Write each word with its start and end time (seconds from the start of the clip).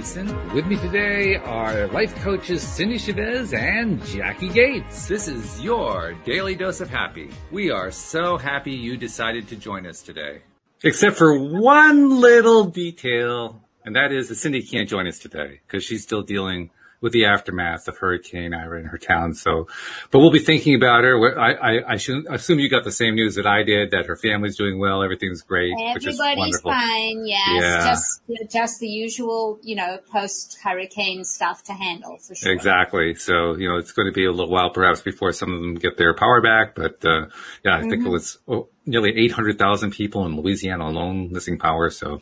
Thiessen. 0.00 0.54
With 0.54 0.66
me 0.66 0.76
today 0.76 1.36
are 1.36 1.86
life 1.88 2.14
coaches 2.22 2.62
Cindie 2.62 2.98
Chavez 2.98 3.52
and 3.52 4.00
Jacqui 4.00 4.52
Gates. 4.52 5.06
This 5.06 5.28
is 5.28 5.60
your 5.60 6.14
daily 6.24 6.54
dose 6.54 6.80
of 6.80 6.88
happy. 6.88 7.28
We 7.50 7.70
are 7.70 7.90
so 7.90 8.38
happy 8.38 8.72
you 8.72 8.96
decided 8.96 9.48
to 9.48 9.56
join 9.56 9.86
us 9.86 10.00
today. 10.00 10.40
Except 10.82 11.18
for 11.18 11.38
one 11.38 12.18
little 12.18 12.64
detail, 12.64 13.60
and 13.84 13.94
that 13.94 14.10
is 14.10 14.30
that 14.30 14.36
Cindy 14.36 14.62
can't 14.62 14.88
join 14.88 15.06
us 15.06 15.18
today 15.18 15.60
because 15.66 15.84
she's 15.84 16.02
still 16.02 16.22
dealing 16.22 16.70
with 17.00 17.12
the 17.12 17.24
aftermath 17.24 17.88
of 17.88 17.96
Hurricane 17.98 18.52
Ida 18.52 18.76
in 18.76 18.84
her 18.86 18.98
town. 18.98 19.34
So, 19.34 19.68
but 20.10 20.18
we'll 20.18 20.30
be 20.30 20.38
thinking 20.38 20.74
about 20.74 21.04
her. 21.04 21.38
I, 21.38 21.52
I, 21.52 21.92
I 21.92 21.96
should 21.96 22.26
assume 22.28 22.58
you 22.58 22.68
got 22.68 22.84
the 22.84 22.92
same 22.92 23.14
news 23.14 23.36
that 23.36 23.46
I 23.46 23.62
did, 23.62 23.92
that 23.92 24.06
her 24.06 24.16
family's 24.16 24.56
doing 24.56 24.78
well, 24.78 25.02
everything's 25.02 25.42
great. 25.42 25.72
Everybody's 25.78 26.60
fine. 26.60 27.26
Yes. 27.26 27.62
Yeah. 27.62 27.90
Just, 27.90 28.52
just 28.52 28.80
the 28.80 28.88
usual, 28.88 29.58
you 29.62 29.76
know, 29.76 29.98
post 30.12 30.58
hurricane 30.62 31.24
stuff 31.24 31.64
to 31.64 31.72
handle 31.72 32.18
for 32.18 32.34
sure. 32.34 32.52
Exactly. 32.52 33.14
So, 33.14 33.56
you 33.56 33.68
know, 33.68 33.76
it's 33.76 33.92
going 33.92 34.06
to 34.06 34.12
be 34.12 34.26
a 34.26 34.32
little 34.32 34.50
while 34.50 34.70
perhaps 34.70 35.00
before 35.00 35.32
some 35.32 35.52
of 35.52 35.60
them 35.60 35.74
get 35.76 35.96
their 35.96 36.14
power 36.14 36.42
back. 36.42 36.74
But, 36.74 37.04
uh, 37.04 37.26
yeah, 37.64 37.76
I 37.76 37.80
mm-hmm. 37.80 37.90
think 37.90 38.06
it 38.06 38.10
was 38.10 38.38
oh, 38.46 38.68
nearly 38.84 39.16
800,000 39.16 39.90
people 39.90 40.26
in 40.26 40.36
Louisiana 40.36 40.86
alone 40.86 41.32
missing 41.32 41.58
power. 41.58 41.88
So, 41.88 42.20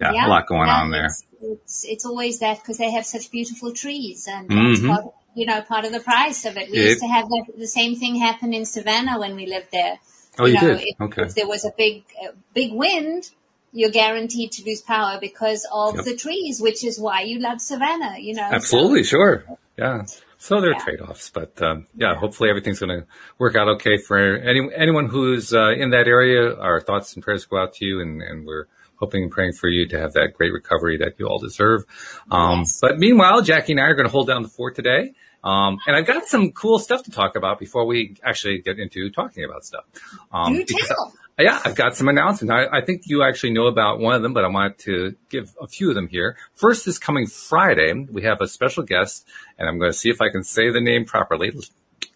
yeah, 0.00 0.12
yeah 0.12 0.26
a 0.26 0.28
lot 0.28 0.46
going 0.46 0.68
on 0.68 0.90
there 0.90 1.06
it's 1.06 1.25
it's 1.40 1.84
it's 1.84 2.04
always 2.04 2.40
that 2.40 2.60
because 2.60 2.78
they 2.78 2.90
have 2.90 3.06
such 3.06 3.30
beautiful 3.30 3.72
trees, 3.72 4.28
and 4.28 4.48
mm-hmm. 4.48 4.88
part, 4.88 5.14
you 5.34 5.46
know 5.46 5.62
part 5.62 5.84
of 5.84 5.92
the 5.92 6.00
price 6.00 6.44
of 6.44 6.56
it. 6.56 6.70
We 6.70 6.78
it, 6.78 6.84
used 6.84 7.00
to 7.00 7.08
have 7.08 7.28
the, 7.28 7.44
the, 7.58 7.66
same 7.66 7.96
thing 7.96 8.16
happen 8.16 8.52
in 8.54 8.64
Savannah 8.64 9.18
when 9.18 9.36
we 9.36 9.46
lived 9.46 9.68
there. 9.72 9.98
Oh, 10.38 10.46
you, 10.46 10.54
you 10.54 10.60
know, 10.60 10.68
did? 10.68 10.82
If, 10.82 11.00
okay. 11.00 11.22
If 11.22 11.34
there 11.34 11.48
was 11.48 11.64
a 11.64 11.72
big 11.76 12.04
uh, 12.22 12.32
big 12.54 12.72
wind, 12.72 13.30
you're 13.72 13.90
guaranteed 13.90 14.52
to 14.52 14.64
lose 14.64 14.82
power 14.82 15.18
because 15.20 15.66
of 15.72 15.96
yep. 15.96 16.04
the 16.04 16.16
trees, 16.16 16.60
which 16.60 16.84
is 16.84 16.98
why 16.98 17.22
you 17.22 17.38
love 17.38 17.60
Savannah. 17.60 18.16
You 18.18 18.34
know, 18.34 18.48
absolutely, 18.50 19.04
so, 19.04 19.16
sure, 19.16 19.44
yeah. 19.76 20.04
So 20.38 20.60
there 20.60 20.70
are 20.70 20.74
yeah. 20.74 20.78
trade-offs, 20.78 21.30
but 21.30 21.60
um, 21.62 21.86
yeah, 21.96 22.12
yeah, 22.12 22.18
hopefully 22.18 22.50
everything's 22.50 22.78
going 22.78 23.00
to 23.00 23.06
work 23.38 23.56
out 23.56 23.68
okay 23.76 23.96
for 23.96 24.36
any, 24.36 24.68
anyone 24.76 25.06
who's 25.08 25.52
uh, 25.54 25.70
in 25.70 25.90
that 25.90 26.06
area. 26.06 26.54
Our 26.54 26.80
thoughts 26.80 27.14
and 27.14 27.22
prayers 27.24 27.46
go 27.46 27.58
out 27.58 27.74
to 27.74 27.84
you, 27.86 28.00
and, 28.00 28.20
and 28.20 28.46
we're 28.46 28.66
hoping 28.96 29.24
and 29.24 29.30
praying 29.30 29.52
for 29.52 29.68
you 29.68 29.86
to 29.88 29.98
have 29.98 30.12
that 30.14 30.34
great 30.34 30.52
recovery 30.52 30.98
that 30.98 31.14
you 31.18 31.26
all 31.26 31.38
deserve. 31.38 31.84
Um, 32.30 32.60
yes. 32.60 32.80
but 32.80 32.98
meanwhile, 32.98 33.42
Jacqui 33.42 33.70
and 33.70 33.80
I 33.80 33.84
are 33.84 33.94
going 33.94 34.06
to 34.06 34.12
hold 34.12 34.26
down 34.26 34.42
the 34.42 34.48
fort 34.48 34.74
today. 34.74 35.14
Um, 35.44 35.78
and 35.86 35.94
I've 35.94 36.06
got 36.06 36.26
some 36.26 36.50
cool 36.50 36.80
stuff 36.80 37.04
to 37.04 37.10
talk 37.10 37.36
about 37.36 37.60
before 37.60 37.86
we 37.86 38.16
actually 38.24 38.58
get 38.58 38.80
into 38.80 39.10
talking 39.10 39.44
about 39.44 39.64
stuff. 39.64 39.84
Um, 40.32 40.64
tell. 40.64 41.14
I, 41.38 41.42
yeah, 41.42 41.60
I've 41.64 41.76
got 41.76 41.94
some 41.96 42.08
announcements. 42.08 42.50
I, 42.50 42.78
I, 42.78 42.84
think 42.84 43.02
you 43.04 43.22
actually 43.22 43.52
know 43.52 43.66
about 43.66 44.00
one 44.00 44.14
of 44.14 44.22
them, 44.22 44.32
but 44.32 44.44
I 44.44 44.48
wanted 44.48 44.78
to 44.78 45.14
give 45.28 45.54
a 45.60 45.68
few 45.68 45.90
of 45.90 45.94
them 45.94 46.08
here. 46.08 46.36
First 46.54 46.88
is 46.88 46.98
coming 46.98 47.26
Friday. 47.26 47.92
We 47.92 48.22
have 48.22 48.40
a 48.40 48.48
special 48.48 48.82
guest 48.82 49.28
and 49.58 49.68
I'm 49.68 49.78
going 49.78 49.92
to 49.92 49.96
see 49.96 50.10
if 50.10 50.20
I 50.20 50.30
can 50.30 50.42
say 50.42 50.70
the 50.70 50.80
name 50.80 51.04
properly. 51.04 51.52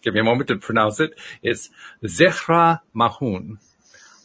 Give 0.01 0.13
me 0.13 0.19
a 0.19 0.23
moment 0.23 0.47
to 0.47 0.57
pronounce 0.57 0.99
it. 0.99 1.11
It's 1.43 1.69
Zehra 2.03 2.81
Mahoun. 2.95 3.59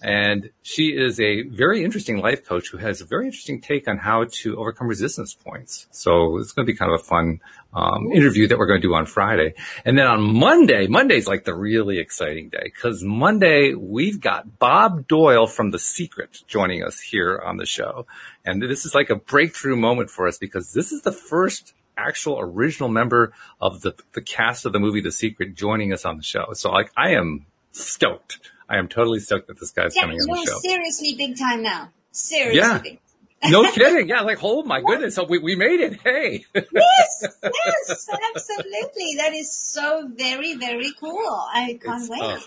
And 0.02 0.50
she 0.62 0.88
is 0.88 1.18
a 1.18 1.42
very 1.42 1.82
interesting 1.82 2.18
life 2.18 2.44
coach 2.44 2.68
who 2.68 2.76
has 2.78 3.00
a 3.00 3.06
very 3.06 3.26
interesting 3.26 3.60
take 3.60 3.88
on 3.88 3.96
how 3.96 4.26
to 4.42 4.56
overcome 4.56 4.88
resistance 4.88 5.34
points. 5.34 5.86
So 5.90 6.38
it's 6.38 6.52
going 6.52 6.66
to 6.66 6.72
be 6.72 6.76
kind 6.76 6.92
of 6.92 7.00
a 7.00 7.02
fun 7.02 7.40
um, 7.72 8.12
interview 8.12 8.46
that 8.48 8.58
we're 8.58 8.66
going 8.66 8.80
to 8.80 8.86
do 8.86 8.94
on 8.94 9.06
Friday. 9.06 9.54
And 9.84 9.98
then 9.98 10.06
on 10.06 10.20
Monday, 10.20 10.86
Monday's 10.86 11.26
like 11.26 11.44
the 11.44 11.54
really 11.54 11.98
exciting 11.98 12.50
day 12.50 12.62
because 12.64 13.02
Monday 13.02 13.74
we've 13.74 14.20
got 14.20 14.58
Bob 14.58 15.08
Doyle 15.08 15.46
from 15.46 15.70
The 15.70 15.78
Secret 15.78 16.42
joining 16.46 16.82
us 16.82 17.00
here 17.00 17.40
on 17.44 17.56
the 17.56 17.66
show. 17.66 18.06
And 18.44 18.62
this 18.62 18.84
is 18.84 18.94
like 18.94 19.10
a 19.10 19.16
breakthrough 19.16 19.76
moment 19.76 20.10
for 20.10 20.28
us 20.28 20.38
because 20.38 20.72
this 20.72 20.92
is 20.92 21.02
the 21.02 21.12
first 21.12 21.74
actual 21.96 22.38
original 22.38 22.90
member 22.90 23.32
of 23.60 23.80
the, 23.80 23.94
the 24.12 24.20
cast 24.20 24.66
of 24.66 24.72
the 24.72 24.78
movie 24.78 25.00
The 25.00 25.12
Secret 25.12 25.54
joining 25.54 25.92
us 25.92 26.04
on 26.04 26.18
the 26.18 26.22
show. 26.22 26.52
So 26.52 26.70
like 26.70 26.90
I 26.96 27.12
am 27.12 27.46
stoked. 27.72 28.40
I 28.68 28.78
am 28.78 28.88
totally 28.88 29.20
stoked 29.20 29.48
that 29.48 29.60
this 29.60 29.70
guy's 29.70 29.94
yeah, 29.94 30.02
coming 30.02 30.18
on 30.18 30.26
the 30.26 30.46
show. 30.46 30.58
Seriously, 30.58 31.14
big 31.16 31.38
time 31.38 31.62
now. 31.62 31.90
Seriously. 32.10 33.00
Yeah. 33.42 33.50
no 33.50 33.70
kidding. 33.72 34.08
Yeah, 34.08 34.22
like, 34.22 34.38
oh 34.42 34.62
my 34.64 34.80
goodness. 34.80 35.18
We, 35.28 35.38
we 35.38 35.56
made 35.56 35.80
it. 35.80 36.00
Hey. 36.02 36.44
yes, 36.54 37.26
yes, 37.42 38.08
absolutely. 38.34 39.14
That 39.18 39.34
is 39.34 39.52
so 39.56 40.08
very, 40.14 40.56
very 40.56 40.92
cool. 40.98 41.46
I 41.52 41.78
can't 41.82 42.02
it's, 42.02 42.10
wait. 42.10 42.20
Oh, 42.22 42.38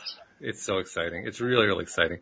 it's 0.42 0.64
so 0.64 0.78
exciting. 0.80 1.26
It's 1.26 1.40
really, 1.40 1.68
really 1.68 1.84
exciting. 1.84 2.20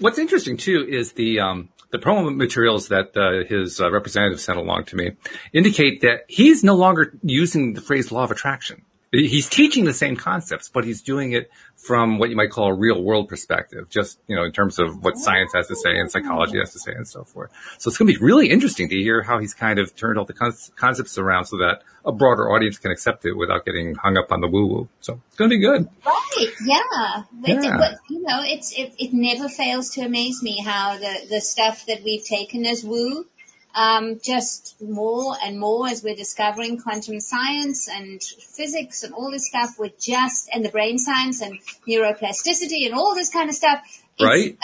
What's 0.00 0.18
interesting 0.18 0.56
too 0.56 0.86
is 0.88 1.12
the, 1.12 1.40
um, 1.40 1.68
the 1.90 1.98
promo 1.98 2.34
materials 2.34 2.88
that 2.88 3.16
uh, 3.16 3.46
his 3.48 3.80
uh, 3.80 3.90
representative 3.90 4.40
sent 4.40 4.58
along 4.58 4.84
to 4.86 4.96
me 4.96 5.12
indicate 5.52 6.00
that 6.00 6.24
he's 6.28 6.64
no 6.64 6.74
longer 6.74 7.16
using 7.22 7.74
the 7.74 7.80
phrase 7.80 8.10
law 8.10 8.24
of 8.24 8.30
attraction. 8.30 8.82
He's 9.16 9.48
teaching 9.48 9.84
the 9.84 9.94
same 9.94 10.16
concepts, 10.16 10.68
but 10.68 10.84
he's 10.84 11.02
doing 11.02 11.32
it 11.32 11.50
from 11.76 12.18
what 12.18 12.30
you 12.30 12.36
might 12.36 12.50
call 12.50 12.68
a 12.68 12.74
real 12.74 13.02
world 13.02 13.28
perspective, 13.28 13.88
just, 13.88 14.18
you 14.26 14.34
know, 14.36 14.44
in 14.44 14.52
terms 14.52 14.78
of 14.78 15.02
what 15.04 15.16
science 15.16 15.52
has 15.54 15.68
to 15.68 15.76
say 15.76 15.98
and 15.98 16.10
psychology 16.10 16.58
has 16.58 16.72
to 16.72 16.78
say 16.78 16.92
and 16.92 17.06
so 17.06 17.24
forth. 17.24 17.50
So 17.78 17.88
it's 17.88 17.98
going 17.98 18.12
to 18.12 18.18
be 18.18 18.24
really 18.24 18.50
interesting 18.50 18.88
to 18.88 18.96
hear 18.96 19.22
how 19.22 19.38
he's 19.38 19.54
kind 19.54 19.78
of 19.78 19.94
turned 19.94 20.18
all 20.18 20.24
the 20.24 20.34
concepts 20.76 21.18
around 21.18 21.46
so 21.46 21.58
that 21.58 21.82
a 22.04 22.12
broader 22.12 22.50
audience 22.50 22.78
can 22.78 22.90
accept 22.90 23.24
it 23.24 23.34
without 23.34 23.64
getting 23.64 23.94
hung 23.94 24.16
up 24.16 24.32
on 24.32 24.40
the 24.40 24.48
woo 24.48 24.66
woo. 24.66 24.88
So 25.00 25.20
it's 25.28 25.36
going 25.36 25.50
to 25.50 25.56
be 25.56 25.60
good. 25.60 25.88
Right. 26.04 26.48
Yeah. 26.64 27.22
yeah. 27.44 27.76
but, 27.76 27.98
you 28.10 28.22
know, 28.22 28.40
it's, 28.42 28.72
it, 28.76 28.94
it 28.98 29.12
never 29.12 29.48
fails 29.48 29.90
to 29.90 30.02
amaze 30.02 30.42
me 30.42 30.60
how 30.62 30.98
the, 30.98 31.26
the 31.30 31.40
stuff 31.40 31.86
that 31.86 32.02
we've 32.04 32.24
taken 32.24 32.66
as 32.66 32.84
woo 32.84 33.26
um, 33.76 34.18
just 34.22 34.80
more 34.80 35.36
and 35.44 35.60
more 35.60 35.86
as 35.86 36.02
we're 36.02 36.16
discovering 36.16 36.80
quantum 36.80 37.20
science 37.20 37.88
and 37.88 38.22
physics 38.22 39.04
and 39.04 39.14
all 39.14 39.30
this 39.30 39.46
stuff 39.46 39.78
with 39.78 40.00
just, 40.00 40.48
and 40.52 40.64
the 40.64 40.70
brain 40.70 40.98
science 40.98 41.40
and 41.42 41.58
neuroplasticity 41.88 42.86
and 42.86 42.94
all 42.94 43.14
this 43.14 43.30
kind 43.30 43.48
of 43.48 43.54
stuff. 43.54 43.80
Right. 44.20 44.56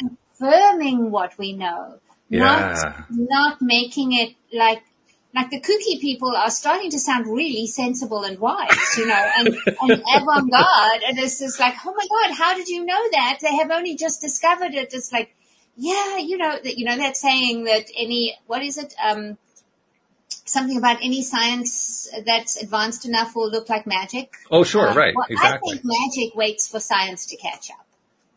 affirming 0.42 1.10
what 1.10 1.36
we 1.38 1.52
know. 1.52 1.98
Yeah. 2.28 2.74
Not, 2.82 3.06
not 3.10 3.62
making 3.62 4.12
it 4.12 4.34
like 4.52 4.82
like 5.34 5.50
the 5.50 5.60
kooky 5.60 5.98
people 5.98 6.34
are 6.36 6.50
starting 6.50 6.90
to 6.90 6.98
sound 6.98 7.26
really 7.26 7.66
sensible 7.66 8.22
and 8.22 8.38
wise, 8.38 8.98
you 8.98 9.06
know, 9.06 9.30
and, 9.38 9.48
and 9.48 9.92
avant-garde. 10.14 11.02
And 11.08 11.18
it's 11.18 11.38
just 11.38 11.58
like, 11.58 11.74
oh 11.86 11.94
my 11.96 12.06
God, 12.06 12.36
how 12.36 12.54
did 12.54 12.68
you 12.68 12.84
know 12.84 13.08
that? 13.12 13.38
They 13.40 13.56
have 13.56 13.70
only 13.70 13.96
just 13.96 14.20
discovered 14.20 14.74
it. 14.74 14.92
It's 14.92 15.10
like, 15.10 15.34
yeah, 15.82 16.16
you 16.18 16.38
know, 16.38 16.58
that, 16.62 16.78
you 16.78 16.84
know, 16.84 16.96
that 16.96 17.16
saying 17.16 17.64
that 17.64 17.86
any, 17.96 18.36
what 18.46 18.62
is 18.62 18.78
it? 18.78 18.94
Um, 19.02 19.36
something 20.28 20.78
about 20.78 20.98
any 21.02 21.22
science 21.22 22.08
that's 22.24 22.62
advanced 22.62 23.04
enough 23.04 23.34
will 23.34 23.50
look 23.50 23.68
like 23.68 23.84
magic. 23.84 24.32
Oh, 24.48 24.62
sure, 24.62 24.90
um, 24.90 24.96
right, 24.96 25.12
well, 25.14 25.26
exactly. 25.28 25.72
I 25.72 25.80
think 25.80 25.84
magic 25.84 26.36
waits 26.36 26.68
for 26.68 26.78
science 26.78 27.26
to 27.26 27.36
catch 27.36 27.70
up. 27.72 27.84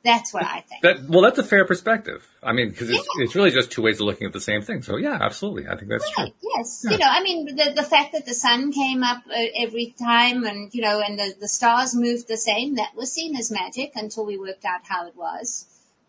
That's 0.03 0.33
what 0.33 0.43
I 0.43 0.61
think. 0.61 0.81
That, 0.81 1.07
well, 1.07 1.21
that's 1.21 1.37
a 1.37 1.43
fair 1.43 1.65
perspective. 1.65 2.27
I 2.41 2.53
mean, 2.53 2.69
because 2.69 2.89
it's, 2.89 2.97
yeah. 2.99 3.23
it's, 3.23 3.35
really 3.35 3.51
just 3.51 3.71
two 3.71 3.81
ways 3.81 3.99
of 3.99 4.05
looking 4.05 4.27
at 4.27 4.33
the 4.33 4.41
same 4.41 4.61
thing. 4.61 4.83
So 4.83 4.97
yeah, 4.97 5.17
absolutely. 5.19 5.67
I 5.67 5.75
think 5.75 5.89
that's 5.89 6.11
right. 6.15 6.27
true. 6.27 6.51
Yes. 6.55 6.83
Yeah. 6.83 6.91
You 6.91 6.97
know, 6.99 7.07
I 7.09 7.23
mean, 7.23 7.55
the, 7.55 7.73
the 7.75 7.83
fact 7.83 8.13
that 8.13 8.25
the 8.25 8.35
sun 8.35 8.71
came 8.71 9.01
up 9.01 9.23
uh, 9.27 9.33
every 9.57 9.95
time 9.97 10.45
and, 10.45 10.71
you 10.75 10.83
know, 10.83 11.01
and 11.01 11.17
the, 11.17 11.33
the 11.39 11.47
stars 11.47 11.95
moved 11.95 12.27
the 12.27 12.37
same, 12.37 12.75
that 12.75 12.91
was 12.95 13.11
seen 13.11 13.35
as 13.35 13.49
magic 13.51 13.93
until 13.95 14.27
we 14.27 14.37
worked 14.37 14.63
out 14.63 14.81
how 14.83 15.07
it 15.07 15.15
was. 15.15 15.65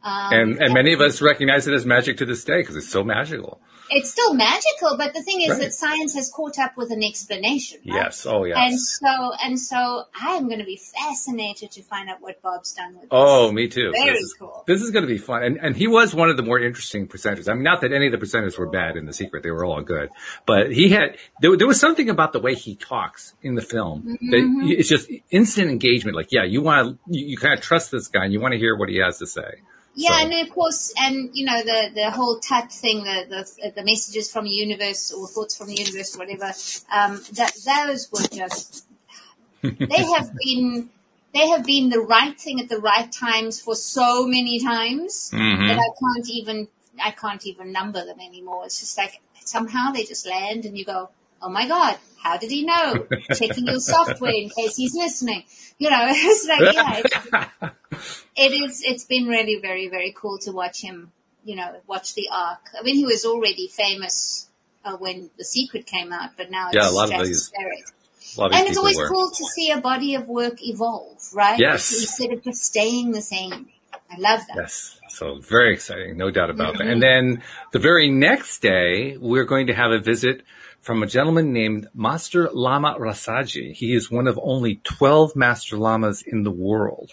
Um, 0.06 0.32
and 0.32 0.62
and 0.62 0.72
many 0.72 0.92
of 0.92 1.00
us 1.00 1.20
recognize 1.20 1.66
it 1.66 1.74
as 1.74 1.84
magic 1.84 2.18
to 2.18 2.24
this 2.24 2.44
day 2.44 2.58
because 2.58 2.76
it's 2.76 2.88
so 2.88 3.02
magical. 3.02 3.60
It's 3.90 4.10
still 4.10 4.34
magical, 4.34 4.96
but 4.96 5.14
the 5.14 5.22
thing 5.22 5.40
is 5.40 5.50
right. 5.50 5.60
that 5.62 5.72
science 5.72 6.14
has 6.14 6.30
caught 6.30 6.58
up 6.58 6.76
with 6.76 6.92
an 6.92 7.02
explanation. 7.02 7.80
Right? 7.86 8.04
Yes. 8.04 8.26
Oh, 8.26 8.44
yes. 8.44 8.56
And 8.58 8.80
so 8.80 9.32
and 9.42 9.60
so, 9.60 10.04
I'm 10.14 10.46
going 10.46 10.60
to 10.60 10.64
be 10.64 10.76
fascinated 10.76 11.72
to 11.72 11.82
find 11.82 12.08
out 12.08 12.20
what 12.20 12.40
Bob's 12.40 12.72
done 12.72 12.94
with. 12.94 13.02
This. 13.02 13.08
Oh, 13.10 13.50
me 13.50 13.66
too. 13.66 13.92
Very 13.92 14.12
this 14.12 14.22
is, 14.22 14.36
cool. 14.38 14.62
This 14.68 14.80
is 14.80 14.92
going 14.92 15.02
to 15.02 15.08
be 15.08 15.18
fun, 15.18 15.42
and 15.42 15.58
and 15.60 15.76
he 15.76 15.88
was 15.88 16.14
one 16.14 16.30
of 16.30 16.36
the 16.36 16.44
more 16.44 16.60
interesting 16.60 17.08
presenters. 17.08 17.48
I 17.48 17.54
mean, 17.54 17.64
not 17.64 17.80
that 17.80 17.92
any 17.92 18.06
of 18.06 18.12
the 18.12 18.18
presenters 18.18 18.56
were 18.56 18.68
bad 18.68 18.96
in 18.96 19.06
the 19.06 19.12
secret; 19.12 19.42
they 19.42 19.50
were 19.50 19.64
all 19.64 19.82
good. 19.82 20.10
But 20.46 20.72
he 20.72 20.90
had 20.90 21.16
there, 21.40 21.56
there 21.56 21.66
was 21.66 21.80
something 21.80 22.08
about 22.08 22.32
the 22.32 22.40
way 22.40 22.54
he 22.54 22.76
talks 22.76 23.34
in 23.42 23.56
the 23.56 23.62
film 23.62 24.02
mm-hmm. 24.02 24.30
that 24.30 24.78
it's 24.78 24.88
just 24.88 25.10
instant 25.30 25.68
engagement. 25.68 26.16
Like, 26.16 26.30
yeah, 26.30 26.44
you 26.44 26.62
want 26.62 26.88
to 26.88 27.12
you, 27.12 27.26
you 27.26 27.36
kind 27.36 27.54
of 27.54 27.60
trust 27.60 27.90
this 27.90 28.06
guy, 28.06 28.24
and 28.24 28.32
you 28.32 28.40
want 28.40 28.52
to 28.52 28.58
hear 28.58 28.76
what 28.76 28.88
he 28.88 28.98
has 28.98 29.18
to 29.18 29.26
say. 29.26 29.62
Yeah, 29.98 30.18
so. 30.18 30.24
and 30.24 30.46
of 30.46 30.54
course, 30.54 30.92
and 30.98 31.30
you 31.32 31.46
know 31.46 31.58
the 31.62 31.90
the 31.94 32.10
whole 32.10 32.38
Tut 32.38 32.70
thing, 32.70 33.04
the 33.04 33.24
the 33.28 33.70
the 33.76 33.82
messages 33.82 34.30
from 34.30 34.44
the 34.44 34.50
universe 34.50 35.10
or 35.10 35.26
thoughts 35.26 35.56
from 35.56 35.68
the 35.68 35.74
universe, 35.74 36.14
or 36.14 36.18
whatever. 36.18 36.52
Um, 36.92 37.22
that 37.32 37.52
those 37.64 38.12
were 38.12 38.28
just 38.28 38.86
they 39.62 40.04
have 40.16 40.30
been 40.44 40.90
they 41.32 41.48
have 41.48 41.64
been 41.64 41.88
the 41.88 42.00
right 42.00 42.38
thing 42.38 42.60
at 42.60 42.68
the 42.68 42.78
right 42.78 43.10
times 43.10 43.58
for 43.60 43.74
so 43.74 44.26
many 44.26 44.60
times 44.60 45.30
mm-hmm. 45.32 45.66
that 45.66 45.78
I 45.78 45.88
can't 45.98 46.28
even 46.28 46.68
I 47.02 47.10
can't 47.12 47.46
even 47.46 47.72
number 47.72 48.04
them 48.04 48.20
anymore. 48.20 48.66
It's 48.66 48.80
just 48.80 48.98
like 48.98 49.20
somehow 49.44 49.92
they 49.92 50.04
just 50.04 50.26
land, 50.26 50.66
and 50.66 50.76
you 50.76 50.84
go, 50.84 51.08
oh 51.42 51.48
my 51.48 51.66
god, 51.68 51.98
how 52.22 52.36
did 52.38 52.50
he 52.50 52.64
know? 52.64 53.06
Checking 53.34 53.66
your 53.66 53.80
software 53.80 54.32
in 54.32 54.48
case 54.50 54.76
he's 54.76 54.94
listening. 54.94 55.44
You 55.78 55.90
know, 55.90 56.06
it's 56.08 56.46
like, 56.48 56.74
yeah, 56.74 57.02
it's, 57.04 57.70
it 58.36 58.52
is, 58.52 58.82
it's 58.84 59.04
been 59.04 59.26
really 59.26 59.58
very, 59.60 59.88
very 59.88 60.12
cool 60.16 60.38
to 60.40 60.52
watch 60.52 60.80
him 60.82 61.12
you 61.44 61.54
know, 61.54 61.76
watch 61.86 62.14
the 62.14 62.28
arc. 62.32 62.58
I 62.76 62.82
mean, 62.82 62.96
he 62.96 63.04
was 63.04 63.24
already 63.24 63.68
famous 63.68 64.48
uh, 64.84 64.96
when 64.96 65.30
The 65.38 65.44
Secret 65.44 65.86
came 65.86 66.12
out, 66.12 66.30
but 66.36 66.50
now 66.50 66.70
Yeah, 66.72 66.80
it's 66.86 66.90
a 66.90 66.94
lot 66.96 67.12
of 67.20 67.24
these- 67.24 67.52
stratospheric. 67.52 67.92
A 68.36 68.40
lot 68.40 68.46
of 68.46 68.50
these 68.52 68.60
And 68.60 68.68
it's 68.68 68.78
always 68.78 68.96
were. 68.96 69.08
cool 69.08 69.30
to 69.30 69.44
see 69.54 69.70
a 69.70 69.80
body 69.80 70.16
of 70.16 70.26
work 70.26 70.54
evolve, 70.60 71.18
right? 71.32 71.56
Yes. 71.60 71.92
Instead 72.00 72.32
of 72.32 72.42
just 72.42 72.64
staying 72.64 73.12
the 73.12 73.22
same. 73.22 73.68
I 74.10 74.18
love 74.18 74.40
that. 74.48 74.56
Yes. 74.56 74.98
So 75.10 75.38
very 75.38 75.72
exciting, 75.72 76.16
no 76.16 76.32
doubt 76.32 76.50
about 76.50 76.74
Mm-hmm. 76.74 76.78
that. 76.84 76.92
And 76.92 77.00
then 77.00 77.42
the 77.70 77.78
very 77.78 78.10
next 78.10 78.60
day, 78.60 79.16
we're 79.16 79.44
going 79.44 79.68
to 79.68 79.72
have 79.74 79.92
a 79.92 80.00
visit 80.00 80.42
from 80.86 81.02
a 81.02 81.06
gentleman 81.06 81.52
named 81.52 81.88
Master 81.94 82.48
Lama 82.52 82.94
Rasaji. 82.96 83.72
He 83.72 83.92
is 83.92 84.08
one 84.08 84.28
of 84.28 84.38
only 84.40 84.76
12 84.84 85.34
Master 85.34 85.76
Lamas 85.76 86.22
in 86.22 86.44
the 86.44 86.50
world. 86.52 87.10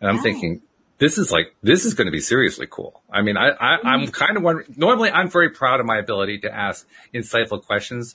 And 0.00 0.08
I'm 0.08 0.16
Wow. 0.16 0.22
thinking, 0.22 0.62
this 0.96 1.18
is 1.18 1.30
like, 1.30 1.54
this 1.62 1.84
is 1.84 1.92
going 1.92 2.06
to 2.06 2.10
be 2.10 2.20
seriously 2.20 2.66
cool. 2.68 3.02
I 3.12 3.20
mean, 3.20 3.36
I, 3.36 3.50
I. 3.50 3.78
I'm 3.84 4.06
kind 4.08 4.38
of 4.38 4.42
wondering, 4.42 4.74
normally 4.78 5.10
I'm 5.10 5.28
very 5.28 5.50
proud 5.50 5.80
of 5.80 5.86
my 5.86 5.98
ability 5.98 6.38
to 6.40 6.54
ask 6.54 6.88
insightful 7.12 7.62
questions. 7.62 8.14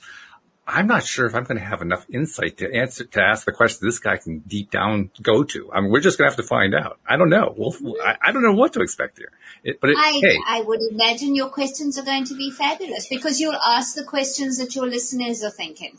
I'm 0.72 0.86
not 0.86 1.04
sure 1.04 1.26
if 1.26 1.34
I'm 1.34 1.44
going 1.44 1.58
to 1.58 1.64
have 1.64 1.82
enough 1.82 2.06
insight 2.08 2.58
to 2.58 2.72
answer, 2.72 3.04
to 3.04 3.20
ask 3.20 3.44
the 3.44 3.52
question 3.52 3.88
this 3.88 3.98
guy 3.98 4.18
can 4.18 4.38
deep 4.38 4.70
down 4.70 5.10
go 5.20 5.42
to. 5.42 5.70
I 5.72 5.80
mean, 5.80 5.90
we're 5.90 6.00
just 6.00 6.16
going 6.16 6.30
to 6.30 6.36
have 6.36 6.42
to 6.42 6.48
find 6.48 6.74
out. 6.74 7.00
I 7.08 7.16
don't 7.16 7.28
know. 7.28 7.52
We'll, 7.56 7.74
I, 8.02 8.16
I 8.22 8.32
don't 8.32 8.42
know 8.42 8.54
what 8.54 8.74
to 8.74 8.80
expect 8.80 9.18
here. 9.18 9.32
It, 9.64 9.80
but 9.80 9.90
it, 9.90 9.96
I, 9.98 10.20
hey, 10.22 10.38
I 10.46 10.60
would 10.62 10.80
imagine 10.92 11.34
your 11.34 11.48
questions 11.48 11.98
are 11.98 12.04
going 12.04 12.24
to 12.26 12.36
be 12.36 12.52
fabulous 12.52 13.08
because 13.08 13.40
you'll 13.40 13.54
ask 13.54 13.96
the 13.96 14.04
questions 14.04 14.58
that 14.58 14.76
your 14.76 14.86
listeners 14.86 15.42
are 15.42 15.50
thinking. 15.50 15.98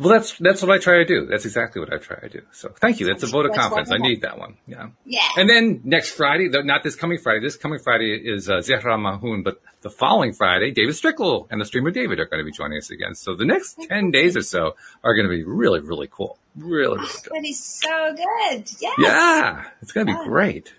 Well, 0.00 0.08
that's, 0.08 0.36
that's 0.38 0.62
what 0.62 0.70
I 0.70 0.78
try 0.78 0.94
to 0.98 1.04
do. 1.04 1.26
That's 1.26 1.44
exactly 1.44 1.78
what 1.80 1.92
I 1.92 1.98
try 1.98 2.18
to 2.20 2.28
do. 2.28 2.40
So 2.52 2.70
thank 2.80 2.98
you. 3.00 3.06
That's 3.06 3.22
a 3.22 3.26
vote 3.26 3.46
of 3.46 3.54
confidence. 3.54 3.90
I 3.92 3.98
need 3.98 4.22
that 4.22 4.38
one. 4.38 4.56
Yeah. 4.66 4.88
Yeah. 5.04 5.20
And 5.36 5.48
then 5.48 5.82
next 5.84 6.12
Friday, 6.12 6.48
though 6.48 6.62
not 6.62 6.82
this 6.82 6.96
coming 6.96 7.18
Friday, 7.18 7.40
this 7.40 7.56
coming 7.56 7.78
Friday 7.78 8.14
is 8.14 8.48
uh, 8.48 8.54
Zehra 8.58 8.98
Mahoun, 8.98 9.44
but 9.44 9.60
the 9.82 9.90
following 9.90 10.32
Friday, 10.32 10.70
David 10.70 10.94
Strickle 10.94 11.46
and 11.50 11.60
the 11.60 11.64
streamer 11.66 11.90
David 11.90 12.18
are 12.18 12.24
going 12.26 12.40
to 12.40 12.44
be 12.44 12.50
joining 12.50 12.78
us 12.78 12.90
again. 12.90 13.14
So 13.14 13.34
the 13.34 13.44
next 13.44 13.78
10 13.88 14.10
days 14.10 14.36
or 14.36 14.42
so 14.42 14.74
are 15.04 15.14
going 15.14 15.26
to 15.28 15.30
be 15.36 15.44
really, 15.44 15.80
really 15.80 16.08
cool. 16.10 16.38
Really, 16.56 16.96
really 16.96 17.06
good. 17.22 17.32
That 17.34 17.44
is 17.48 17.62
so 17.62 18.14
good. 18.14 18.70
Yes. 18.80 18.94
Yeah, 18.98 19.64
it's 19.82 19.92
going 19.92 20.06
to 20.06 20.12
be 20.14 20.18
Yeah. 20.18 20.24
great. 20.24 20.74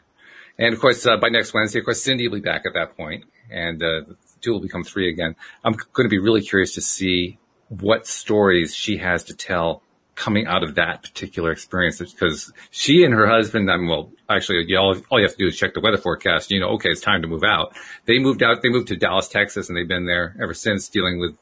And 0.57 0.73
of 0.73 0.79
course, 0.81 1.05
uh, 1.05 1.17
by 1.17 1.29
next 1.29 1.53
Wednesday, 1.53 1.79
of 1.79 1.85
course, 1.85 2.03
Cindie 2.03 2.27
will 2.27 2.37
be 2.37 2.41
back 2.41 2.63
at 2.65 2.73
that 2.73 2.97
point, 2.97 3.23
and 3.49 3.81
uh, 3.81 4.01
the 4.07 4.15
two 4.41 4.51
will 4.51 4.59
become 4.59 4.83
three 4.83 5.09
again. 5.09 5.35
I'm 5.63 5.73
going 5.93 6.05
to 6.05 6.09
be 6.09 6.19
really 6.19 6.41
curious 6.41 6.73
to 6.75 6.81
see 6.81 7.37
what 7.79 8.05
stories 8.05 8.75
she 8.75 8.97
has 8.97 9.23
to 9.25 9.33
tell 9.33 9.81
coming 10.13 10.45
out 10.45 10.61
of 10.61 10.75
that 10.75 11.01
particular 11.01 11.51
experience, 11.51 11.97
because 11.99 12.51
she 12.69 13.03
and 13.03 13.13
her 13.13 13.27
husband, 13.27 13.71
I 13.71 13.77
mean, 13.77 13.87
well, 13.87 14.11
actually, 14.29 14.65
you 14.67 14.77
all, 14.77 14.95
all 15.09 15.19
you 15.19 15.25
have 15.25 15.35
to 15.35 15.37
do 15.37 15.47
is 15.47 15.57
check 15.57 15.73
the 15.73 15.79
weather 15.79 15.97
forecast. 15.97 16.51
You 16.51 16.59
know, 16.59 16.69
okay, 16.71 16.89
it's 16.89 17.01
time 17.01 17.21
to 17.21 17.27
move 17.27 17.43
out. 17.43 17.73
They 18.05 18.19
moved 18.19 18.43
out. 18.43 18.61
They 18.61 18.69
moved 18.69 18.89
to 18.89 18.97
Dallas, 18.97 19.29
Texas, 19.29 19.69
and 19.69 19.77
they've 19.77 19.87
been 19.87 20.05
there 20.05 20.35
ever 20.41 20.53
since, 20.53 20.89
dealing 20.89 21.19
with 21.19 21.35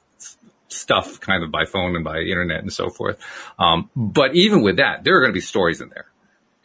stuff 0.69 1.19
kind 1.19 1.43
of 1.43 1.51
by 1.51 1.65
phone 1.65 1.95
and 1.95 2.03
by 2.03 2.19
internet 2.19 2.59
and 2.61 2.71
so 2.71 2.89
forth. 2.89 3.17
Um, 3.57 3.89
but 3.95 4.35
even 4.35 4.61
with 4.61 4.77
that, 4.77 5.03
there 5.03 5.17
are 5.17 5.21
going 5.21 5.31
to 5.31 5.37
be 5.37 5.41
stories 5.41 5.81
in 5.81 5.89
there. 5.89 6.05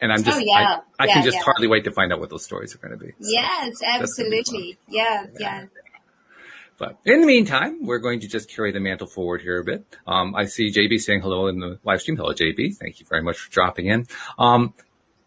And 0.01 0.13
I'm 0.13 0.23
just, 0.23 0.39
Oh, 0.39 0.45
yeah. 0.45 0.81
I, 0.99 1.05
I 1.05 1.07
Yeah, 1.07 1.15
can 1.15 1.23
just 1.25 1.39
yeah. 1.39 1.43
hardly 1.45 1.69
wait 1.69 1.85
to 1.85 1.91
find 1.91 2.13
out 2.13 2.21
what 2.21 2.29
those 2.29 2.45
stories 2.45 2.75
are 2.75 2.79
going 2.79 2.99
to 2.99 3.03
be. 3.03 3.13
So, 3.13 3.31
Yes, 3.31 3.81
gonna 3.81 3.99
be 3.99 4.03
absolutely. 4.03 4.79
Yeah, 4.89 5.27
yeah. 5.39 5.65
But 6.79 6.99
in 7.05 7.21
the 7.21 7.27
meantime, 7.27 7.85
we're 7.85 7.99
going 7.99 8.21
to 8.21 8.29
just 8.29 8.51
carry 8.51 8.73
the 8.73 8.81
mantle 8.81 9.07
forward 9.07 9.43
here 9.43 9.61
a 9.61 9.65
bit. 9.65 9.85
Um, 10.07 10.35
I 10.35 10.47
see 10.47 10.73
JB 10.73 11.01
saying 11.01 11.21
hello 11.21 11.47
in 11.47 11.61
the 11.61 11.79
live 11.85 12.01
stream. 12.01 12.17
Hello, 12.17 12.33
JB. 12.33 12.77
Thank 12.77 13.01
you 13.01 13.07
very 13.07 13.23
much 13.23 13.39
for 13.39 13.51
dropping 13.51 13.87
in. 13.87 14.07
Um, 14.39 14.75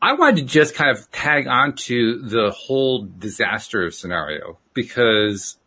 I 0.01 0.13
wanted 0.13 0.37
to 0.37 0.43
just 0.43 0.75
kind 0.75 0.95
of 0.95 1.09
tag 1.11 1.47
on 1.47 1.75
to 1.75 2.21
the 2.21 2.51
whole 2.51 3.05
disaster 3.05 3.89
scenario 3.91 4.59
because 4.73 5.57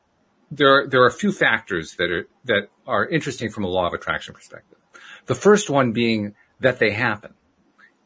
there 0.51 0.69
are, 0.69 0.87
there 0.87 1.03
are 1.03 1.09
a 1.09 1.13
few 1.13 1.33
factors 1.33 1.95
that 1.95 2.11
are, 2.11 2.29
that 2.45 2.69
are 2.87 3.07
interesting 3.07 3.51
from 3.51 3.65
a 3.65 3.69
law 3.69 3.87
of 3.87 3.95
attraction 3.95 4.35
perspective. 4.35 4.79
The 5.27 5.35
first 5.35 5.71
one 5.71 5.93
being 5.93 6.35
that 6.61 6.79
they 6.79 6.91
happen. 6.91 7.35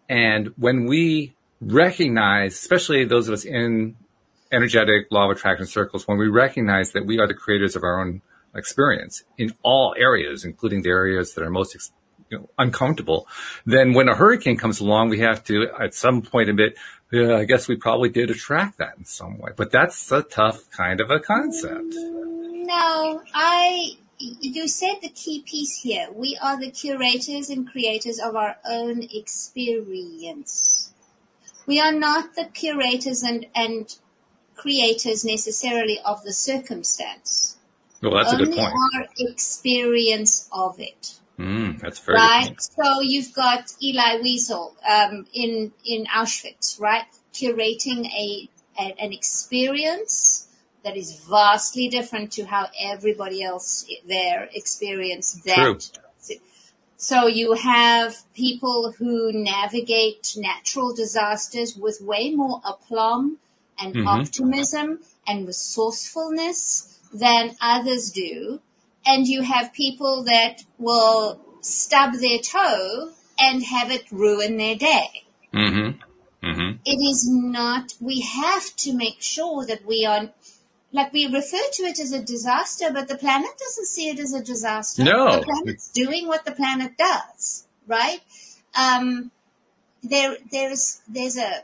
And 0.09 0.53
when 0.56 0.87
we 0.87 1.35
recognize, 1.61 2.55
especially 2.55 3.05
those 3.05 3.29
of 3.29 3.35
us 3.35 3.44
in 3.44 3.97
energetic 4.55 5.09
law 5.11 5.31
of 5.31 5.37
attraction 5.37 5.67
circles, 5.67 6.06
when 6.09 6.19
we 6.19 6.29
recognize 6.29 6.93
that 6.93 7.05
we 7.05 7.19
are 7.19 7.27
the 7.27 7.35
creators 7.35 7.77
of 7.77 7.83
our 7.83 8.01
own 8.01 8.23
experience 8.55 9.25
in 9.37 9.53
all 9.62 9.95
areas, 9.99 10.45
including 10.45 10.83
the 10.83 10.91
areas 10.91 11.35
that 11.35 11.43
are 11.43 11.51
most 11.51 11.75
you 12.31 12.39
know, 12.39 12.49
uncomfortable, 12.59 13.27
then 13.67 13.93
when 13.93 14.09
a 14.09 14.15
hurricane 14.15 14.56
comes 14.56 14.81
along, 14.81 15.09
we 15.09 15.21
have 15.21 15.45
to 15.45 15.69
at 15.79 15.95
some 15.95 16.23
point 16.23 16.49
admit, 16.49 16.77
yeah, 17.12 17.35
uh, 17.35 17.39
I 17.39 17.45
guess 17.45 17.69
we 17.69 17.77
probably 17.77 18.09
did 18.09 18.31
attract 18.31 18.79
that 18.79 18.95
in 18.99 19.05
some 19.05 19.39
way. 19.39 19.53
But 19.55 19.71
that's 19.71 20.11
a 20.11 20.23
tough 20.23 20.69
kind 20.71 21.01
of 21.01 21.11
a 21.11 21.21
concept. 21.21 21.95
No, 21.95 23.23
I, 23.33 23.91
you 24.19 24.67
said 24.67 24.95
the 25.03 25.11
key 25.11 25.43
piece 25.43 25.83
here. 25.83 26.09
We 26.12 26.39
are 26.43 26.59
the 26.59 26.71
curators 26.71 27.51
and 27.51 27.71
creators 27.71 28.19
of 28.19 28.35
our 28.35 28.56
own 28.69 29.03
experience. 29.12 30.93
We 31.67 31.81
are 31.81 31.93
not 31.93 32.35
the 32.35 32.47
curators 32.47 33.23
and, 33.23 33.47
and 33.55 33.95
creators 34.55 35.25
necessarily 35.25 35.99
of 36.05 36.23
the 36.25 36.33
circumstance. 36.33 37.56
Well, 38.03 38.15
that's 38.15 38.33
a 38.33 38.37
Only 38.37 38.47
good 38.47 38.56
point. 38.56 38.75
our 38.95 39.06
experience 39.19 40.49
of 40.53 40.79
it. 40.79 41.15
Mm, 41.39 41.81
that's 41.81 42.01
a 42.01 42.05
very 42.05 42.19
good 42.19 42.23
right? 42.23 42.62
So 42.62 43.01
you've 43.01 43.33
got 43.35 43.73
Elie 43.83 44.23
Wiesel 44.23 44.73
um, 44.89 45.27
in 45.33 45.73
in 45.85 46.06
Auschwitz, 46.06 46.81
right? 46.81 47.06
Curating 47.33 48.06
a, 48.06 48.49
a 48.79 48.95
an 49.01 49.12
experience 49.12 50.49
that 50.85 50.97
is 50.97 51.25
vastly 51.29 51.89
different 51.89 52.33
to 52.33 52.45
how 52.45 52.69
everybody 52.79 53.43
else 53.43 53.87
there 54.06 54.49
experienced 54.53 55.45
that. 55.45 55.56
True. 55.56 55.79
So 56.97 57.27
you 57.27 57.53
have 57.53 58.17
people 58.35 58.93
who 58.93 59.31
navigate 59.33 60.37
natural 60.39 60.95
disasters 60.95 61.77
with 61.77 62.01
way 62.01 62.31
more 62.31 62.62
aplomb 62.65 63.39
and 63.79 63.94
Mhm. 63.94 64.06
optimism 64.06 65.00
and 65.26 65.47
resourcefulness 65.47 66.99
than 67.12 67.56
others 67.61 68.11
do. 68.11 68.61
And 69.06 69.27
you 69.27 69.43
have 69.43 69.72
people 69.72 70.25
that 70.25 70.65
will 70.79 71.41
stub 71.60 72.15
their 72.15 72.39
toe 72.39 73.13
and 73.39 73.63
have 73.65 73.91
it 73.91 74.05
ruin 74.10 74.56
their 74.56 74.77
day. 74.77 75.25
Mm-hmm. 75.53 76.01
Mm-hmm. 76.46 76.77
It 76.84 76.99
is 77.10 77.29
not, 77.29 77.94
we 78.01 78.20
have 78.20 78.75
to 78.77 78.93
make 78.93 79.20
sure 79.20 79.65
that 79.67 79.87
we 79.87 80.05
are, 80.06 80.31
like 80.93 81.13
we 81.13 81.27
refer 81.27 81.65
to 81.72 81.82
it 81.84 81.99
as 82.01 82.13
a 82.13 82.20
disaster, 82.22 82.91
but 82.93 83.08
the 83.08 83.17
planet 83.17 83.51
doesn't 83.58 83.87
see 83.87 84.08
it 84.08 84.19
as 84.19 84.34
a 84.34 84.43
disaster. 84.43 85.05
No. 85.05 85.37
The 85.37 85.43
planet's 85.43 85.89
doing 85.89 86.27
what 86.29 86.44
the 86.44 86.53
planet 86.53 86.96
does, 86.99 87.67
right? 87.87 88.20
Um, 88.75 89.31
there, 90.03 90.37
there's, 90.51 91.01
there's 91.08 91.39
a, 91.39 91.63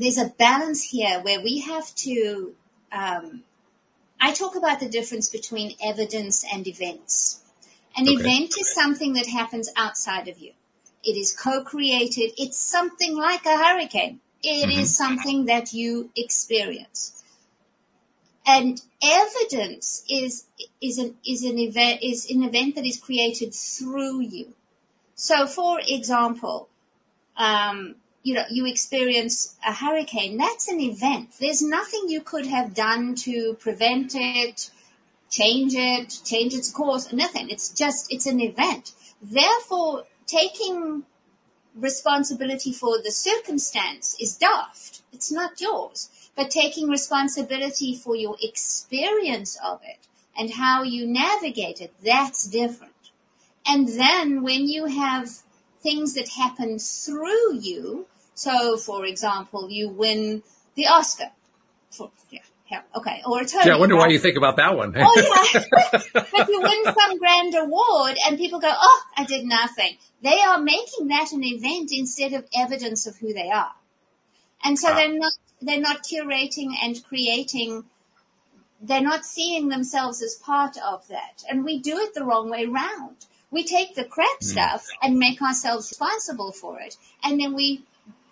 there's 0.00 0.18
a 0.18 0.32
balance 0.38 0.82
here 0.82 1.20
where 1.20 1.40
we 1.40 1.60
have 1.60 1.94
to, 1.94 2.54
um, 2.90 3.42
I 4.20 4.32
talk 4.32 4.56
about 4.56 4.80
the 4.80 4.88
difference 4.88 5.28
between 5.28 5.76
evidence 5.84 6.44
and 6.50 6.66
events. 6.66 7.42
An 7.96 8.04
Okay. 8.04 8.14
event 8.14 8.54
is 8.58 8.72
something 8.72 9.12
that 9.14 9.26
happens 9.26 9.68
outside 9.76 10.28
of 10.28 10.38
you. 10.38 10.52
It 11.04 11.16
is 11.16 11.36
co-created. 11.36 12.32
It's 12.38 12.58
something 12.58 13.16
like 13.16 13.44
a 13.46 13.56
hurricane. 13.56 14.20
It 14.42 14.70
is 14.70 14.96
something 14.96 15.46
that 15.46 15.74
you 15.74 16.10
experience. 16.16 17.22
And 18.46 18.80
evidence 19.02 20.04
is, 20.08 20.46
is 20.80 20.98
an, 20.98 21.16
is 21.26 21.44
an 21.44 21.58
event, 21.58 22.02
is 22.02 22.30
an 22.30 22.42
event 22.42 22.74
that 22.76 22.86
is 22.86 22.98
created 22.98 23.54
through 23.54 24.20
you. 24.20 24.54
So 25.14 25.46
for 25.46 25.78
example, 25.86 26.68
um, 27.36 27.96
you 28.22 28.34
know, 28.34 28.44
you 28.50 28.66
experience 28.66 29.56
a 29.66 29.72
hurricane, 29.72 30.36
that's 30.36 30.68
an 30.68 30.80
event. 30.80 31.30
There's 31.40 31.62
nothing 31.62 32.04
you 32.08 32.20
could 32.20 32.46
have 32.46 32.74
done 32.74 33.14
to 33.26 33.54
prevent 33.54 34.12
it, 34.14 34.70
change 35.30 35.74
it, 35.74 36.18
change 36.24 36.54
its 36.54 36.70
course, 36.70 37.12
nothing. 37.12 37.48
It's 37.48 37.70
just, 37.72 38.12
it's 38.12 38.26
an 38.26 38.40
event. 38.40 38.92
Therefore, 39.22 40.04
taking 40.26 41.04
responsibility 41.74 42.72
for 42.72 42.98
the 43.02 43.10
circumstance 43.10 44.16
is 44.20 44.36
daft. 44.36 45.02
It's 45.12 45.32
not 45.32 45.60
yours. 45.60 46.10
But 46.36 46.50
taking 46.50 46.88
responsibility 46.88 47.94
for 47.96 48.16
your 48.16 48.36
experience 48.42 49.58
of 49.64 49.80
it 49.84 49.98
and 50.38 50.52
how 50.52 50.82
you 50.82 51.06
navigate 51.06 51.80
it, 51.80 51.92
that's 52.04 52.48
different. 52.48 52.92
And 53.66 53.88
then 53.88 54.42
when 54.42 54.68
you 54.68 54.86
have 54.86 55.28
things 55.82 56.14
that 56.14 56.28
happen 56.28 56.78
through 56.78 57.54
you, 57.56 58.06
so 58.34 58.76
for 58.76 59.04
example, 59.04 59.70
you 59.70 59.88
win 59.88 60.42
the 60.74 60.86
Oscar. 60.88 61.30
For, 61.90 62.10
yeah, 62.30 62.40
yeah, 62.70 62.82
okay, 62.96 63.22
or 63.26 63.40
a 63.40 63.46
Tony. 63.46 63.66
Yeah, 63.66 63.76
I 63.76 63.78
wonder 63.78 63.96
why 63.96 64.08
you 64.08 64.18
think 64.18 64.36
about 64.36 64.56
that 64.56 64.76
one. 64.76 64.94
Oh 64.96 65.50
yeah, 65.54 65.62
but 66.14 66.48
you 66.48 66.60
win 66.60 66.84
some 66.84 67.18
grand 67.18 67.54
award, 67.54 68.16
and 68.26 68.38
people 68.38 68.60
go, 68.60 68.72
"Oh, 68.72 69.02
I 69.16 69.24
did 69.24 69.44
nothing." 69.44 69.96
They 70.22 70.40
are 70.40 70.60
making 70.60 71.08
that 71.08 71.32
an 71.32 71.42
event 71.42 71.90
instead 71.92 72.32
of 72.34 72.44
evidence 72.54 73.06
of 73.06 73.16
who 73.16 73.32
they 73.32 73.50
are, 73.50 73.72
and 74.64 74.78
so 74.78 74.90
Ah. 74.90 74.94
they're 74.94 75.18
not 75.18 75.32
they're 75.62 75.80
not 75.80 76.02
curating 76.04 76.70
and 76.82 77.02
creating 77.04 77.84
they're 78.82 79.02
not 79.02 79.26
seeing 79.26 79.68
themselves 79.68 80.22
as 80.22 80.36
part 80.36 80.76
of 80.78 81.06
that. 81.08 81.44
And 81.48 81.64
we 81.64 81.78
do 81.78 81.98
it 81.98 82.14
the 82.14 82.24
wrong 82.24 82.48
way 82.48 82.64
round. 82.66 83.26
We 83.50 83.64
take 83.64 83.94
the 83.94 84.04
crap 84.04 84.38
hmm. 84.40 84.46
stuff 84.46 84.86
and 85.02 85.18
make 85.18 85.42
ourselves 85.42 85.90
responsible 85.90 86.52
for 86.52 86.80
it. 86.80 86.96
And 87.22 87.40
then 87.40 87.54
we 87.54 87.82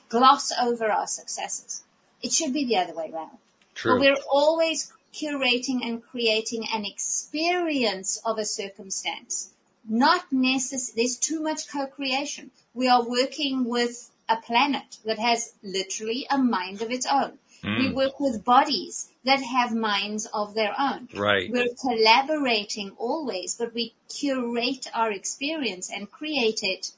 gloss 0.09 0.53
over 0.53 0.91
our 0.91 1.07
successes. 1.07 1.83
It 2.23 2.33
should 2.33 2.53
be 2.53 2.65
the 2.65 2.79
other 2.79 2.95
way 2.95 3.11
around. 3.13 3.39
True. 3.75 3.95
But 3.95 4.01
we're 4.01 4.23
always 4.31 4.93
curating 5.13 5.81
and 5.85 6.03
creating 6.03 6.67
an 6.73 6.85
experience 6.85 8.21
of 8.25 8.39
a 8.39 8.45
circumstance. 8.45 9.51
Not 9.89 10.33
necessarily, 10.33 11.03
there's 11.03 11.17
too 11.17 11.41
much 11.41 11.69
co-creation. 11.69 12.51
We 12.75 12.89
are 12.89 13.03
working 13.03 13.65
with 13.65 14.11
a 14.29 14.37
planet 14.37 14.99
that 15.05 15.19
has 15.19 15.55
literally 15.63 16.27
a 16.31 16.39
mind 16.39 16.83
of 16.83 16.91
its 16.91 17.07
own. 17.07 17.39
We 17.63 17.93
work 17.93 18.21
with 18.21 18.45
bodies 18.45 19.09
that 19.25 19.43
have 19.43 19.75
minds 19.75 20.27
of 20.33 20.55
their 20.55 20.75
own. 20.79 21.09
Right. 21.15 21.51
We're 21.51 21.75
collaborating 21.81 22.93
always, 22.99 23.57
but 23.57 23.75
we 23.75 23.95
curate 24.09 24.87
our 24.95 25.11
experience 25.11 25.91
and 25.93 26.11
create 26.11 26.61
it. 26.63 26.93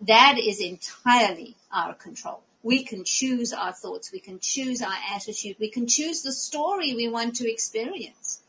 That 0.00 0.38
is 0.38 0.60
entirely 0.60 1.54
our 1.72 1.94
control. 1.94 2.42
We 2.62 2.82
can 2.82 3.04
choose 3.04 3.52
our 3.52 3.72
thoughts. 3.72 4.12
We 4.12 4.20
can 4.20 4.38
choose 4.40 4.82
our 4.82 4.98
attitude. 5.14 5.56
We 5.58 5.70
can 5.70 5.86
choose 5.86 6.22
the 6.22 6.32
story 6.32 6.94
we 6.94 7.08
want 7.08 7.36
to 7.36 7.50
experience. 7.50 8.40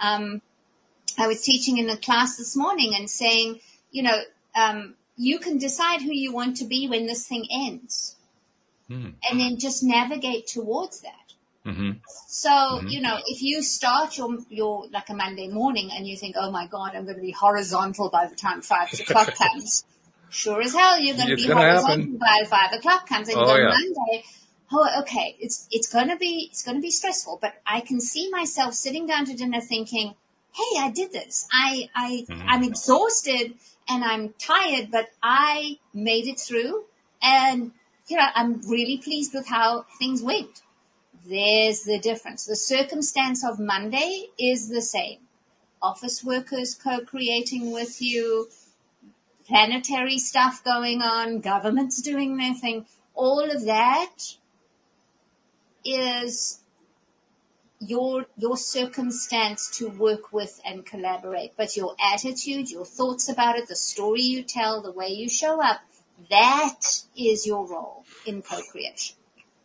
Um, 0.00 0.40
I 1.18 1.26
was 1.26 1.42
teaching 1.42 1.78
in 1.78 1.90
a 1.90 1.96
class 1.96 2.36
this 2.36 2.56
morning 2.56 2.94
and 2.94 3.10
saying, 3.10 3.60
you 3.90 4.04
know, 4.04 4.20
um, 4.54 4.94
you 5.16 5.38
can 5.40 5.58
decide 5.58 6.00
who 6.00 6.12
you 6.12 6.32
want 6.32 6.58
to 6.58 6.64
be 6.64 6.88
when 6.88 7.06
this 7.06 7.26
thing 7.26 7.46
ends. 7.50 8.14
And 8.90 9.40
then 9.40 9.58
just 9.58 9.82
navigate 9.82 10.46
towards 10.46 11.00
that. 11.02 11.32
hmm 11.64 11.90
So, 12.28 12.82
you 12.86 13.00
know, 13.00 13.16
if 13.26 13.42
you 13.42 13.62
start 13.62 14.16
your, 14.16 14.38
your, 14.48 14.86
like 14.90 15.08
a 15.10 15.14
Monday 15.14 15.48
morning 15.48 15.90
and 15.92 16.06
you 16.06 16.16
think, 16.16 16.36
oh 16.38 16.50
my 16.50 16.66
God, 16.66 16.94
I'm 16.94 17.04
going 17.04 17.16
to 17.16 17.22
be 17.22 17.32
horizontal 17.32 18.10
by 18.10 18.26
the 18.26 18.36
time 18.36 18.62
five 18.62 18.92
o'clock 18.92 19.34
comes. 19.38 19.84
Sure 20.30 20.60
as 20.60 20.74
hell, 20.74 21.00
you're 21.00 21.16
going 21.16 21.28
to 21.28 21.34
It's 21.34 21.44
be 21.44 21.48
horizontal 21.48 21.96
happen. 21.96 22.18
by 22.18 22.44
five 22.48 22.72
o'clock 22.72 23.08
comes 23.08 23.28
and 23.28 23.38
Oh, 23.38 23.56
yeah. 23.56 23.68
Monday. 23.68 24.24
Oh, 24.72 25.00
okay. 25.02 25.36
It's, 25.40 25.66
it's 25.70 25.92
going 25.92 26.08
to 26.08 26.16
be, 26.16 26.48
it's 26.50 26.62
going 26.62 26.76
to 26.76 26.82
be 26.82 26.90
stressful, 26.90 27.38
but 27.40 27.54
I 27.66 27.80
can 27.80 28.00
see 28.00 28.30
myself 28.30 28.74
sitting 28.74 29.06
down 29.06 29.24
to 29.26 29.34
dinner 29.34 29.60
thinking, 29.60 30.14
Hey, 30.54 30.80
I 30.80 30.90
did 30.90 31.12
this. 31.12 31.46
I, 31.52 31.88
I, 31.94 32.26
Mm-hmm. 32.28 32.48
I'm 32.48 32.62
exhausted 32.64 33.54
and 33.88 34.04
I'm 34.04 34.34
tired, 34.38 34.90
but 34.90 35.08
I 35.22 35.78
made 35.94 36.26
it 36.26 36.38
through 36.38 36.84
and, 37.22 37.72
I'm 38.16 38.60
really 38.68 38.98
pleased 38.98 39.34
with 39.34 39.48
how 39.48 39.86
things 39.98 40.22
went. 40.22 40.62
There's 41.26 41.82
the 41.82 41.98
difference. 41.98 42.44
The 42.44 42.56
circumstance 42.56 43.44
of 43.44 43.58
Monday 43.58 44.28
is 44.38 44.68
the 44.68 44.80
same. 44.80 45.18
Office 45.82 46.24
workers 46.24 46.74
co-creating 46.74 47.70
with 47.70 48.00
you, 48.00 48.48
planetary 49.46 50.18
stuff 50.18 50.64
going 50.64 51.02
on, 51.02 51.40
governments 51.40 52.00
doing 52.00 52.36
their 52.36 52.54
thing. 52.54 52.86
All 53.14 53.50
of 53.50 53.64
that 53.66 54.14
is 55.84 56.60
your, 57.80 58.26
your 58.36 58.56
circumstance 58.56 59.70
to 59.78 59.88
work 59.88 60.32
with 60.32 60.60
and 60.64 60.84
collaborate. 60.84 61.52
But 61.56 61.76
your 61.76 61.94
attitude, 62.12 62.70
your 62.70 62.84
thoughts 62.84 63.28
about 63.28 63.56
it, 63.56 63.68
the 63.68 63.76
story 63.76 64.22
you 64.22 64.42
tell, 64.42 64.82
the 64.82 64.92
way 64.92 65.08
you 65.08 65.28
show 65.28 65.62
up, 65.62 65.80
that 66.30 66.80
is 67.16 67.46
your 67.46 67.66
role 67.66 68.04
in 68.26 68.42
co-creation. 68.42 69.16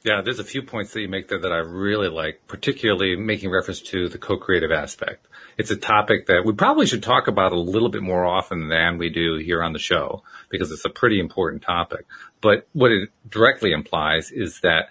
Yeah, 0.03 0.21
there's 0.21 0.39
a 0.39 0.43
few 0.43 0.61
points 0.61 0.91
that 0.91 0.99
you 0.99 1.07
make 1.07 1.29
there 1.29 1.39
that 1.39 1.51
I 1.53 1.59
really 1.59 2.09
like, 2.09 2.41
particularly 2.47 3.15
making 3.15 3.51
reference 3.51 3.79
to 3.83 4.09
the 4.09 4.17
co-creative 4.17 4.71
aspect. 4.71 5.27
It's 5.57 5.71
a 5.71 5.77
topic 5.77 6.25
that 6.27 6.43
we 6.45 6.51
probably 6.53 6.87
should 6.87 7.03
talk 7.03 7.27
about 7.27 7.53
a 7.53 7.59
little 7.59 7.87
bit 7.87 8.03
more 8.03 8.25
often 8.25 8.67
than 8.67 8.97
we 8.97 9.09
do 9.09 9.37
here 9.37 9.63
on 9.63 9.71
the 9.71 9.79
show 9.79 10.23
because 10.49 10.71
it's 10.71 10.83
a 10.83 10.89
pretty 10.89 11.21
important 11.21 11.61
topic. 11.61 12.05
But 12.41 12.67
what 12.73 12.91
it 12.91 13.11
directly 13.29 13.71
implies 13.71 14.29
is 14.29 14.59
that 14.61 14.89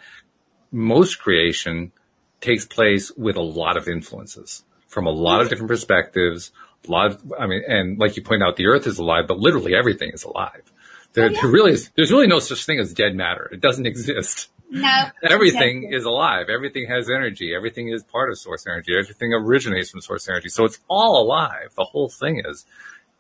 most 0.71 1.19
creation 1.19 1.93
takes 2.41 2.65
place 2.65 3.13
with 3.15 3.37
a 3.37 3.43
lot 3.43 3.77
of 3.77 3.89
influences 3.89 4.65
from 4.89 5.07
a 5.07 5.11
lot 5.11 5.43
of 5.43 5.51
different 5.51 5.69
perspectives. 5.69 6.53
A 6.89 6.91
lot 6.91 7.11
of, 7.11 7.33
I 7.39 7.47
mean, 7.47 7.63
and 7.69 7.99
like 7.99 8.17
you 8.17 8.23
point 8.23 8.43
out, 8.43 8.57
the 8.57 8.67
earth 8.67 8.87
is 8.87 8.99
alive, 8.99 9.27
but 9.29 9.39
literally 9.39 9.75
everything 9.75 10.11
is 10.15 10.25
alive. 10.25 10.72
Oh, 11.13 11.21
there, 11.21 11.31
yeah. 11.31 11.41
there 11.43 11.51
really 11.51 11.73
is, 11.73 11.91
there's 11.95 12.11
really 12.11 12.27
no 12.27 12.39
such 12.39 12.65
thing 12.65 12.79
as 12.79 12.93
dead 12.95 13.15
matter. 13.15 13.49
It 13.53 13.61
doesn't 13.61 13.87
exist. 13.93 14.49
No. 14.71 15.05
Everything 15.23 15.93
is 15.93 16.05
alive. 16.05 16.47
Everything 16.49 16.87
has 16.89 17.11
energy. 17.11 17.55
Everything 17.55 17.89
is 17.89 18.03
part 18.03 18.31
of 18.31 18.39
source 18.39 18.67
energy. 18.67 18.97
Everything 18.99 19.35
originates 19.35 19.91
from 19.91 20.01
source 20.01 20.27
energy. 20.29 20.49
So 20.49 20.65
it's 20.65 20.81
all 20.89 21.23
alive. 21.23 21.75
The 21.77 21.85
whole 21.85 22.09
thing 22.09 22.43
is. 22.47 22.65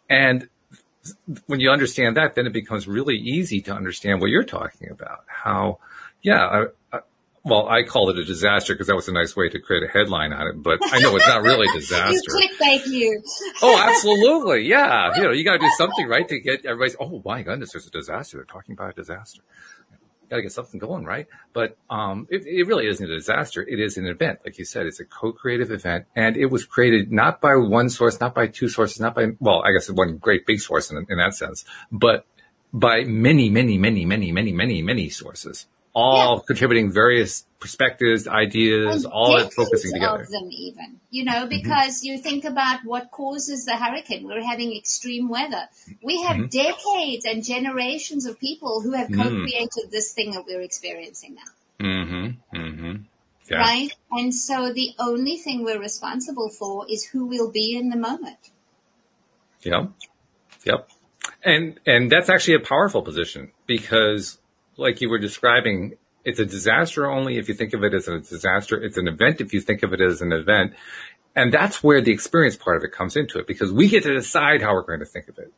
And 0.09 0.49
when 1.47 1.61
you 1.61 1.71
understand 1.71 2.17
that, 2.17 2.35
then 2.35 2.47
it 2.47 2.55
becomes 2.55 2.89
really 2.89 3.17
easy 3.17 3.61
to 3.63 3.75
understand 3.75 4.21
what 4.21 4.31
you're 4.31 4.45
talking 4.45 4.91
about. 4.91 5.25
How, 5.27 5.79
yeah, 6.23 6.47
I, 6.93 6.97
I, 6.97 7.01
well, 7.45 7.69
I 7.69 7.83
called 7.83 8.11
it 8.11 8.19
a 8.19 8.25
disaster 8.25 8.75
because 8.75 8.87
that 8.87 8.95
was 8.95 9.09
a 9.09 9.13
nice 9.13 9.35
way 9.35 9.49
to 9.49 9.59
create 9.59 9.83
a 9.83 9.89
headline 9.89 10.33
on 10.33 10.47
it, 10.47 10.63
but 10.63 10.79
I 10.93 11.01
know 11.01 11.17
it's 11.17 11.27
not 11.27 11.43
really 11.43 11.67
a 11.67 11.73
You 11.75 11.81
disaster. 11.81 12.31
clickbait 12.31 12.87
you. 12.87 13.23
Oh, 13.63 13.77
absolutely. 13.79 14.63
Yeah. 14.69 15.11
You 15.17 15.23
know, 15.25 15.31
you 15.33 15.45
got 15.45 15.55
to 15.55 15.59
do 15.59 15.71
something, 15.77 16.07
right? 16.07 16.27
To 16.29 16.39
get 16.41 16.65
everybody's, 16.65 16.97
oh 17.01 17.21
my 17.25 17.43
goodness, 17.43 17.73
there's 17.73 17.87
a 17.87 17.91
disaster. 17.91 18.37
They're 18.39 18.45
talking 18.45 18.75
about 18.75 18.91
a 18.91 18.93
disaster. 18.95 19.43
Got 20.31 20.37
to 20.37 20.43
get 20.43 20.53
something 20.53 20.79
going, 20.81 21.05
right? 21.05 21.27
But, 21.53 21.77
um, 21.91 22.27
it, 22.31 22.47
it 22.47 22.67
really 22.67 22.87
isn't 22.87 23.05
a 23.05 23.13
disaster. 23.15 23.61
It 23.63 23.81
is 23.81 23.99
an 23.99 24.07
event. 24.07 24.39
Like 24.45 24.59
you 24.59 24.65
said, 24.65 24.87
it's 24.87 25.01
a 25.01 25.05
co-creative 25.05 25.71
event 25.71 26.07
and 26.17 26.37
it 26.37 26.47
was 26.47 26.65
created 26.65 27.11
not 27.13 27.41
by 27.41 27.57
one 27.57 27.91
source, 27.91 28.19
not 28.21 28.35
by 28.35 28.47
two 28.47 28.69
sources, 28.69 29.01
not 29.01 29.15
by, 29.15 29.33
well, 29.41 29.63
I 29.65 29.73
guess 29.73 29.91
one 29.91 30.17
great 30.19 30.47
big 30.47 30.61
source 30.61 30.91
in, 30.91 30.97
in 31.11 31.19
that 31.19 31.35
sense, 31.35 31.65
but 31.91 32.25
by 32.73 33.03
many, 33.05 33.51
many, 33.51 33.77
many, 33.77 34.07
many, 34.07 34.33
many, 34.33 34.53
many, 34.53 34.81
many 34.81 35.11
sources, 35.11 35.67
all 35.95 36.41
contributing 36.41 36.91
various 36.91 37.45
perspectives, 37.61 38.27
ideas, 38.27 39.05
And 39.05 39.13
all 39.13 39.39
focusing 39.51 39.93
together. 39.93 40.23
Of 40.23 40.31
them 40.31 40.49
even, 40.51 41.01
you 41.11 41.25
know, 41.25 41.47
because 41.47 42.03
you 42.03 42.19
think 42.19 42.45
about 42.45 42.81
what 42.85 43.11
causes 43.11 43.65
the 43.67 43.77
hurricane. 43.77 44.27
We're 44.27 44.43
having 44.43 44.77
extreme 44.77 45.29
weather. 45.29 45.69
We 46.03 46.23
have 46.23 46.51
decades 46.51 47.25
and 47.25 47.45
generations 47.45 48.27
of 48.27 48.41
people 48.41 48.81
who 48.81 48.93
have 48.93 49.09
co-created 49.09 49.91
this 49.91 50.13
thing 50.13 50.33
that 50.33 50.45
we're 50.47 50.63
experiencing 50.63 51.37
now, 51.37 51.87
Mm-hmm. 51.87 52.57
Mm-hmm. 52.57 53.03
Yeah. 53.51 53.59
right? 53.59 53.95
And 54.11 54.35
so 54.35 54.73
the 54.73 54.95
only 54.99 55.37
thing 55.37 55.63
we're 55.65 55.81
responsible 55.81 56.49
for 56.49 56.87
is 56.89 57.05
who 57.05 57.27
we'll 57.27 57.51
be 57.51 57.77
in 57.77 57.91
the 57.91 57.97
moment. 57.97 58.39
Yep. 59.63 59.91
Yep. 60.65 60.89
And, 61.45 61.79
and 61.87 62.11
that's 62.11 62.29
actually 62.29 62.55
a 62.55 62.61
powerful 62.61 63.03
position 63.03 63.53
because 63.67 64.39
like 64.77 65.01
you 65.01 65.11
were 65.11 65.19
describing, 65.19 65.95
it's 66.25 66.39
a 66.39 66.47
disaster 66.47 67.11
only 67.11 67.39
if 67.39 67.49
you 67.49 67.55
think 67.55 67.75
of 67.75 67.85
it 67.85 67.95
as 67.95 68.09
a 68.09 68.19
disaster. 68.21 68.83
It's 68.83 68.97
an 68.97 69.09
event 69.09 69.41
if 69.41 69.53
you 69.53 69.61
think 69.61 69.83
of 69.83 69.93
it 69.93 70.01
as 70.01 70.23
an 70.23 70.33
event. 70.33 70.75
And 71.35 71.53
that's 71.53 71.83
where 71.83 72.01
the 72.01 72.13
experience 72.13 72.57
part 72.57 72.77
of 72.77 72.85
it 72.85 72.93
comes 72.93 73.17
into 73.17 73.39
it 73.39 73.47
because 73.47 73.73
we 73.73 73.89
get 73.89 74.03
to 74.05 74.13
decide 74.13 74.61
how 74.61 74.75
we're 74.75 74.83
going 74.83 75.01
to 75.01 75.07
think 75.07 75.29
of 75.29 75.39
it. 75.39 75.53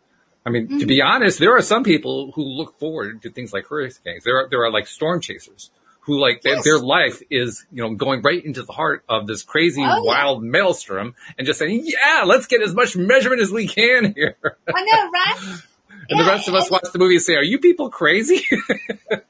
I 0.47 0.50
mean, 0.50 0.78
to 0.78 0.87
be 0.87 0.99
mm-hmm. 0.99 1.09
honest, 1.09 1.38
there 1.38 1.56
are 1.56 1.62
some 1.62 1.85
people 1.85 2.33
who 2.35 2.42
look 2.42 2.78
forward 2.78 3.23
to 3.23 3.30
things 3.30 3.52
like 3.52 3.66
hurricanes. 3.66 4.25
There 4.25 4.37
are, 4.37 4.49
there 4.50 4.62
are 4.62 4.71
like 4.71 4.87
storm 4.87 5.21
chasers 5.21 5.71
who 6.00 6.21
like 6.21 6.42
their, 6.42 6.56
Yes. 6.56 6.64
their 6.64 6.78
life 6.78 7.23
is, 7.30 7.64
you 7.73 7.83
know, 7.83 7.94
going 7.94 8.21
right 8.21 8.44
into 8.44 8.62
the 8.62 8.73
heart 8.73 9.04
of 9.09 9.26
this 9.26 9.42
crazy 9.42 9.83
Oh, 9.83 9.87
yeah. 9.87 10.00
wild 10.02 10.42
mailstrom 10.42 11.14
and 11.38 11.47
just 11.47 11.59
saying, 11.59 11.83
yeah, 11.85 12.25
let's 12.26 12.47
get 12.47 12.61
as 12.61 12.75
much 12.75 12.94
measurement 12.94 13.40
as 13.40 13.50
we 13.50 13.66
can 13.66 14.12
here. 14.14 14.37
I 14.68 14.85
know, 14.85 15.11
right? 15.11 15.61
And 16.09 16.21
the 16.21 16.25
rest 16.25 16.49
of 16.49 16.55
us 16.55 16.71
watch 16.71 16.85
the 16.93 16.99
movie 16.99 17.15
and 17.17 17.23
say, 17.23 17.35
are 17.35 17.43
you 17.43 17.59
people 17.59 17.91
crazy? 17.91 18.45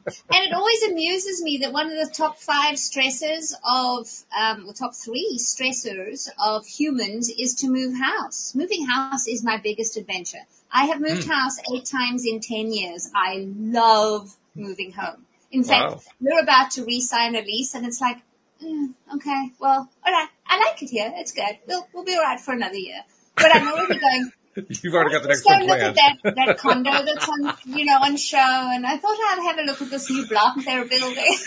And 0.06 0.44
it 0.44 0.52
always 0.52 0.82
amuses 0.82 1.42
me 1.42 1.58
that 1.58 1.72
one 1.72 1.86
of 1.86 1.92
the 1.92 2.12
top 2.12 2.38
five 2.38 2.78
stresses 2.78 3.56
of, 3.64 4.06
um, 4.38 4.70
top 4.74 4.94
three 4.94 5.38
stressors 5.40 6.28
of 6.38 6.66
humans 6.66 7.30
is 7.30 7.54
to 7.56 7.68
move 7.68 7.98
house. 7.98 8.54
Moving 8.54 8.86
house 8.86 9.26
is 9.26 9.42
my 9.42 9.56
biggest 9.56 9.96
adventure. 9.96 10.40
I 10.70 10.84
have 10.86 11.00
moved 11.00 11.26
house 11.26 11.56
eight 11.72 11.86
times 11.86 12.26
in 12.26 12.40
10 12.40 12.72
years. 12.72 13.10
I 13.14 13.48
love 13.56 14.36
moving 14.54 14.92
home. 14.92 15.24
In 15.50 15.64
fact, 15.64 15.92
Wow. 15.92 16.00
we're 16.20 16.42
about 16.42 16.72
to 16.72 16.84
re-sign 16.84 17.34
a 17.34 17.40
lease 17.40 17.74
and 17.74 17.86
it's 17.86 18.00
like, 18.00 18.18
mm, 18.62 18.92
okay, 19.14 19.52
well, 19.58 19.88
alright, 20.06 20.28
I 20.46 20.58
like 20.58 20.82
it 20.82 20.90
here. 20.90 21.12
It's 21.16 21.32
good. 21.32 21.58
We'll, 21.66 21.86
we'll 21.94 22.04
be 22.04 22.14
alright 22.16 22.40
for 22.40 22.52
another 22.52 22.76
year. 22.76 23.00
But 23.36 23.54
I'm 23.54 23.66
already 23.72 23.98
going, 24.00 24.32
You've 24.82 24.94
already 24.94 25.10
got 25.12 25.22
the 25.22 25.28
next 25.28 25.44
one 25.44 25.66
look 25.66 25.78
at 25.78 25.94
planned. 25.94 26.20
that, 26.22 26.34
that 26.36 26.58
condo 26.64 26.90
that's 26.90 27.28
on, 27.28 27.54
you 27.66 27.84
know, 27.84 27.98
on 28.02 28.16
show, 28.16 28.38
and 28.38 28.86
I 28.86 28.96
thought 28.96 29.16
I'd 29.18 29.42
have 29.44 29.58
a 29.58 29.62
look 29.62 29.82
at 29.82 29.90
this 29.90 30.10
new 30.10 30.26
block 30.28 30.56
they're 30.64 30.84
building. 30.86 31.36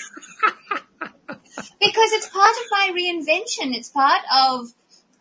because 1.80 2.12
it's 2.14 2.30
part 2.30 2.52
of 2.52 2.66
my 2.72 2.92
reinvention. 2.94 3.76
It's 3.76 3.90
part 3.90 4.22
of, 4.34 4.68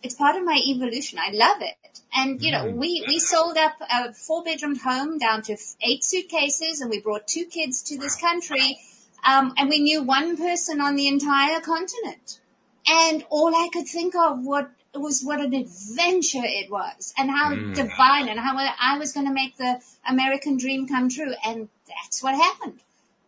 it's 0.03 0.15
part 0.15 0.37
of 0.37 0.45
my 0.45 0.61
evolution. 0.67 1.19
I 1.19 1.31
love 1.33 1.59
it. 1.61 2.01
And, 2.15 2.41
you 2.43 2.53
know, 2.53 2.67
we, 2.71 3.05
we 3.07 3.19
sold 3.19 3.57
up 3.57 3.75
a 3.81 4.13
four 4.15 4.43
bedroom 4.43 4.77
home 4.77 5.19
down 5.19 5.43
to 5.43 5.57
eight 5.83 6.03
suitcases 6.05 6.81
and 6.81 6.91
we 6.91 7.01
brought 7.01 7.27
two 7.27 7.45
kids 7.45 7.83
to 7.85 7.99
this 7.99 8.17
country. 8.17 8.79
Um, 9.25 9.55
and 9.57 9.69
we 9.69 9.81
knew 9.81 10.03
one 10.03 10.37
person 10.37 10.81
on 10.81 10.97
the 10.97 11.09
entire 11.09 11.61
continent. 11.61 12.41
and 12.89 13.25
all 13.31 13.55
I 13.55 13.69
could 13.73 13.89
think 13.89 14.15
of 14.15 14.45
what 14.45 14.71
was 15.01 15.23
what 15.23 15.41
an 15.41 15.55
adventure 15.55 16.45
it 16.45 16.71
was 16.71 17.15
and 17.19 17.31
how 17.31 17.53
mm. 17.53 17.75
divine 17.75 18.29
and 18.29 18.39
how 18.39 18.57
I 18.57 18.99
was 18.99 19.13
going 19.13 19.27
to 19.27 19.33
make 19.33 19.57
the 19.57 19.81
American 20.09 20.57
dream 20.57 20.87
come 20.87 21.09
true. 21.09 21.33
And 21.45 21.69
that's 21.89 22.23
what 22.23 22.35
happened. 22.35 22.81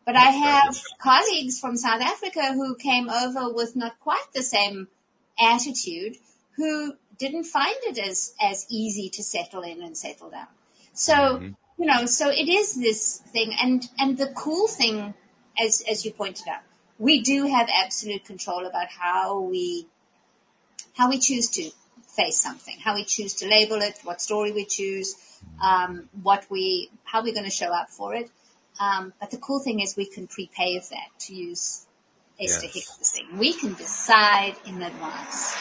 But 0.05 0.17
I 0.17 0.31
have 0.31 0.77
colleagues 0.99 1.61
from 1.61 1.77
South 1.77 2.01
Africa 2.01 2.55
who 2.55 2.77
came 2.77 3.11
over 3.11 3.53
with 3.53 3.77
not 3.77 4.01
quite 4.01 4.25
the 4.35 4.43
same 4.43 4.89
attitude 5.39 6.17
who 6.57 6.95
didn't 7.19 7.45
find 7.45 7.77
it 7.83 7.99
as, 7.99 8.35
as 8.41 8.65
easy 8.71 9.11
to 9.11 9.23
settle 9.23 9.63
in 9.63 9.83
and 9.83 9.97
settle 9.97 10.31
down. 10.31 10.47
So, 10.95 11.15
mm-hmm. 11.15 11.51
you 11.79 11.87
know, 11.87 12.07
so 12.07 12.31
it 12.31 12.49
is 12.49 12.75
this 12.75 13.19
thing 13.19 13.55
and, 13.61 13.87
and 13.99 14.17
the 14.17 14.29
cool 14.29 14.67
thing, 14.67 15.15
as, 15.61 15.85
as 15.91 16.05
you 16.05 16.13
pointed 16.13 16.49
out, 16.49 16.63
we 16.99 17.21
do 17.21 17.47
have 17.47 17.69
absolute 17.73 18.25
control 18.25 18.67
about 18.67 18.89
how 18.89 19.41
we, 19.41 19.87
how 20.99 21.09
we 21.09 21.19
choose 21.19 21.50
to 21.50 21.71
face 22.09 22.40
something, 22.40 22.76
how 22.85 22.95
we 22.97 23.05
choose 23.05 23.35
to 23.35 23.49
label 23.49 23.76
it, 23.76 23.97
what 24.02 24.21
story 24.21 24.50
we 24.50 24.64
choose, 24.64 25.14
um, 25.62 26.09
what 26.23 26.45
we, 26.50 26.90
how 27.05 27.23
we're 27.23 27.33
going 27.33 27.45
to 27.45 27.50
show 27.50 27.73
up 27.73 27.88
for 27.88 28.14
it. 28.14 28.28
Um, 28.81 29.12
but 29.21 29.31
the 29.31 29.38
cool 29.38 29.61
thing 29.61 29.78
is 29.81 29.97
we 29.97 30.07
can 30.07 30.26
prepave 30.26 30.88
that 30.90 31.09
to 31.21 31.35
use 31.35 31.87
Esther 32.40 32.67
Yes. 32.67 32.75
Hicks' 32.75 33.12
thing. 33.12 33.38
We 33.38 33.52
can 33.52 33.75
decide 33.75 34.57
in 34.67 34.83
advance. 34.83 35.57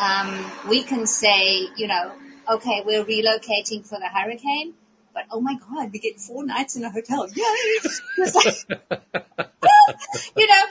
Um, 0.00 0.50
we 0.68 0.84
can 0.84 1.06
say, 1.06 1.68
you 1.76 1.88
know, 1.88 2.12
okay, 2.48 2.82
we're 2.86 3.04
relocating 3.04 3.84
for 3.84 3.98
the 3.98 4.08
hurricane, 4.08 4.74
but 5.12 5.24
oh 5.32 5.40
my 5.40 5.56
God, 5.68 5.92
we 5.92 5.98
get 5.98 6.20
four 6.20 6.44
nights 6.44 6.76
in 6.76 6.84
a 6.84 6.90
hotel. 6.90 7.26
Yay! 7.34 7.90
Like, 8.34 8.66
you 10.36 10.46
know, 10.46 10.64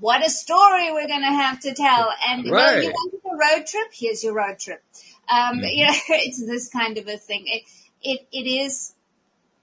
what 0.00 0.24
a 0.24 0.30
story 0.30 0.92
we're 0.92 1.06
going 1.08 1.20
to 1.22 1.26
have 1.26 1.60
to 1.60 1.74
tell. 1.74 2.12
And 2.28 2.44
well, 2.50 2.74
you 2.76 2.88
Right. 2.88 2.92
wanted 2.92 3.20
a 3.24 3.36
road 3.58 3.66
trip? 3.66 3.88
Here's 3.92 4.24
your 4.24 4.34
road 4.34 4.58
trip. 4.58 4.82
Um, 5.28 5.58
Mm-hmm. 5.58 5.64
you 5.64 5.86
know, 5.86 5.92
it's 6.08 6.44
this 6.44 6.68
kind 6.68 6.98
of 6.98 7.08
a 7.08 7.16
thing. 7.18 7.44
It, 7.46 7.62
it, 8.02 8.26
it 8.32 8.48
is, 8.48 8.94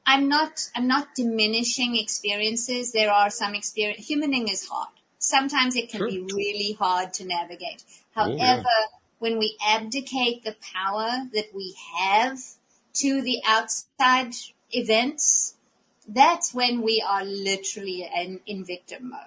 I'm 0.05 0.29
not, 0.29 0.69
I'm 0.75 0.87
not 0.87 1.15
diminishing 1.15 1.95
experiences. 1.95 2.91
There 2.91 3.11
are 3.11 3.29
some 3.29 3.55
experience, 3.55 4.09
humaning 4.09 4.51
is 4.51 4.67
hard. 4.67 4.89
Sometimes 5.19 5.75
it 5.75 5.89
can 5.89 5.99
Sure. 5.99 6.07
be 6.09 6.19
really 6.33 6.73
hard 6.73 7.13
to 7.15 7.25
navigate. 7.25 7.83
Oh, 8.15 8.27
yeah. 8.27 8.37
However, 8.55 8.69
when 9.19 9.37
we 9.37 9.57
abdicate 9.67 10.43
the 10.45 10.55
power 10.73 11.09
that 11.33 11.47
we 11.53 11.75
have 11.99 12.39
to 12.95 13.21
the 13.21 13.41
outside 13.45 14.33
events, 14.71 15.55
that's 16.07 16.53
when 16.53 16.81
we 16.81 17.03
are 17.05 17.23
literally 17.25 18.09
in, 18.15 18.39
in 18.45 18.63
victim 18.65 19.09
mode. 19.09 19.19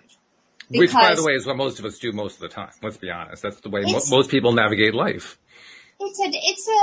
Which, 0.71 0.92
by 0.92 1.14
the 1.14 1.25
way, 1.25 1.33
is 1.35 1.47
what 1.47 1.57
most 1.57 1.78
of 1.78 1.85
us 1.85 1.99
do 1.99 2.12
most 2.12 2.35
of 2.37 2.40
the 2.40 2.49
time. 2.49 2.71
Let's 2.83 2.97
be 2.97 3.11
honest. 3.11 3.42
That's 3.42 3.61
the 3.61 3.71
way 3.71 3.83
mo- 3.83 4.00
most 4.11 4.31
people 4.31 4.52
navigate 4.52 4.95
life. 4.95 5.38
it's 6.00 6.21
a 6.21 6.25
it's 6.33 6.69
a 6.69 6.83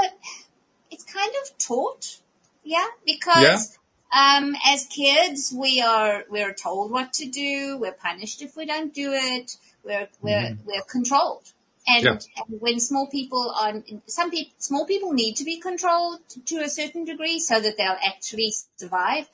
it's 0.92 1.04
kind 1.04 1.32
of 1.44 1.58
taught 1.58 2.20
yeah 2.64 2.88
because 3.06 3.78
um 4.16 4.56
as 4.66 4.86
kids 4.88 5.54
we 5.56 5.82
are 5.82 6.24
we're 6.30 6.54
told 6.54 6.92
what 6.92 7.14
to 7.14 7.26
do 7.28 7.78
we're 7.80 7.92
punished 7.92 8.42
if 8.42 8.56
we 8.56 8.66
don't 8.66 8.94
do 8.94 9.12
it 9.14 9.58
we're 9.84 10.08
we're 10.22 10.58
we're 10.66 10.82
controlled 10.90 11.52
and, 11.88 12.04
Yeah. 12.06 12.18
and 12.38 12.62
when 12.62 12.80
small 12.80 13.08
people 13.08 13.54
are 13.60 13.74
some 14.08 14.30
people 14.32 14.54
small 14.60 14.86
people 14.86 15.14
need 15.14 15.36
to 15.38 15.44
be 15.44 15.60
controlled 15.60 16.20
to, 16.30 16.40
to 16.42 16.56
a 16.64 16.70
certain 16.70 17.06
degree 17.06 17.40
so 17.40 17.60
that 17.60 17.78
they'll 17.78 17.98
actually 18.06 18.54
survive 18.78 19.28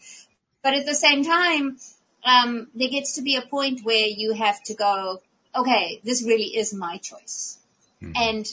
but 0.63 0.73
at 0.73 0.85
the 0.85 0.95
same 0.95 1.23
time 1.23 1.77
um 2.25 2.67
there 2.75 2.89
gets 2.89 3.15
to 3.15 3.21
be 3.21 3.35
a 3.35 3.41
point 3.41 3.81
where 3.83 4.07
you 4.07 4.33
have 4.33 4.61
to 4.63 4.73
go 4.73 5.21
okay 5.55 6.01
this 6.03 6.23
really 6.23 6.55
is 6.57 6.73
my 6.73 6.97
choice 6.97 7.59
and 8.15 8.45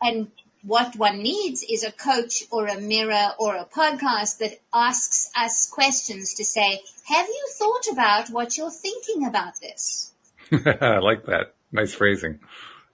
and 0.00 0.28
what 0.64 0.96
one 0.96 1.22
needs 1.22 1.62
is 1.62 1.84
a 1.84 1.92
coach 1.92 2.44
or 2.50 2.66
a 2.66 2.80
mirror 2.80 3.32
or 3.38 3.54
a 3.54 3.66
podcast 3.66 4.38
that 4.38 4.58
asks 4.72 5.30
us 5.36 5.68
questions 5.68 6.34
to 6.34 6.44
say, 6.44 6.80
have 7.04 7.28
you 7.28 7.48
thought 7.52 7.92
about 7.92 8.30
what 8.30 8.56
you're 8.56 8.70
thinking 8.70 9.26
about 9.26 9.60
this? 9.60 10.12
I 10.52 10.98
like 10.98 11.26
that. 11.26 11.54
Nice 11.70 11.92
phrasing. 11.92 12.40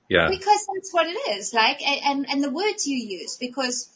Yeah. 0.09 0.29
Because 0.29 0.67
that's 0.75 0.93
what 0.93 1.07
it 1.07 1.31
is. 1.31 1.55
Like, 1.55 1.81
and, 1.83 2.29
and 2.29 2.43
the 2.43 2.51
words 2.51 2.89
you 2.89 2.97
use, 2.97 3.37
because 3.37 3.89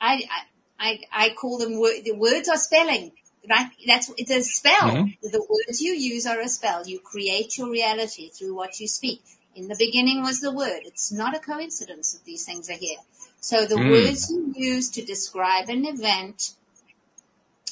I, 0.00 0.22
I, 0.30 0.40
I, 0.78 1.00
I 1.12 1.34
call 1.34 1.58
them, 1.58 1.78
wor- 1.78 2.00
the 2.02 2.14
words 2.14 2.48
are 2.48 2.56
spelling. 2.56 3.12
Right? 3.48 3.68
That's, 3.86 4.10
it's 4.16 4.30
a 4.30 4.42
spell. 4.42 4.96
Mhm. 4.96 5.18
The 5.22 5.46
words 5.48 5.80
you 5.80 5.92
use 5.92 6.26
are 6.26 6.40
a 6.40 6.48
spell. 6.48 6.86
You 6.86 7.00
create 7.00 7.58
your 7.58 7.70
reality 7.70 8.30
through 8.30 8.54
what 8.54 8.78
you 8.80 8.88
speak. 8.88 9.22
In 9.54 9.68
the 9.68 9.76
beginning 9.78 10.22
was 10.22 10.40
the 10.40 10.52
word. 10.52 10.82
It's 10.84 11.10
not 11.12 11.34
a 11.34 11.40
coincidence 11.40 12.12
that 12.12 12.24
these 12.24 12.44
things 12.44 12.68
are 12.70 12.74
here. 12.74 12.98
So 13.40 13.66
the 13.66 13.76
Mm. 13.76 13.90
words 13.90 14.30
you 14.30 14.52
use 14.56 14.90
to 14.90 15.04
describe 15.04 15.68
an 15.68 15.86
event 15.86 16.52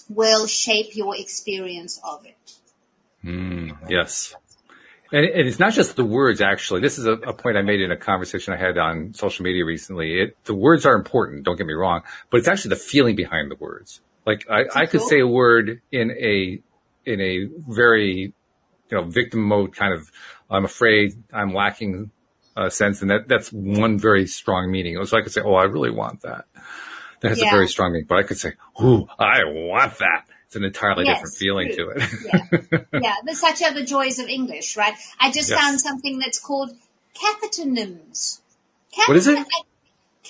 will 0.08 0.46
shape 0.46 0.94
your 0.96 1.16
experience 1.16 2.00
of 2.02 2.24
it. 2.24 2.36
Mm, 3.24 3.76
yes. 3.88 4.34
And, 5.12 5.24
and 5.24 5.48
it's 5.48 5.58
not 5.58 5.72
just 5.72 5.96
the 5.96 6.04
words, 6.04 6.40
actually. 6.40 6.80
This 6.80 6.98
is 6.98 7.06
a, 7.06 7.12
a 7.12 7.32
point 7.32 7.56
I 7.56 7.62
made 7.62 7.80
in 7.80 7.90
a 7.90 7.96
conversation 7.96 8.52
I 8.52 8.56
had 8.56 8.78
on 8.78 9.14
social 9.14 9.44
media 9.44 9.64
recently. 9.64 10.20
It, 10.20 10.36
the 10.44 10.54
words 10.54 10.84
are 10.86 10.94
important, 10.94 11.44
don't 11.44 11.56
get 11.56 11.66
me 11.66 11.74
wrong, 11.74 12.02
but 12.30 12.38
it's 12.38 12.48
actually 12.48 12.70
the 12.70 12.76
feeling 12.76 13.16
behind 13.16 13.50
the 13.50 13.56
words. 13.56 14.00
Like 14.26 14.46
I, 14.50 14.64
I 14.74 14.86
could 14.86 15.00
cool. 15.00 15.08
say 15.08 15.20
a 15.20 15.26
word 15.26 15.80
in 15.92 16.10
a, 16.10 16.60
in 17.04 17.20
a 17.20 17.46
very, 17.68 18.34
you 18.90 18.98
know, 18.98 19.04
victim 19.04 19.42
mode 19.42 19.74
kind 19.74 19.94
of, 19.94 20.10
I'm 20.50 20.64
afraid, 20.64 21.12
I'm 21.32 21.54
lacking 21.54 22.10
a 22.56 22.70
sense, 22.70 23.02
and 23.02 23.10
that, 23.10 23.28
that's 23.28 23.50
one 23.50 23.98
very 23.98 24.26
strong 24.26 24.70
meaning. 24.70 25.04
So 25.04 25.16
I 25.16 25.22
could 25.22 25.32
say, 25.32 25.42
oh, 25.44 25.54
I 25.54 25.64
really 25.64 25.90
want 25.90 26.22
that. 26.22 26.46
That 27.20 27.28
has 27.28 27.40
a 27.42 27.46
very 27.46 27.68
strong 27.68 27.92
meaning, 27.92 28.06
but 28.08 28.18
I 28.18 28.22
could 28.24 28.38
say, 28.38 28.52
ooh, 28.82 29.06
I 29.18 29.44
want 29.44 29.98
that. 29.98 30.24
It's 30.46 30.56
an 30.56 30.64
entirely 30.64 31.04
Yes, 31.04 31.16
different 31.16 31.36
feeling 31.36 31.68
true. 31.68 31.76
to 31.86 31.90
it. 31.90 32.86
yeah, 33.02 33.14
there's 33.24 33.40
such 33.40 33.62
are 33.62 33.72
the 33.72 33.84
joys 33.84 34.18
of 34.18 34.28
English, 34.28 34.76
right? 34.76 34.94
I 35.18 35.30
just 35.30 35.50
Yes. 35.50 35.60
found 35.60 35.80
something 35.80 36.18
that's 36.18 36.38
called 36.38 36.70
capitonyms. 37.14 38.40
What 39.06 39.16
is 39.16 39.26
it? 39.26 39.38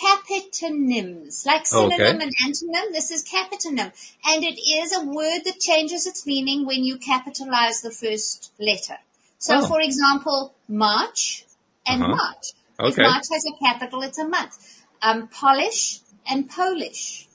Capitonyms, 0.02 1.46
like 1.46 1.66
synonym 1.66 1.92
okay. 2.00 2.10
and 2.10 2.32
antonym. 2.46 2.92
This 2.92 3.10
is 3.10 3.24
capitonym, 3.24 3.92
and 4.26 4.44
it 4.44 4.58
is 4.58 4.96
a 4.96 5.04
word 5.04 5.40
that 5.44 5.58
changes 5.60 6.06
its 6.06 6.26
meaning 6.26 6.66
when 6.66 6.84
you 6.84 6.98
capitalize 6.98 7.80
the 7.82 7.90
first 7.90 8.52
letter. 8.58 8.98
So, 9.38 9.58
Oh. 9.58 9.66
for 9.66 9.80
example, 9.80 10.54
March 10.68 11.44
and 11.86 12.02
Uh-huh. 12.02 12.14
March. 12.14 12.52
If 12.78 12.92
Okay. 12.92 13.02
March 13.02 13.24
has 13.32 13.44
a 13.46 13.64
capital, 13.64 14.02
it's 14.02 14.18
a 14.18 14.28
month. 14.28 14.54
Um, 15.02 15.28
Polish 15.28 16.00
and 16.28 16.48
Polish. 16.50 17.26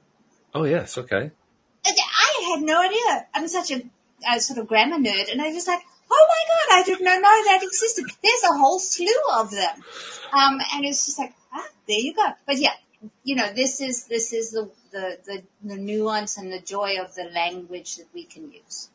Oh 0.53 0.63
yes, 0.63 0.97
okay. 0.97 1.31
I 1.85 2.53
had 2.53 2.61
no 2.63 2.79
idea. 2.81 3.27
I'm 3.33 3.47
such 3.47 3.71
a, 3.71 3.81
a 4.29 4.39
sort 4.39 4.59
of 4.59 4.67
grammar 4.67 4.97
nerd, 4.97 5.31
and 5.31 5.41
I 5.41 5.49
was 5.49 5.67
like, 5.67 5.81
oh 6.11 6.27
my 6.33 6.41
god, 6.51 6.79
I 6.79 6.83
did 6.83 7.01
not 7.01 7.21
know 7.21 7.43
that 7.45 7.63
existed. 7.63 8.05
There's 8.21 8.43
a 8.43 8.57
whole 8.57 8.79
slew 8.79 9.21
of 9.33 9.51
them, 9.51 9.83
um, 10.31 10.59
and 10.73 10.85
it's 10.85 11.05
just 11.05 11.19
like, 11.19 11.33
ah, 11.53 11.67
there 11.87 11.99
you 11.99 12.13
go. 12.13 12.25
But 12.45 12.57
yeah, 12.57 12.73
you 13.23 13.35
know, 13.35 13.51
this 13.53 13.81
is 13.81 14.05
this 14.05 14.33
is 14.33 14.51
the 14.51 14.69
the 14.91 15.17
the, 15.25 15.43
the 15.63 15.77
nuance 15.77 16.37
and 16.37 16.51
the 16.51 16.59
joy 16.59 16.97
of 16.99 17.15
the 17.15 17.25
language 17.25 17.97
that 17.97 18.07
we 18.13 18.23
can 18.23 18.51
use. 18.51 18.89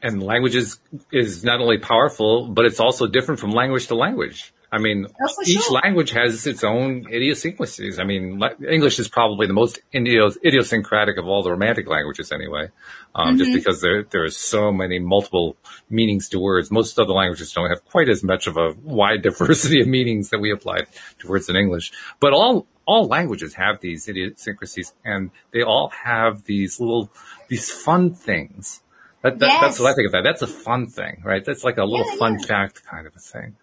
And 0.00 0.22
language 0.22 0.54
is, 0.54 0.78
is 1.10 1.42
not 1.42 1.60
only 1.60 1.78
powerful, 1.78 2.46
but 2.46 2.64
it's 2.64 2.78
also 2.78 3.08
different 3.08 3.40
from 3.40 3.50
language 3.50 3.88
to 3.88 3.96
language. 3.96 4.52
I 4.70 4.78
mean, 4.78 5.06
Oh, 5.20 5.34
each 5.46 5.62
sure. 5.62 5.80
language 5.82 6.10
has 6.10 6.46
its 6.46 6.62
own 6.62 7.06
idiosyncrasies. 7.10 7.98
I 7.98 8.04
mean, 8.04 8.40
English 8.68 8.98
is 8.98 9.08
probably 9.08 9.46
the 9.46 9.54
most 9.54 9.80
idios- 9.94 10.36
idiosyncratic 10.44 11.16
of 11.16 11.26
all 11.26 11.42
the 11.42 11.50
romantic 11.50 11.88
languages 11.88 12.32
anyway, 12.32 12.68
um, 13.14 13.28
Mm-hmm. 13.28 13.38
just 13.38 13.52
because 13.54 13.80
there, 13.80 14.02
there 14.04 14.24
are 14.24 14.30
so 14.30 14.70
many 14.70 14.98
multiple 14.98 15.56
meanings 15.88 16.28
to 16.30 16.38
words. 16.38 16.70
Most 16.70 16.98
other 17.00 17.14
languages 17.14 17.52
don't 17.52 17.70
have 17.70 17.82
quite 17.86 18.10
as 18.10 18.22
much 18.22 18.46
of 18.46 18.58
a 18.58 18.74
wide 18.82 19.22
diversity 19.28 19.80
of 19.80 19.86
meanings 19.86 20.28
that 20.30 20.38
we 20.40 20.50
apply 20.52 20.80
to 21.20 21.28
words 21.28 21.48
in 21.48 21.56
English. 21.56 21.90
But 22.20 22.34
all, 22.34 22.66
all 22.84 23.06
languages 23.06 23.54
have 23.54 23.80
these 23.80 24.06
idiosyncrasies 24.06 24.92
and 25.04 25.30
they 25.50 25.62
all 25.62 25.88
have 26.04 26.44
these 26.44 26.78
little, 26.78 27.10
these 27.48 27.70
fun 27.70 28.12
things. 28.12 28.82
That, 29.22 29.38
that, 29.40 29.60
That's 29.62 29.80
what 29.80 29.90
I 29.90 29.94
think 29.94 30.06
of 30.06 30.12
that. 30.12 30.24
That's 30.24 30.42
a 30.42 30.46
fun 30.46 30.86
thing, 30.88 31.22
right? 31.24 31.44
That's 31.44 31.64
like 31.64 31.78
a 31.78 31.84
little 31.84 32.06
Yeah, 32.06 32.18
fun 32.18 32.38
yeah. 32.38 32.46
fact 32.46 32.84
kind 32.84 33.06
of 33.06 33.16
a 33.16 33.18
thing. 33.18 33.56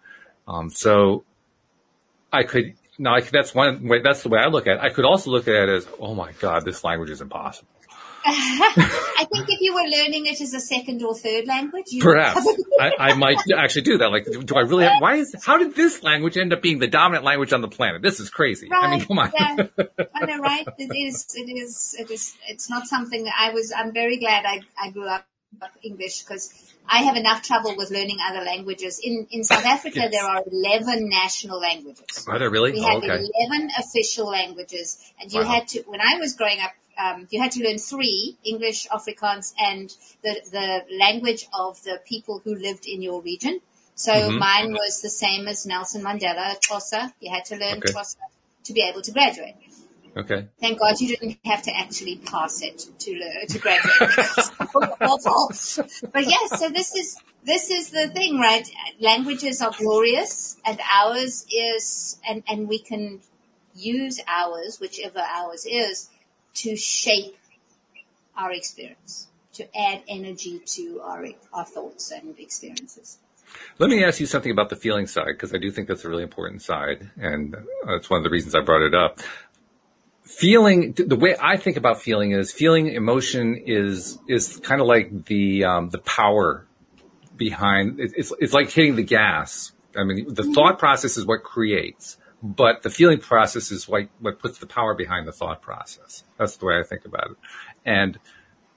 Um, 0.46 0.70
so 0.70 1.24
I 2.32 2.44
could, 2.44 2.74
now 2.98 3.14
I 3.14 3.20
could, 3.20 3.32
that's 3.32 3.54
one 3.54 3.86
way, 3.88 4.00
that's 4.02 4.22
the 4.22 4.28
way 4.28 4.40
I 4.40 4.48
look 4.48 4.66
at 4.66 4.76
it. 4.76 4.80
I 4.80 4.90
could 4.90 5.04
also 5.04 5.30
look 5.30 5.48
at 5.48 5.54
it 5.54 5.68
as, 5.68 5.88
oh 6.00 6.14
my 6.14 6.32
God, 6.32 6.64
this 6.64 6.84
language 6.84 7.10
is 7.10 7.20
impossible. 7.20 7.68
I 8.28 9.24
think 9.32 9.46
if 9.48 9.60
you 9.60 9.72
were 9.72 9.88
learning 9.88 10.26
it 10.26 10.40
as 10.40 10.52
a 10.52 10.58
second 10.58 11.00
or 11.04 11.14
third 11.14 11.46
language, 11.46 11.84
you 11.90 12.02
Perhaps 12.02 12.44
I, 12.80 12.90
I 12.98 13.14
might 13.14 13.38
actually 13.56 13.82
do 13.82 13.98
that. 13.98 14.10
Like, 14.10 14.24
do, 14.24 14.56
I 14.56 14.62
really 14.62 14.84
have, 14.84 15.00
why 15.00 15.14
is, 15.14 15.32
how 15.44 15.58
did 15.58 15.76
this 15.76 16.02
language 16.02 16.36
end 16.36 16.52
up 16.52 16.60
being 16.60 16.80
the 16.80 16.88
dominant 16.88 17.24
language 17.24 17.52
on 17.52 17.60
the 17.60 17.68
planet? 17.68 18.02
This 18.02 18.18
is 18.18 18.28
crazy. 18.28 18.68
I 18.72 18.90
mean, 18.90 19.06
come 19.06 19.20
on. 19.20 19.32
Yeah, 19.32 19.66
I 20.14 20.26
know, 20.26 20.38
right? 20.38 20.66
It 20.76 20.92
is. 20.92 21.26
It 21.36 21.48
is. 21.48 21.94
It 21.96 22.10
is. 22.10 22.36
It's 22.48 22.68
not 22.68 22.88
something 22.88 23.22
that 23.24 23.34
I 23.38 23.52
was. 23.52 23.72
I'm 23.76 23.92
very 23.92 24.16
glad 24.16 24.44
I, 24.44 24.62
I 24.76 24.90
grew 24.90 25.06
up 25.06 25.24
English 25.82 26.22
because 26.22 26.52
I 26.88 26.98
have 27.02 27.16
enough 27.16 27.42
trouble 27.42 27.76
with 27.76 27.90
learning 27.90 28.18
other 28.28 28.44
languages. 28.44 29.00
In 29.02 29.26
in 29.30 29.44
South 29.44 29.64
Africa, 29.64 30.00
Yes. 30.00 30.12
there 30.12 30.26
are 30.26 30.42
eleven 30.46 31.08
national 31.08 31.60
languages. 31.60 32.24
Are 32.28 32.38
there 32.38 32.50
really? 32.50 32.72
We 32.72 32.80
Oh, 32.84 32.96
okay. 32.98 33.24
11 33.38 33.70
official 33.78 34.26
languages 34.28 34.98
and 35.20 35.32
you 35.32 35.40
Wow. 35.42 35.52
had 35.54 35.68
to, 35.68 35.82
when 35.92 36.00
I 36.00 36.16
was 36.18 36.34
growing 36.34 36.60
up, 36.60 36.72
um, 36.98 37.28
you 37.30 37.40
had 37.40 37.52
to 37.52 37.62
learn 37.62 37.78
three, 37.78 38.36
English, 38.44 38.86
Afrikaans, 38.88 39.52
and 39.58 39.94
the, 40.24 40.34
the 40.56 40.96
language 41.04 41.46
of 41.52 41.82
the 41.82 42.00
people 42.12 42.40
who 42.44 42.54
lived 42.54 42.86
in 42.86 43.02
your 43.02 43.20
region. 43.22 43.60
So 43.94 44.12
Mhm. 44.12 44.38
mine 44.38 44.72
was 44.72 45.00
the 45.02 45.10
same 45.10 45.48
as 45.48 45.66
Nelson 45.66 46.02
Mandela, 46.02 46.46
Xhosa. 46.60 47.12
You 47.20 47.30
had 47.36 47.44
to 47.46 47.56
learn 47.56 47.78
Okay. 47.78 47.92
Xhosa 47.92 48.16
to 48.64 48.72
be 48.72 48.82
able 48.82 49.02
to 49.02 49.12
graduate. 49.12 49.56
Okay. 50.16 50.46
Thank 50.60 50.78
God 50.78 50.98
you 50.98 51.08
didn't 51.08 51.38
have 51.44 51.62
to 51.62 51.76
actually 51.76 52.16
pass 52.16 52.62
it 52.62 52.86
to 53.00 53.12
learn, 53.12 53.46
to 53.48 53.58
graduate. 53.58 54.18
It 54.18 54.74
was 54.74 55.26
awful. 55.26 56.08
But 56.10 56.26
yes, 56.26 56.58
so 56.58 56.70
this 56.70 56.94
is 56.94 57.18
this 57.44 57.70
is 57.70 57.90
the 57.90 58.08
thing, 58.08 58.38
right? 58.38 58.66
Languages 58.98 59.60
are 59.60 59.72
glorious, 59.76 60.56
and 60.64 60.80
ours 60.90 61.46
is, 61.54 62.18
and 62.26 62.42
and 62.48 62.66
we 62.66 62.78
can 62.78 63.20
use 63.74 64.20
ours, 64.26 64.80
whichever 64.80 65.20
ours 65.20 65.66
is, 65.70 66.08
to 66.54 66.76
shape 66.76 67.36
our 68.38 68.52
experience, 68.52 69.28
to 69.52 69.64
add 69.78 70.02
energy 70.08 70.60
to 70.64 71.00
our 71.02 71.26
our 71.52 71.66
thoughts 71.66 72.10
and 72.10 72.38
experiences. 72.38 73.18
Let 73.78 73.90
me 73.90 74.02
ask 74.04 74.20
you 74.20 74.26
something 74.26 74.50
about 74.50 74.70
the 74.70 74.76
feeling 74.76 75.06
side 75.06 75.26
because 75.28 75.54
I 75.54 75.58
do 75.58 75.70
think 75.70 75.88
that's 75.88 76.04
a 76.04 76.08
really 76.08 76.22
important 76.22 76.62
side, 76.62 77.10
and 77.16 77.54
uh, 77.54 77.60
that's 77.86 78.10
one 78.10 78.18
of 78.18 78.24
the 78.24 78.30
reasons 78.30 78.54
I 78.54 78.60
brought 78.60 78.82
it 78.82 78.94
up. 78.94 79.20
Feeling, 80.26 80.92
the 80.92 81.16
way 81.16 81.36
I 81.40 81.56
think 81.56 81.76
about 81.76 82.02
feeling 82.02 82.32
is 82.32 82.50
feeling 82.50 82.88
emotion 82.88 83.62
is 83.64 84.18
is 84.26 84.56
kind 84.58 84.80
of 84.80 84.88
like 84.88 85.26
the 85.26 85.64
um, 85.64 85.90
the 85.90 85.98
power 85.98 86.66
behind. 87.36 88.00
It's 88.00 88.32
it's 88.40 88.52
like 88.52 88.70
hitting 88.70 88.96
the 88.96 89.04
gas. 89.04 89.72
I 89.96 90.02
mean, 90.02 90.26
the 90.28 90.42
thought 90.42 90.80
process 90.80 91.16
is 91.16 91.24
what 91.24 91.44
creates, 91.44 92.18
but 92.42 92.82
the 92.82 92.90
feeling 92.90 93.20
process 93.20 93.70
is 93.70 93.88
what 93.88 94.08
what 94.18 94.40
puts 94.40 94.58
the 94.58 94.66
power 94.66 94.94
behind 94.94 95.28
the 95.28 95.32
thought 95.32 95.62
process. 95.62 96.24
That's 96.38 96.56
the 96.56 96.66
way 96.66 96.78
I 96.78 96.82
think 96.82 97.04
about 97.04 97.30
it, 97.30 97.36
and 97.84 98.18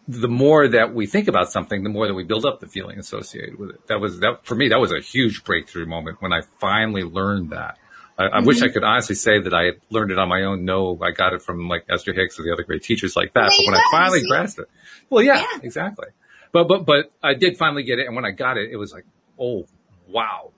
the 0.10 0.28
more 0.28 0.68
that 0.68 0.96
we 0.96 1.06
think 1.06 1.28
about 1.28 1.52
something, 1.52 1.84
the 1.84 1.90
more 1.90 2.08
that 2.08 2.16
we 2.16 2.24
build 2.24 2.44
up 2.44 2.60
the 2.60 2.68
feeling 2.68 2.98
associated 2.98 3.60
with 3.60 3.70
it. 3.70 3.88
That 3.88 4.00
was 4.00 4.20
that 4.22 4.44
for 4.44 4.56
me. 4.56 4.70
That 4.70 4.80
was 4.80 4.92
a 4.92 5.00
huge 5.00 5.44
breakthrough 5.44 5.86
moment 5.86 6.20
when 6.20 6.34
I 6.34 6.42
finally 6.60 7.04
learned 7.04 7.52
that. 7.52 7.78
I, 8.20 8.26
I 8.26 8.40
wish 8.42 8.62
I 8.62 8.68
could 8.68 8.84
honestly 8.84 9.16
say 9.16 9.40
that 9.40 9.54
I 9.54 9.72
learned 9.90 10.12
it 10.12 10.20
on 10.20 10.28
my 10.30 10.44
own. 10.44 10.66
No, 10.66 11.00
I 11.02 11.12
got 11.12 11.34
it 11.34 11.42
from 11.42 11.68
like 11.70 11.86
Esther 11.90 12.14
Hicks 12.14 12.38
or 12.40 12.44
the 12.44 12.52
other 12.54 12.64
great 12.64 12.84
teachers 12.84 13.16
like 13.16 13.34
that. 13.34 13.50
There 13.50 13.66
but 13.66 13.72
when 13.72 13.76
I 13.76 13.84
finally 13.92 14.22
grasped 14.28 14.60
it, 14.60 14.70
well, 15.10 15.24
yeah, 15.24 15.40
Yeah. 15.40 15.60
exactly. 15.64 16.08
But 16.52 16.68
but 16.68 16.86
but 16.86 17.12
I 17.24 17.34
did 17.34 17.58
finally 17.58 17.84
get 17.84 18.00
it, 18.00 18.08
and 18.08 18.16
when 18.16 18.26
I 18.26 18.32
got 18.32 18.58
it, 18.58 18.70
it 18.72 18.76
was 18.78 18.92
like, 18.94 19.06
oh 19.40 19.66
wow, 20.08 20.52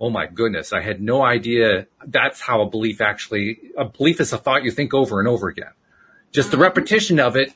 oh 0.00 0.08
my 0.10 0.26
goodness, 0.26 0.72
I 0.72 0.80
had 0.80 1.00
no 1.02 1.22
idea. 1.22 1.86
That's 2.06 2.40
how 2.40 2.62
a 2.62 2.66
belief 2.70 3.00
actually. 3.00 3.58
A 3.76 3.84
belief 3.84 4.20
is 4.20 4.32
a 4.32 4.38
thought 4.38 4.64
you 4.64 4.70
think 4.70 4.94
over 4.94 5.18
and 5.20 5.28
over 5.28 5.48
again. 5.48 5.72
Just 6.32 6.50
the 6.50 6.58
repetition 6.58 7.20
of 7.20 7.36
it 7.36 7.52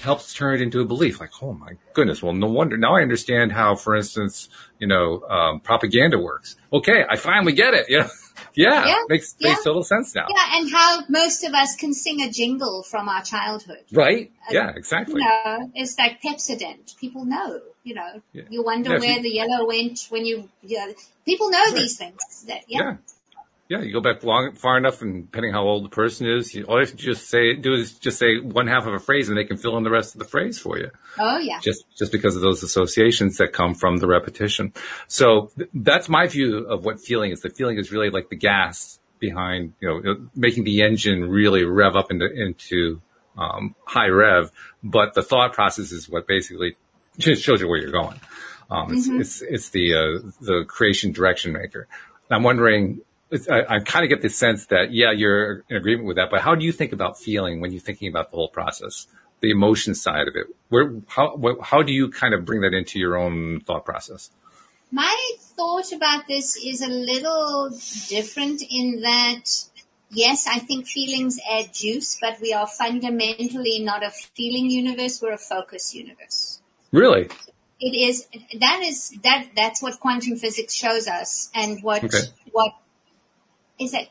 helps 0.00 0.34
turn 0.34 0.54
it 0.56 0.62
into 0.62 0.80
a 0.80 0.84
belief. 0.84 1.20
Like, 1.20 1.30
oh 1.42 1.52
my 1.52 1.72
goodness. 1.92 2.22
Well, 2.22 2.32
no 2.32 2.48
wonder. 2.48 2.76
Now 2.76 2.96
I 2.96 3.02
understand 3.02 3.52
how, 3.52 3.76
for 3.76 3.94
instance, 3.94 4.48
you 4.80 4.86
know, 4.88 5.22
um, 5.28 5.60
propaganda 5.60 6.18
works. 6.18 6.56
Okay, 6.72 7.04
I 7.08 7.16
finally 7.16 7.52
get 7.52 7.74
it. 7.74 7.86
You 7.88 8.00
know, 8.00 8.08
yeah, 8.56 8.86
Yeah, 8.86 8.96
makes 9.08 9.36
yeah. 9.38 9.50
makes 9.50 9.64
total 9.64 9.84
sense 9.84 10.14
now. 10.14 10.26
Yeah, 10.28 10.58
and 10.58 10.70
how 10.72 11.02
most 11.08 11.44
of 11.44 11.54
us 11.54 11.76
can 11.76 11.92
sing 11.94 12.22
a 12.22 12.30
jingle 12.30 12.82
from 12.82 13.08
our 13.08 13.22
childhood. 13.22 13.84
Right? 13.92 14.32
Uh, 14.48 14.52
Yeah, 14.54 14.72
exactly. 14.74 15.20
You 15.20 15.28
know, 15.28 15.70
it's 15.74 15.98
like 15.98 16.20
Pepsodent. 16.22 16.96
People 16.98 17.24
know, 17.24 17.60
you 17.84 17.94
know. 17.94 18.22
Yeah. 18.32 18.44
You 18.50 18.64
wonder 18.64 18.90
where 18.98 19.16
you- 19.16 19.22
the 19.22 19.30
yellow 19.30 19.66
went 19.66 20.06
when 20.08 20.24
you, 20.26 20.48
you 20.62 20.78
know, 20.78 20.94
people 21.24 21.50
know 21.50 21.70
these 21.72 21.96
things. 21.96 22.44
That, 22.48 22.62
yeah. 22.68 22.78
Yeah. 22.80 22.96
Yeah, 23.68 23.80
you 23.82 23.92
go 23.92 24.00
back 24.00 24.22
long, 24.22 24.52
far 24.52 24.78
enough, 24.78 25.02
and 25.02 25.26
depending 25.26 25.52
how 25.52 25.64
old 25.64 25.84
the 25.84 25.88
person 25.88 26.28
is, 26.28 26.54
you, 26.54 26.62
all 26.66 26.76
you 26.76 26.86
have 26.86 26.90
to 26.90 26.96
just 26.96 27.28
say 27.28 27.54
do 27.54 27.72
is 27.74 27.94
just 27.98 28.16
say 28.16 28.38
one 28.38 28.68
half 28.68 28.86
of 28.86 28.94
a 28.94 29.00
phrase, 29.00 29.28
and 29.28 29.36
they 29.36 29.42
can 29.44 29.56
fill 29.56 29.76
in 29.76 29.82
the 29.82 29.90
rest 29.90 30.14
of 30.14 30.20
the 30.20 30.24
phrase 30.24 30.56
for 30.56 30.78
you. 30.78 30.90
Oh 31.18 31.38
yeah. 31.38 31.60
just 31.60 31.84
just 31.96 32.12
because 32.12 32.36
of 32.36 32.42
those 32.42 32.62
associations 32.62 33.38
that 33.38 33.52
come 33.52 33.74
from 33.74 33.98
the 33.98 34.06
repetition. 34.06 34.72
So 35.08 35.50
th- 35.56 35.70
that's 35.74 36.08
my 36.08 36.26
view 36.26 36.58
of 36.66 36.84
what 36.84 37.00
feeling 37.00 37.30
is. 37.32 37.40
The 37.40 37.50
feeling 37.50 37.78
is 37.78 37.92
really 37.92 38.10
like 38.10 38.28
the 38.28 38.36
gas 38.36 38.98
behind, 39.18 39.72
you 39.80 39.88
know, 39.88 40.28
making 40.34 40.64
the 40.64 40.82
engine 40.82 41.28
really 41.28 41.64
rev 41.64 41.96
up 41.96 42.10
into 42.10 42.26
into 42.30 43.00
um, 43.36 43.74
high 43.84 44.08
rev. 44.08 44.50
But 44.82 45.14
the 45.14 45.22
thought 45.22 45.52
process 45.52 45.92
is 45.92 46.08
what 46.08 46.26
basically 46.26 46.76
just 47.18 47.42
shows 47.42 47.60
you 47.60 47.68
where 47.68 47.78
you're 47.78 47.92
going. 47.92 48.20
Um, 48.70 48.94
it's, 48.94 49.08
it's 49.08 49.42
it's 49.42 49.68
the 49.70 49.94
uh, 49.94 50.30
the 50.40 50.64
creation 50.66 51.12
direction 51.12 51.52
maker. 51.52 51.88
And 52.28 52.36
I'm 52.36 52.42
wondering. 52.42 53.00
It's, 53.28 53.48
I, 53.48 53.62
I 53.62 53.78
kind 53.80 54.04
of 54.04 54.08
get 54.08 54.22
the 54.22 54.28
sense 54.28 54.66
that 54.66 54.92
yeah, 54.92 55.10
you're 55.10 55.64
in 55.68 55.76
agreement 55.76 56.06
with 56.06 56.16
that. 56.16 56.30
But 56.30 56.42
how 56.42 56.54
do 56.54 56.64
you 56.64 56.70
think 56.70 56.92
about 56.92 57.18
feeling 57.18 57.60
when 57.60 57.72
you're 57.72 57.80
thinking 57.80 58.08
about 58.08 58.30
the 58.30 58.36
whole 58.36 58.48
process? 58.48 59.08
The 59.40 59.50
emotion 59.50 59.94
side 59.94 60.28
of 60.28 60.36
it. 60.36 60.46
Where 60.68 60.94
how 61.06 61.38
how 61.62 61.82
do 61.82 61.92
you 61.92 62.10
kind 62.10 62.34
of 62.34 62.44
bring 62.44 62.62
that 62.62 62.74
into 62.74 62.98
your 62.98 63.16
own 63.16 63.60
thought 63.60 63.84
process? 63.84 64.30
My 64.90 65.16
thought 65.56 65.92
about 65.92 66.26
this 66.28 66.56
is 66.56 66.80
a 66.80 66.88
little 66.88 67.70
different 68.08 68.62
in 68.62 69.00
that, 69.02 69.42
yes, 70.10 70.46
I 70.46 70.60
think 70.60 70.86
feelings 70.86 71.40
add 71.50 71.74
juice, 71.74 72.18
but 72.20 72.40
we 72.40 72.52
are 72.52 72.66
fundamentally 72.66 73.80
not 73.80 74.04
a 74.04 74.10
feeling 74.10 74.70
universe, 74.70 75.20
we're 75.20 75.32
a 75.32 75.38
focus 75.38 75.94
universe. 75.94 76.60
Really? 76.92 77.28
It 77.80 77.94
is, 77.94 78.26
that 78.60 78.80
is, 78.82 79.10
that, 79.22 79.48
that's 79.56 79.82
what 79.82 79.98
quantum 80.00 80.36
physics 80.36 80.72
shows 80.72 81.08
us 81.08 81.50
and 81.54 81.82
what, 81.82 82.04
Okay. 82.04 82.18
what 82.52 82.72
is 83.78 83.92
that 83.92 84.08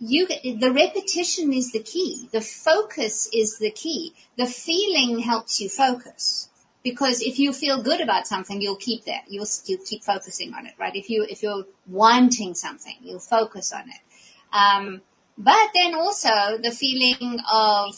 you, 0.00 0.26
the 0.26 0.72
repetition 0.72 1.52
is 1.52 1.72
the 1.72 1.82
key. 1.82 2.28
The 2.32 2.40
focus 2.40 3.28
is 3.34 3.58
the 3.58 3.70
key. 3.70 4.14
The 4.38 4.46
feeling 4.46 5.20
helps 5.20 5.60
you 5.60 5.68
focus. 5.68 6.48
Because 6.82 7.20
if 7.20 7.38
you 7.38 7.52
feel 7.52 7.82
good 7.82 8.00
about 8.00 8.26
something, 8.26 8.62
you'll 8.62 8.76
keep 8.76 9.04
that. 9.04 9.24
You'll, 9.28 9.46
keep 9.66 10.02
focusing 10.02 10.54
on 10.54 10.64
it, 10.64 10.72
right? 10.78 10.96
If 10.96 11.10
you, 11.10 11.26
if 11.28 11.42
you're 11.42 11.66
wanting 11.86 12.54
something, 12.54 12.96
you'll 13.02 13.18
focus 13.18 13.72
on 13.72 13.82
it. 13.82 14.00
Um, 14.52 15.02
but 15.36 15.68
then 15.74 15.94
also 15.94 16.56
the 16.62 16.70
feeling 16.70 17.38
of 17.52 17.94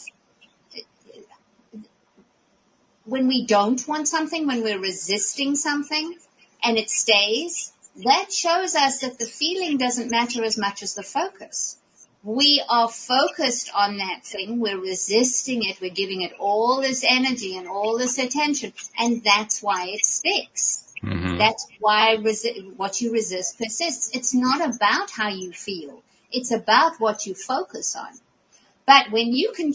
when 3.05 3.27
we 3.27 3.45
don't 3.45 3.87
want 3.87 4.09
something, 4.09 4.45
when 4.45 4.61
we're 4.61 4.79
resisting 4.79 5.55
something 5.55 6.17
and 6.63 6.77
it 6.77 6.89
stays, 6.89 7.71
that 8.03 8.33
shows 8.33 8.75
us 8.75 8.99
that 8.99 9.19
the 9.19 9.25
feeling 9.25 9.77
doesn't 9.77 10.11
matter 10.11 10.43
as 10.43 10.57
much 10.57 10.83
as 10.83 10.95
the 10.95 11.03
focus. 11.03 11.77
We 12.23 12.63
are 12.69 12.87
focused 12.87 13.69
on 13.75 13.97
that 13.97 14.21
thing. 14.23 14.59
We're 14.59 14.79
resisting 14.79 15.63
it. 15.63 15.81
We're 15.81 15.91
giving 15.91 16.21
it 16.21 16.31
all 16.39 16.79
this 16.81 17.03
energy 17.07 17.57
and 17.57 17.67
all 17.67 17.97
this 17.97 18.17
attention. 18.17 18.71
And 18.97 19.21
that's 19.23 19.61
why 19.61 19.87
it 19.89 20.05
sticks. 20.05 20.93
Mm-hmm. 21.03 21.37
That's 21.37 21.67
why 21.81 22.15
resi- 22.17 22.73
what 22.77 23.01
you 23.01 23.11
resist 23.11 23.57
persists. 23.57 24.09
It's 24.13 24.33
not 24.33 24.61
about 24.61 25.11
how 25.11 25.27
you 25.27 25.51
feel. 25.51 26.01
It's 26.31 26.51
about 26.51 26.93
what 26.99 27.25
you 27.25 27.33
focus 27.35 27.93
on. 27.95 28.13
But 28.87 29.11
when 29.11 29.33
you 29.33 29.51
can 29.51 29.73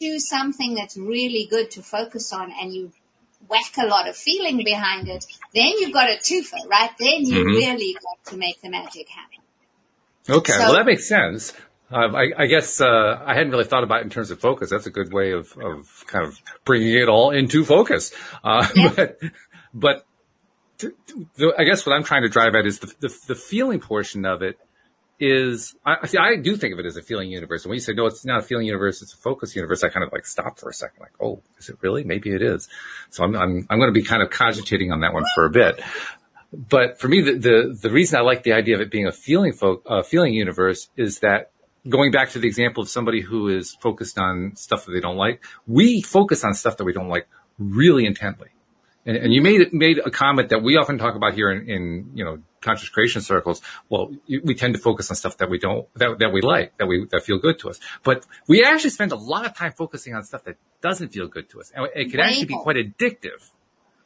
choose 0.00 0.28
something 0.28 0.74
that's 0.74 0.96
really 0.96 1.46
good 1.50 1.70
to 1.72 1.82
focus 1.82 2.32
on 2.32 2.52
and 2.58 2.72
you 2.72 2.92
whack 3.48 3.74
a 3.78 3.86
lot 3.86 4.08
of 4.08 4.16
feeling 4.16 4.62
behind 4.64 5.08
it, 5.08 5.26
then 5.54 5.72
you've 5.78 5.92
got 5.92 6.08
a 6.08 6.14
twofer, 6.16 6.66
right? 6.68 6.90
Then 6.98 7.26
you 7.26 7.44
Mhm. 7.44 7.54
really 7.54 7.94
got 8.02 8.30
to 8.32 8.36
make 8.38 8.62
the 8.62 8.70
magic 8.70 9.08
happen. 9.10 9.40
Okay, 10.28 10.52
So- 10.52 10.58
well 10.60 10.72
that 10.74 10.86
makes 10.86 11.06
sense. 11.06 11.52
Um, 11.92 12.16
I, 12.16 12.30
I 12.36 12.46
guess 12.46 12.80
uh, 12.80 13.22
I 13.24 13.34
hadn't 13.34 13.50
really 13.50 13.64
thought 13.64 13.84
about 13.84 14.00
it 14.00 14.04
in 14.04 14.10
terms 14.10 14.30
of 14.30 14.40
focus. 14.40 14.70
That's 14.70 14.86
a 14.86 14.90
good 14.90 15.12
way 15.12 15.32
of, 15.32 15.56
of 15.58 16.04
kind 16.06 16.24
of 16.24 16.40
bringing 16.64 16.94
it 16.94 17.08
all 17.08 17.30
into 17.30 17.64
focus. 17.64 18.12
Uh, 18.42 18.66
Yeah. 18.76 18.92
But, 18.94 19.18
but 19.74 20.06
I 21.58 21.64
guess 21.64 21.86
what 21.86 21.94
I'm 21.94 22.02
trying 22.02 22.22
to 22.22 22.28
drive 22.28 22.54
at 22.54 22.66
is 22.66 22.80
the, 22.80 22.92
the, 23.00 23.18
the 23.28 23.34
feeling 23.34 23.80
portion 23.80 24.24
of 24.24 24.42
it 24.42 24.58
is, 25.20 25.76
I, 25.86 26.06
see, 26.06 26.18
I 26.18 26.36
do 26.36 26.56
think 26.56 26.72
of 26.72 26.80
it 26.80 26.86
as 26.86 26.96
a 26.96 27.02
feeling 27.02 27.30
universe. 27.30 27.64
And 27.64 27.70
when 27.70 27.76
you 27.76 27.80
say, 27.80 27.92
no, 27.92 28.06
it's 28.06 28.24
not 28.24 28.40
a 28.40 28.42
feeling 28.42 28.66
universe, 28.66 29.02
it's 29.02 29.14
a 29.14 29.16
focus 29.16 29.54
universe, 29.54 29.84
I 29.84 29.88
kind 29.88 30.04
of 30.04 30.12
like 30.12 30.26
stop 30.26 30.58
for 30.58 30.68
a 30.68 30.74
second, 30.74 31.00
like, 31.00 31.12
oh, 31.20 31.40
is 31.58 31.68
it 31.68 31.76
really? 31.80 32.02
Maybe 32.02 32.30
it 32.30 32.42
is. 32.42 32.68
So 33.10 33.22
I'm, 33.22 33.36
I'm, 33.36 33.66
I'm 33.70 33.78
going 33.78 33.92
to 33.92 33.98
be 33.98 34.02
kind 34.02 34.22
of 34.22 34.30
cogitating 34.30 34.90
on 34.90 35.00
that 35.00 35.14
one 35.14 35.24
for 35.34 35.44
a 35.44 35.50
bit. 35.50 35.80
But 36.52 36.98
for 36.98 37.06
me, 37.06 37.22
the, 37.22 37.32
the, 37.34 37.78
the 37.80 37.90
reason 37.90 38.18
I 38.18 38.22
like 38.22 38.42
the 38.42 38.52
idea 38.52 38.74
of 38.74 38.80
it 38.80 38.90
being 38.90 39.06
a 39.06 39.12
feeling 39.12 39.52
fo- 39.52 39.82
uh, 39.86 40.02
feeling 40.02 40.34
universe 40.34 40.88
is 40.96 41.20
that 41.20 41.51
going 41.88 42.10
back 42.10 42.30
to 42.30 42.38
the 42.38 42.46
example 42.46 42.82
of 42.82 42.88
somebody 42.88 43.20
who 43.20 43.48
is 43.48 43.74
focused 43.80 44.18
on 44.18 44.54
stuff 44.56 44.86
that 44.86 44.92
they 44.92 45.00
don't 45.00 45.16
like, 45.16 45.44
we 45.66 46.02
focus 46.02 46.44
on 46.44 46.54
stuff 46.54 46.76
that 46.76 46.84
we 46.84 46.92
don't 46.92 47.08
like 47.08 47.28
really 47.58 48.06
intently. 48.06 48.48
And, 49.04 49.16
and, 49.16 49.32
you 49.32 49.42
made 49.42 49.72
made 49.72 49.98
a 49.98 50.12
comment 50.12 50.50
that 50.50 50.62
we 50.62 50.76
often 50.76 50.96
talk 50.96 51.16
about 51.16 51.34
here 51.34 51.50
in, 51.50 51.68
in 51.68 52.10
you 52.14 52.24
know 52.24 52.38
conscious 52.60 52.88
creation 52.88 53.20
circles. 53.20 53.60
Well, 53.88 54.12
we 54.28 54.54
tend 54.54 54.74
to 54.74 54.80
focus 54.80 55.10
on 55.10 55.16
stuff 55.16 55.38
that 55.38 55.50
we 55.50 55.58
don't 55.58 55.92
that, 55.94 56.20
that 56.20 56.32
we 56.32 56.40
like 56.40 56.78
that 56.78 56.86
we 56.86 57.06
that 57.10 57.24
feel 57.24 57.38
good 57.38 57.58
to 57.60 57.70
us. 57.70 57.80
But 58.04 58.24
we 58.46 58.64
actually 58.64 58.90
spend 58.90 59.10
a 59.10 59.16
lot 59.16 59.44
of 59.44 59.56
time 59.56 59.72
focusing 59.72 60.14
on 60.14 60.22
stuff 60.22 60.44
that 60.44 60.54
doesn't 60.80 61.08
feel 61.08 61.26
good 61.26 61.50
to 61.50 61.60
us, 61.60 61.72
and 61.74 61.88
it 61.96 62.12
can 62.12 62.20
actually 62.20 62.44
be 62.44 62.54
quite 62.54 62.76
addictive. 62.76 63.50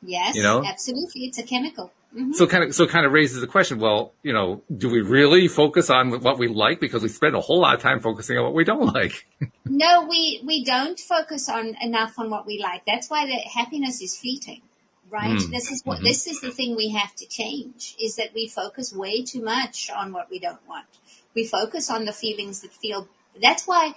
Yes, 0.00 0.34
you 0.34 0.42
know? 0.42 0.64
absolutely. 0.64 1.26
It's 1.26 1.38
a 1.38 1.42
chemical. 1.42 1.92
Mm-hmm. 2.16 2.32
So 2.32 2.46
kind 2.46 2.64
of, 2.64 2.74
so 2.74 2.86
kind 2.86 3.04
of 3.04 3.12
raises 3.12 3.40
the 3.40 3.46
question, 3.46 3.78
well, 3.78 4.12
you 4.22 4.32
know, 4.32 4.62
do 4.74 4.88
we 4.88 5.02
really 5.02 5.48
focus 5.48 5.90
on 5.90 6.22
what 6.22 6.38
we 6.38 6.48
like 6.48 6.80
because 6.80 7.02
we 7.02 7.10
spend 7.10 7.36
a 7.36 7.40
whole 7.40 7.60
lot 7.60 7.74
of 7.74 7.82
time 7.82 8.00
focusing 8.00 8.38
on 8.38 8.44
what 8.44 8.54
we 8.54 8.64
don't 8.64 8.86
like? 8.94 9.26
no, 9.66 10.06
we, 10.08 10.40
we 10.44 10.64
don't 10.64 10.98
focus 10.98 11.48
on 11.48 11.76
enough 11.82 12.18
on 12.18 12.30
what 12.30 12.46
we 12.46 12.58
like. 12.58 12.86
That's 12.86 13.10
why 13.10 13.26
the 13.26 13.34
happiness 13.34 14.00
is 14.00 14.18
fleeting, 14.18 14.62
right? 15.10 15.36
Mm. 15.36 15.50
This 15.50 15.70
is 15.70 15.82
what, 15.84 15.96
mm-hmm. 15.96 16.04
this 16.04 16.26
is 16.26 16.40
the 16.40 16.50
thing 16.50 16.74
we 16.74 16.88
have 16.90 17.14
to 17.16 17.26
change 17.26 17.94
is 18.00 18.16
that 18.16 18.32
we 18.34 18.48
focus 18.48 18.94
way 18.94 19.22
too 19.22 19.42
much 19.42 19.90
on 19.90 20.12
what 20.12 20.30
we 20.30 20.38
don't 20.38 20.66
want. 20.66 20.86
We 21.34 21.44
focus 21.44 21.90
on 21.90 22.06
the 22.06 22.14
feelings 22.14 22.62
that 22.62 22.72
feel, 22.72 23.08
that's 23.42 23.66
why 23.66 23.94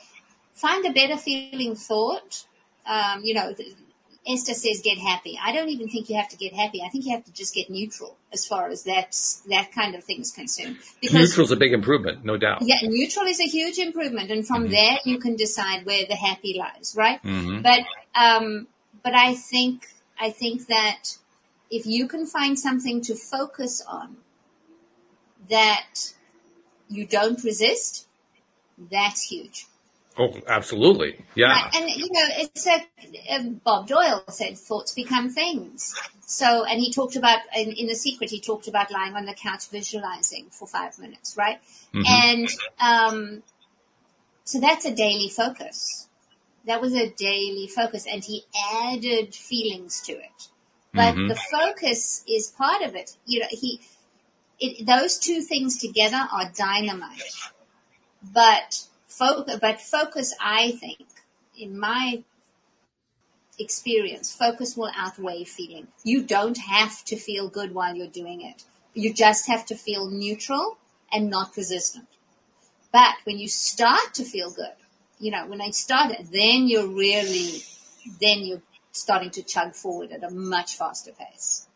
find 0.54 0.86
a 0.86 0.92
better 0.92 1.16
feeling 1.16 1.76
thought. 1.76 2.46
Um, 2.86 3.24
you 3.24 3.34
know, 3.34 3.54
Esther 4.28 4.54
says 4.54 4.82
get 4.84 4.98
happy. 4.98 5.40
I 5.42 5.52
don't 5.54 5.70
even 5.70 5.88
think 5.88 6.10
you 6.10 6.18
have 6.18 6.30
to 6.30 6.38
get 6.38 6.54
happy. 6.54 6.82
I 6.86 6.90
think 6.90 7.06
you 7.06 7.14
have 7.14 7.26
to 7.26 7.32
just 7.32 7.54
get 7.54 7.70
neutral 7.70 8.18
as 8.34 8.46
far 8.46 8.70
as 8.70 8.84
that 8.84 9.16
that 9.50 9.72
kind 9.72 9.96
of 9.96 10.04
thing 10.04 10.22
is 10.22 10.32
concerned. 10.32 10.78
Because 11.02 11.38
is 11.38 11.52
a 11.52 11.56
big 11.56 11.74
improvement, 11.74 12.26
no 12.26 12.38
doubt. 12.38 12.60
Yeah, 12.62 12.78
neutral 12.84 13.26
is 13.26 13.40
a 13.40 13.48
huge 13.48 13.78
improvement, 13.78 14.30
and 14.30 14.46
from 14.46 14.64
mm-hmm. 14.64 14.72
there 14.72 14.98
you 15.06 15.20
can 15.20 15.36
decide 15.36 15.86
where 15.86 16.06
the 16.08 16.16
happy 16.16 16.58
lies, 16.58 16.96
right? 16.98 17.22
Mm-hmm. 17.24 17.62
But 17.62 17.84
um, 18.20 18.68
but 19.04 19.16
I 19.16 19.36
think 19.36 19.88
I 20.20 20.32
think 20.32 20.68
that 20.68 21.18
if 21.72 21.86
you 21.86 22.08
can 22.08 22.26
find 22.26 22.60
something 22.60 23.02
to 23.02 23.16
focus 23.16 23.82
on 23.88 24.18
that 25.50 26.14
you 26.90 27.06
don't 27.06 27.44
resist, 27.44 28.08
that's 28.78 29.24
huge. 29.24 29.66
Oh, 30.20 30.34
absolutely. 30.48 31.18
Yeah. 31.34 31.48
Right. 31.48 31.76
And, 31.76 31.90
you 31.90 32.10
know, 32.12 32.28
it's 32.32 32.68
a, 32.68 32.86
um, 33.34 33.62
Bob 33.64 33.88
Doyle 33.88 34.22
said 34.28 34.58
thoughts 34.58 34.94
become 34.94 35.30
things. 35.30 35.96
So, 36.26 36.66
and 36.66 36.80
he 36.80 36.92
talked 36.92 37.16
about, 37.16 37.40
in, 37.56 37.72
in 37.72 37.88
The 37.88 37.96
Secret, 37.96 38.30
he 38.30 38.42
talked 38.42 38.68
about 38.68 38.92
lying 38.92 39.16
on 39.16 39.26
the 39.26 39.34
couch 39.34 39.70
visualizing 39.70 40.48
for 40.52 40.68
five 40.68 41.00
minutes, 41.00 41.38
right? 41.38 41.62
Mm-hmm. 41.94 42.04
And, 42.06 42.50
um, 42.82 43.44
so 44.44 44.60
that's 44.60 44.84
a 44.84 44.94
daily 44.94 45.30
focus. 45.30 46.10
That 46.66 46.82
was 46.82 46.94
a 46.94 47.10
daily 47.10 47.68
focus 47.68 48.06
and 48.06 48.22
he 48.22 48.44
added 48.74 49.34
feelings 49.34 50.02
to 50.02 50.12
it. 50.12 50.50
But 50.94 51.16
mm-hmm. 51.16 51.28
the 51.30 51.36
focus 51.36 52.26
is 52.28 52.50
part 52.50 52.82
of 52.82 52.94
it. 52.96 53.16
You 53.26 53.40
know, 53.40 53.48
he, 53.50 53.80
it, 54.60 54.86
those 54.86 55.18
two 55.18 55.42
things 55.42 55.78
together 55.78 56.28
are 56.34 56.52
dynamite. 56.54 57.24
But 58.34 58.84
focus, 59.10 59.58
but 59.60 59.82
focus, 59.82 60.34
I 60.40 60.72
think, 60.72 61.06
in 61.58 61.78
my 61.78 62.24
experience, 63.60 64.34
focus 64.34 64.78
will 64.78 64.92
outweigh 64.96 65.44
feeling. 65.44 65.88
You 66.04 66.24
don't 66.24 66.58
have 66.58 67.04
to 67.06 67.18
feel 67.18 67.50
good 67.50 67.74
while 67.74 67.96
you're 67.96 68.08
doing 68.08 68.42
it. 68.42 68.64
You 68.94 69.14
just 69.14 69.48
have 69.48 69.66
to 69.68 69.76
feel 69.76 70.10
neutral 70.10 70.78
and 71.12 71.30
not 71.30 71.58
resistant. 71.58 72.08
But 72.92 73.16
when 73.24 73.38
you 73.38 73.48
start 73.48 74.14
to 74.16 74.24
feel 74.24 74.52
good, 74.52 74.74
you 75.20 75.32
know, 75.32 75.46
when 75.48 75.62
I 75.62 75.72
start 75.72 76.12
it, 76.12 76.32
then 76.32 76.68
you're 76.68 76.88
really, 76.88 77.62
then 78.20 78.40
you're 78.40 78.62
starting 78.92 79.30
to 79.32 79.44
chug 79.44 79.76
forward 79.76 80.12
at 80.12 80.24
a 80.24 80.32
much 80.32 80.76
faster 80.76 81.12
pace. 81.12 81.68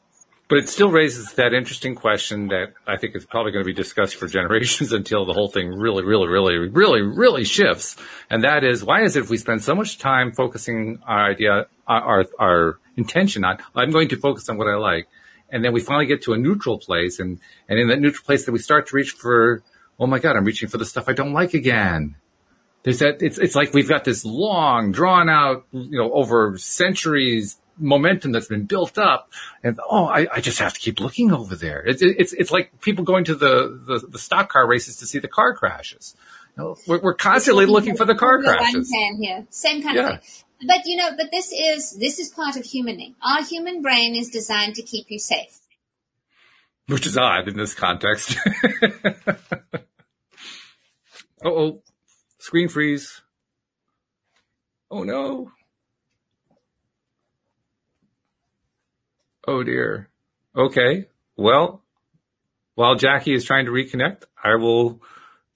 But 0.54 0.60
it 0.60 0.70
still 0.70 0.92
raises 0.92 1.34
that 1.34 1.52
interesting 1.52 1.96
question 1.96 2.50
that 2.50 2.74
I 2.86 2.96
think 2.98 3.16
is 3.16 3.26
probably 3.26 3.54
going 3.54 3.66
to 3.66 3.68
be 3.68 3.74
discussed 3.74 4.18
for 4.18 4.28
generations 4.38 4.92
until 4.92 5.26
the 5.26 5.34
whole 5.34 5.48
thing 5.48 5.70
really, 5.70 6.04
really, 6.04 6.28
really, 6.28 6.70
really, 6.70 7.02
really 7.02 7.44
shifts. 7.44 7.96
And 8.30 8.44
that 8.44 8.64
is, 8.64 8.84
why 8.84 9.02
is 9.02 9.16
it 9.16 9.22
if 9.22 9.32
we 9.32 9.38
spend 9.38 9.64
so 9.64 9.74
much 9.74 9.98
time 9.98 10.32
focusing 10.32 11.00
our 11.08 11.32
idea, 11.32 11.66
our, 11.88 12.28
our 12.38 12.78
intention 12.96 13.44
on, 13.44 13.58
I'm 13.74 13.90
going 13.90 14.10
to 14.10 14.16
focus 14.16 14.48
on 14.48 14.60
what 14.60 14.68
I 14.68 14.76
like. 14.76 15.08
And 15.50 15.66
then 15.66 15.74
we 15.74 15.82
finally 15.82 16.06
get 16.06 16.22
to 16.26 16.34
a 16.34 16.38
neutral 16.38 16.78
place. 16.78 17.20
And, 17.20 17.40
and 17.68 17.80
in 17.80 17.88
that 17.88 18.00
neutral 18.00 18.24
place 18.24 18.46
that 18.46 18.52
we 18.52 18.60
start 18.60 18.86
to 18.90 18.96
reach 18.96 19.10
for, 19.10 19.64
oh 20.00 20.06
my 20.06 20.20
God, 20.20 20.36
I'm 20.36 20.46
reaching 20.46 20.70
for 20.70 20.78
the 20.78 20.86
stuff 20.86 21.06
I 21.10 21.14
don't 21.14 21.34
like 21.34 21.56
again. 21.56 22.14
There's 22.84 23.00
that, 23.00 23.24
it's, 23.24 23.40
it's 23.40 23.56
like 23.56 23.74
we've 23.74 23.90
got 23.90 24.04
this 24.04 24.24
long, 24.24 24.92
drawn 24.92 25.30
out, 25.30 25.66
you 25.72 25.98
know, 25.98 26.14
over 26.14 26.60
centuries 26.60 27.58
momentum 27.78 28.32
that's 28.32 28.48
been 28.48 28.66
built 28.66 28.98
up 28.98 29.32
and 29.64 29.80
oh 29.90 30.06
I, 30.06 30.28
I 30.32 30.42
just 30.42 30.60
have 30.60 30.74
to 30.74 30.80
keep 30.80 31.00
looking 31.00 31.32
over 31.32 31.56
there. 31.56 31.84
It's 31.86 32.02
it's 32.02 32.34
it's 32.34 32.52
like 32.52 32.82
people 32.82 33.04
going 33.04 33.24
to 33.26 33.36
the 33.36 33.82
the, 33.86 34.08
the 34.08 34.20
stock 34.20 34.50
car 34.50 34.68
races 34.68 34.98
to 34.98 35.06
see 35.06 35.20
the 35.20 35.28
car 35.28 35.54
crashes. 35.56 36.16
You 36.56 36.64
know, 36.64 36.78
we're, 36.88 37.00
we're 37.00 37.14
constantly 37.16 37.66
looking 37.66 37.96
for 37.96 38.06
the 38.06 38.16
car 38.16 38.42
crashes. 38.42 38.92
here. 39.20 39.46
Same 39.50 39.82
kind 39.82 39.96
yeah. 39.96 40.10
of 40.10 40.24
thing. 40.24 40.68
But 40.68 40.86
you 40.86 40.98
know 40.98 41.12
but 41.18 41.32
this 41.32 41.52
is 41.52 41.98
this 41.98 42.20
is 42.20 42.30
part 42.30 42.56
of 42.56 42.64
humaning 42.64 43.16
our 43.26 43.44
human 43.44 43.82
brain 43.82 44.16
is 44.16 44.30
designed 44.30 44.76
to 44.76 44.82
keep 44.82 45.10
you 45.10 45.20
safe. 45.20 45.60
Which 46.88 47.06
is 47.06 47.18
odd 47.18 47.48
in 47.48 47.58
this 47.58 47.74
context. 47.74 48.38
Oh 51.44 51.82
screen 52.40 52.70
freeze. 52.70 53.22
Oh 54.90 55.04
no 55.04 55.52
Oh 59.48 59.64
dear. 59.64 60.10
Okay. 60.56 61.08
Well, 61.36 61.82
while 62.76 62.96
Jacqui 62.96 63.36
is 63.36 63.46
trying 63.46 63.66
to 63.66 63.72
reconnect, 63.72 64.24
I 64.44 64.56
will 64.56 65.02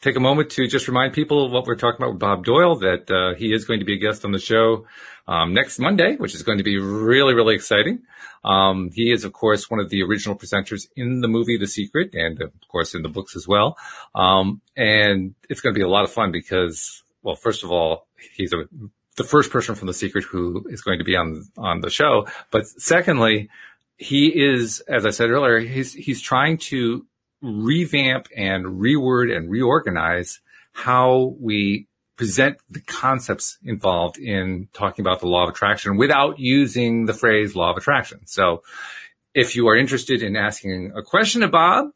take 0.02 0.16
a 0.16 0.20
moment 0.20 0.52
to 0.52 0.68
just 0.68 0.88
remind 0.88 1.14
people 1.14 1.46
of 1.46 1.52
what 1.52 1.66
we're 1.66 1.76
talking 1.76 1.98
about 1.98 2.12
with 2.12 2.20
Bob 2.20 2.46
Doyle, 2.46 2.78
that 2.80 3.10
uh, 3.10 3.36
he 3.36 3.54
is 3.54 3.66
going 3.66 3.80
to 3.80 3.86
be 3.86 3.96
a 3.96 3.98
guest 3.98 4.26
on 4.26 4.32
the 4.32 4.40
show 4.40 4.86
um, 5.28 5.54
next 5.54 5.80
Monday, 5.80 6.16
which 6.18 6.36
is 6.36 6.44
going 6.44 6.60
to 6.60 6.64
be 6.64 6.78
really, 6.78 7.34
really 7.34 7.56
exciting. 7.56 8.04
Um, 8.44 8.92
he 8.94 9.12
is, 9.12 9.24
of 9.24 9.34
course, 9.34 9.70
one 9.70 9.80
of 9.80 9.90
the 9.90 10.04
original 10.04 10.38
presenters 10.38 10.88
in 10.96 11.22
the 11.22 11.28
movie 11.28 11.58
The 11.58 11.68
Secret 11.68 12.14
and, 12.14 12.42
of 12.42 12.52
course, 12.68 12.94
in 12.94 13.02
the 13.02 13.10
books 13.10 13.36
as 13.36 13.48
well. 13.48 13.78
Um, 14.14 14.62
and 14.76 15.34
it's 15.50 15.62
going 15.62 15.74
to 15.74 15.80
be 15.80 15.84
a 15.84 15.90
lot 15.90 16.04
of 16.04 16.12
fun 16.12 16.32
because, 16.32 17.04
well, 17.24 17.36
first 17.36 17.64
of 17.64 17.72
all, 17.72 18.08
he's 18.36 18.54
a, 18.54 18.66
the 19.16 19.24
first 19.24 19.52
person 19.52 19.76
from 19.76 19.88
The 19.88 19.94
Secret 19.94 20.24
who 20.24 20.66
is 20.70 20.82
going 20.82 21.00
to 21.00 21.06
be 21.06 21.16
on 21.16 21.44
on 21.58 21.82
the 21.82 21.90
show. 21.90 22.28
But 22.52 22.68
secondly, 22.68 23.50
he 23.98 24.28
is, 24.28 24.80
as 24.88 25.06
I 25.06 25.10
said 25.10 25.30
earlier, 25.30 25.60
he's, 25.60 25.94
he's 25.94 26.22
trying 26.22 26.58
to 26.58 27.06
revamp 27.42 28.28
and 28.36 28.66
reword 28.66 29.36
and 29.36 29.50
reorganize 29.50 30.40
how 30.72 31.36
we 31.40 31.88
present 32.16 32.58
the 32.70 32.82
concepts 32.82 33.58
involved 33.64 34.18
in 34.18 34.68
talking 34.74 35.04
about 35.04 35.20
the 35.20 35.28
law 35.28 35.44
of 35.44 35.50
attraction 35.50 35.98
without 35.98 36.40
using 36.40 37.06
the 37.06 37.14
phrase 37.14 37.56
law 37.56 37.72
of 37.72 37.78
attraction. 37.78 38.26
So 38.26 38.64
if 39.34 39.56
you 39.56 39.68
are 39.68 39.76
interested 39.76 40.24
in 40.24 40.36
asking 40.36 40.94
a 40.96 41.04
question 41.04 41.42
to 41.42 41.48
Bob, 41.48 41.90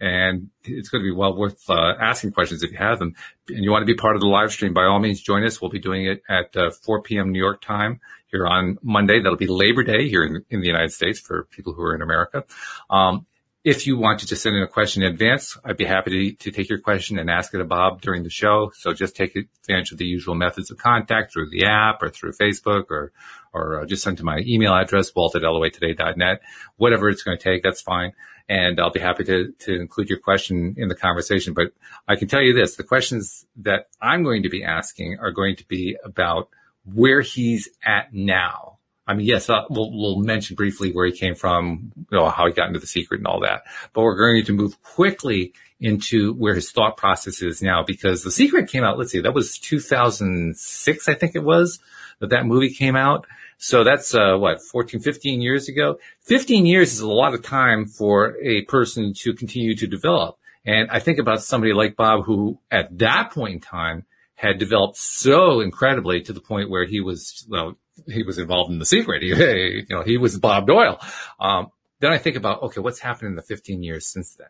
and 0.00 0.48
it's 0.64 0.88
going 0.88 1.04
to 1.04 1.08
be 1.08 1.14
well 1.14 1.36
worth 1.36 1.68
uh, 1.68 1.94
asking 2.00 2.32
questions 2.32 2.62
if 2.62 2.72
you 2.72 2.78
have 2.78 2.98
them, 2.98 3.14
and 3.48 3.62
you 3.62 3.70
want 3.70 3.82
to 3.82 3.86
be 3.86 3.94
part 3.94 4.16
of 4.16 4.20
the 4.20 4.26
live 4.26 4.50
stream, 4.50 4.72
by 4.72 4.84
all 4.84 4.98
means, 4.98 5.20
join 5.20 5.44
us. 5.44 5.60
We'll 5.60 5.70
be 5.70 5.78
doing 5.78 6.06
it 6.06 6.22
at 6.28 6.56
uh, 6.56 6.70
4 6.70 7.02
p.m. 7.02 7.32
New 7.32 7.38
York 7.38 7.60
time 7.60 8.00
here 8.30 8.46
on 8.46 8.78
Monday. 8.82 9.20
That'll 9.20 9.36
be 9.36 9.46
Labor 9.46 9.82
Day 9.82 10.08
here 10.08 10.24
in, 10.24 10.44
in 10.48 10.60
the 10.60 10.66
United 10.66 10.92
States 10.92 11.20
for 11.20 11.46
people 11.50 11.74
who 11.74 11.82
are 11.82 11.94
in 11.94 12.02
America. 12.02 12.44
Um, 12.88 13.26
if 13.62 13.86
you 13.86 13.98
want 13.98 14.20
to 14.20 14.26
just 14.26 14.42
send 14.42 14.56
in 14.56 14.62
a 14.62 14.66
question 14.66 15.02
in 15.02 15.12
advance, 15.12 15.58
I'd 15.62 15.76
be 15.76 15.84
happy 15.84 16.10
to, 16.10 16.44
to 16.44 16.50
take 16.50 16.70
your 16.70 16.78
question 16.78 17.18
and 17.18 17.28
ask 17.28 17.52
it 17.52 17.58
to 17.58 17.64
Bob 17.64 18.00
during 18.00 18.22
the 18.22 18.30
show. 18.30 18.72
So 18.74 18.94
just 18.94 19.14
take 19.14 19.36
advantage 19.36 19.92
of 19.92 19.98
the 19.98 20.06
usual 20.06 20.34
methods 20.34 20.70
of 20.70 20.78
contact 20.78 21.32
through 21.32 21.50
the 21.50 21.66
app 21.66 22.02
or 22.02 22.08
through 22.08 22.32
Facebook 22.32 22.84
or, 22.90 23.12
or 23.52 23.80
uh, 23.80 23.86
just 23.86 24.02
send 24.02 24.16
to 24.16 24.24
my 24.24 24.38
email 24.46 24.74
address, 24.74 25.14
walt 25.14 25.36
at. 25.36 26.40
Whatever 26.76 27.10
it's 27.10 27.22
going 27.22 27.36
to 27.36 27.44
take, 27.44 27.62
that's 27.62 27.82
fine. 27.82 28.12
And 28.48 28.80
I'll 28.80 28.90
be 28.90 29.00
happy 29.00 29.24
to, 29.24 29.52
to 29.60 29.74
include 29.74 30.08
your 30.08 30.18
question 30.18 30.74
in 30.76 30.88
the 30.88 30.94
conversation. 30.94 31.54
But 31.54 31.72
I 32.08 32.16
can 32.16 32.28
tell 32.28 32.42
you 32.42 32.52
this, 32.54 32.76
the 32.76 32.84
questions 32.84 33.46
that 33.56 33.88
I'm 34.00 34.22
going 34.24 34.42
to 34.42 34.48
be 34.48 34.64
asking 34.64 35.18
are 35.20 35.30
going 35.30 35.56
to 35.56 35.68
be 35.68 35.96
about 36.04 36.48
where 36.84 37.20
he's 37.20 37.68
at 37.84 38.12
now. 38.12 38.78
I 39.06 39.14
mean, 39.14 39.26
yes, 39.26 39.50
uh, 39.50 39.64
we'll, 39.68 39.90
we'll 39.90 40.20
mention 40.20 40.54
briefly 40.54 40.92
where 40.92 41.06
he 41.06 41.12
came 41.12 41.34
from, 41.34 41.92
you 41.96 42.18
know, 42.18 42.28
how 42.28 42.46
he 42.46 42.52
got 42.52 42.68
into 42.68 42.78
the 42.78 42.86
secret 42.86 43.18
and 43.18 43.26
all 43.26 43.40
that, 43.40 43.64
but 43.92 44.02
we're 44.02 44.16
going 44.16 44.44
to 44.44 44.52
move 44.52 44.80
quickly 44.82 45.52
into 45.80 46.34
where 46.34 46.54
his 46.54 46.70
thought 46.70 46.96
process 46.96 47.42
is 47.42 47.60
now 47.60 47.82
because 47.82 48.22
the 48.22 48.30
secret 48.30 48.70
came 48.70 48.84
out, 48.84 48.98
let's 48.98 49.10
see, 49.10 49.20
that 49.20 49.34
was 49.34 49.58
2006, 49.58 51.08
I 51.08 51.14
think 51.14 51.34
it 51.34 51.42
was 51.42 51.80
that 52.20 52.30
that 52.30 52.46
movie 52.46 52.72
came 52.72 52.94
out. 52.94 53.26
So 53.62 53.84
that's, 53.84 54.14
uh, 54.14 54.36
what, 54.38 54.62
14, 54.62 55.00
15 55.00 55.42
years 55.42 55.68
ago? 55.68 55.98
15 56.22 56.64
years 56.64 56.94
is 56.94 57.00
a 57.00 57.06
lot 57.06 57.34
of 57.34 57.42
time 57.42 57.84
for 57.84 58.34
a 58.42 58.62
person 58.62 59.12
to 59.18 59.34
continue 59.34 59.76
to 59.76 59.86
develop. 59.86 60.38
And 60.64 60.90
I 60.90 60.98
think 60.98 61.18
about 61.18 61.42
somebody 61.42 61.74
like 61.74 61.94
Bob 61.94 62.24
who 62.24 62.58
at 62.70 62.98
that 63.00 63.32
point 63.32 63.52
in 63.52 63.60
time 63.60 64.06
had 64.34 64.58
developed 64.58 64.96
so 64.96 65.60
incredibly 65.60 66.22
to 66.22 66.32
the 66.32 66.40
point 66.40 66.70
where 66.70 66.86
he 66.86 67.02
was, 67.02 67.46
well, 67.50 67.76
he 68.06 68.22
was 68.22 68.38
involved 68.38 68.72
in 68.72 68.78
the 68.78 68.86
secret. 68.86 69.22
He, 69.22 69.28
you 69.28 69.86
know, 69.90 70.04
he 70.04 70.16
was 70.16 70.38
Bob 70.38 70.66
Doyle. 70.66 70.98
Um, 71.38 71.68
then 72.00 72.12
I 72.12 72.18
think 72.18 72.36
about, 72.36 72.62
okay, 72.62 72.80
what's 72.80 73.00
happened 73.00 73.28
in 73.28 73.36
the 73.36 73.42
15 73.42 73.82
years 73.82 74.06
since 74.06 74.36
then? 74.36 74.48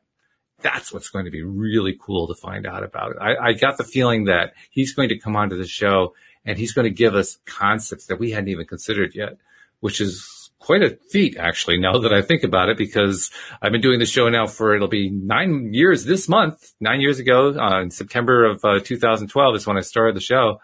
That's 0.63 0.93
what's 0.93 1.09
going 1.09 1.25
to 1.25 1.33
be 1.33 1.43
really 1.43 1.99
cool 2.01 2.29
to 2.29 2.35
find 2.37 2.65
out 2.65 2.85
about. 2.85 3.21
I, 3.21 3.49
I 3.49 3.53
got 3.55 3.77
the 3.77 3.83
feeling 3.83 4.27
that 4.27 4.53
he's 4.71 4.95
going 4.95 5.09
to 5.09 5.19
come 5.19 5.35
onto 5.35 5.57
the 5.57 5.67
show 5.67 6.15
and 6.45 6.59
he's 6.59 6.73
going 6.73 6.85
to 6.85 6.95
give 6.95 7.15
us 7.15 7.39
concepts 7.45 8.07
that 8.07 8.19
we 8.19 8.31
hadn't 8.31 8.49
even 8.49 8.67
considered 8.67 9.15
yet, 9.15 9.37
which 9.81 10.01
is 10.01 10.51
quite 10.59 10.83
a 10.83 10.91
feat 11.11 11.37
actually 11.39 11.79
now 11.79 11.99
that 11.99 12.13
I 12.13 12.23
think 12.23 12.45
about 12.45 12.69
it 12.69 12.77
because 12.77 13.31
I've 13.61 13.73
been 13.73 13.81
doing 13.81 13.99
the 13.99 14.07
show 14.07 14.29
now 14.29 14.47
for 14.47 14.75
it'll 14.75 14.89
be 14.89 15.11
nine 15.11 15.73
years 15.73 16.05
this 16.05 16.29
month. 16.29 16.73
Nine 16.81 17.01
years 17.01 17.19
ago, 17.19 17.59
uh, 17.59 17.81
in 17.83 17.91
September 17.91 18.45
of 18.45 18.65
uh, 18.65 18.79
2012 18.81 19.57
is 19.57 19.67
when 19.67 19.79
I 19.79 19.81
started 19.81 20.15
the 20.15 20.21
show. 20.21 20.61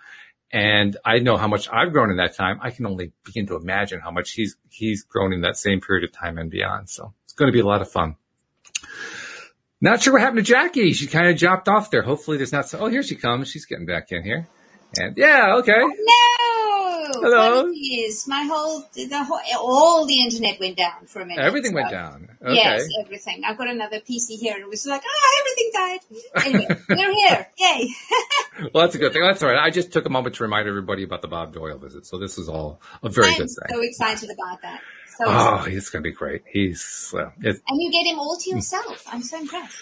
And 0.52 0.96
I 1.04 1.18
know 1.18 1.36
how 1.36 1.48
much 1.48 1.68
I've 1.72 1.92
grown 1.92 2.10
in 2.10 2.18
that 2.18 2.36
time. 2.36 2.60
I 2.62 2.70
can 2.70 2.86
only 2.86 3.12
begin 3.24 3.46
to 3.48 3.56
imagine 3.56 4.00
how 4.00 4.12
much 4.12 4.32
he's, 4.32 4.56
he's 4.70 5.02
grown 5.02 5.32
in 5.32 5.40
that 5.40 5.56
same 5.56 5.80
period 5.80 6.04
of 6.04 6.12
time 6.12 6.38
and 6.38 6.50
beyond. 6.50 6.88
So 6.88 7.12
it's 7.24 7.32
going 7.32 7.48
to 7.48 7.52
be 7.52 7.60
a 7.60 7.66
lot 7.66 7.82
of 7.82 7.90
fun. 7.90 8.16
Not 9.80 10.02
sure 10.02 10.12
what 10.12 10.22
happened 10.22 10.46
to 10.46 10.54
Jacqui. 10.54 10.94
She 10.94 11.06
kind 11.06 11.28
of 11.28 11.36
dropped 11.36 11.68
off 11.68 11.90
there. 11.90 12.02
Hopefully 12.02 12.36
there's 12.36 12.52
not 12.52 12.68
so, 12.68 12.78
oh, 12.78 12.86
here 12.86 13.02
she 13.02 13.16
comes. 13.16 13.48
She's 13.48 13.66
getting 13.66 13.86
back 13.86 14.12
in 14.12 14.22
here. 14.22 14.48
And 14.98 15.16
yeah, 15.16 15.56
okay. 15.58 15.78
No. 15.78 15.92
Hello. 17.18 17.60
Apologies. 17.60 18.26
My 18.26 18.44
whole, 18.50 18.84
the 18.94 19.24
whole, 19.24 19.40
all 19.58 20.06
the 20.06 20.20
internet 20.22 20.58
went 20.58 20.76
down 20.76 21.06
for 21.06 21.20
a 21.20 21.26
minute. 21.26 21.42
Everything 21.44 21.70
so- 21.72 21.76
went 21.76 21.90
down. 21.90 22.28
Okay. 22.42 22.54
Yes, 22.54 22.88
everything. 23.04 23.42
I've 23.46 23.58
got 23.58 23.68
another 23.68 24.00
PC 24.00 24.38
here 24.38 24.54
and 24.54 24.62
it 24.62 24.68
was 24.68 24.86
like, 24.86 25.02
ah, 25.04 25.40
everything 25.40 25.70
died. 25.72 26.00
Anyway, 26.46 26.82
we're 26.88 27.12
here. 27.12 27.46
Yay. 27.58 27.88
Well, 28.72 28.84
that's 28.86 28.94
a 28.94 28.98
good 28.98 29.12
thing. 29.12 29.20
That's 29.20 29.42
all 29.42 29.50
right. 29.50 29.58
I 29.62 29.68
just 29.68 29.92
took 29.92 30.06
a 30.06 30.08
moment 30.08 30.36
to 30.36 30.42
remind 30.42 30.66
everybody 30.66 31.02
about 31.02 31.20
the 31.20 31.28
Bob 31.28 31.52
Doyle 31.52 31.76
visit. 31.76 32.06
So 32.06 32.18
this 32.18 32.38
is 32.38 32.48
all 32.48 32.80
a 33.02 33.10
very 33.10 33.28
good 33.34 33.48
thing. 33.48 33.48
I'm 33.68 33.74
good 33.80 33.92
so 33.94 34.04
excited 34.06 34.30
about 34.30 34.62
that. 34.62 34.80
So 35.18 35.24
Oh, 35.26 35.58
he's 35.68 35.90
going 35.90 36.02
to 36.02 36.08
be 36.08 36.14
great. 36.14 36.40
He's, 36.50 37.14
it's, 37.42 37.60
And 37.68 37.82
you 37.82 37.92
get 37.92 38.06
him 38.10 38.18
all 38.18 38.34
to 38.40 38.48
yourself. 38.50 39.04
I'm 39.12 39.20
so 39.22 39.38
impressed. 39.38 39.76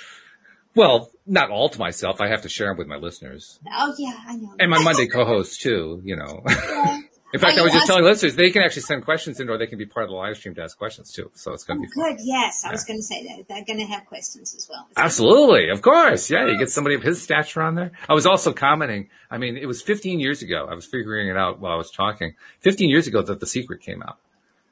well, 0.74 1.08
not 1.26 1.50
all 1.50 1.68
to 1.68 1.78
myself. 1.78 2.20
I 2.20 2.28
have 2.28 2.42
to 2.42 2.48
share 2.48 2.68
them 2.68 2.76
with 2.76 2.87
my 2.87 2.96
listeners 2.96 3.58
Oh 3.72 3.94
yeah, 3.98 4.14
I 4.28 4.37
know. 4.37 4.54
and 4.58 4.70
my 4.70 4.82
Monday 4.82 5.06
co-host 5.06 5.60
too, 5.60 6.00
you 6.04 6.16
know. 6.16 6.42
Yeah. 6.48 7.00
In 7.34 7.40
fact, 7.40 7.58
Are 7.58 7.62
I 7.62 7.64
was 7.64 7.72
just 7.72 7.88
telling 7.88 8.04
listeners 8.04 8.37
they 8.37 8.52
can 8.52 8.62
actually 8.62 8.82
send 8.82 9.04
questions 9.04 9.40
in 9.40 9.50
or 9.50 9.58
they 9.58 9.66
can 9.66 9.76
be 9.76 9.87
part 9.87 10.04
of 10.04 10.10
the 10.10 10.14
live 10.14 10.37
stream 10.37 10.54
to 10.54 10.62
ask 10.62 10.78
questions 10.78 11.10
too. 11.10 11.32
So 11.34 11.52
it's 11.52 11.64
going 11.64 11.80
to 11.80 11.82
be 11.82 11.88
oh, 11.98 12.00
fun. 12.00 12.16
Good. 12.16 12.22
Yes, 12.24 12.62
I 12.64 12.70
was 12.70 12.84
going 12.84 13.00
to 13.00 13.02
say 13.02 13.26
that 13.26 13.48
they're 13.48 13.64
going 13.64 13.84
to 13.84 13.92
have 13.92 14.06
questions 14.06 14.54
as 14.54 14.68
well. 14.70 14.87
Absolutely. 14.96 15.68
Of 15.68 15.82
course. 15.82 16.30
Yeah. 16.30 16.46
You 16.46 16.56
get 16.56 16.70
somebody 16.70 16.94
of 16.94 17.02
his 17.02 17.20
stature 17.20 17.60
on 17.60 17.74
there. 17.74 17.90
I 18.08 18.14
was 18.14 18.24
also 18.24 18.52
commenting. 18.52 19.08
I 19.32 19.38
mean, 19.38 19.56
it 19.56 19.66
was 19.66 19.82
15 19.82 20.20
years 20.20 20.42
ago. 20.42 20.68
I 20.70 20.74
was 20.76 20.87
figuring 20.87 21.26
it 21.28 21.37
out 21.37 21.58
while 21.58 21.72
I 21.72 21.76
was 21.76 21.90
talking. 21.90 22.37
15 22.60 22.88
years 22.88 23.08
ago 23.08 23.20
that 23.22 23.40
The 23.40 23.48
Secret 23.48 23.80
came 23.80 24.00
out. 24.04 24.18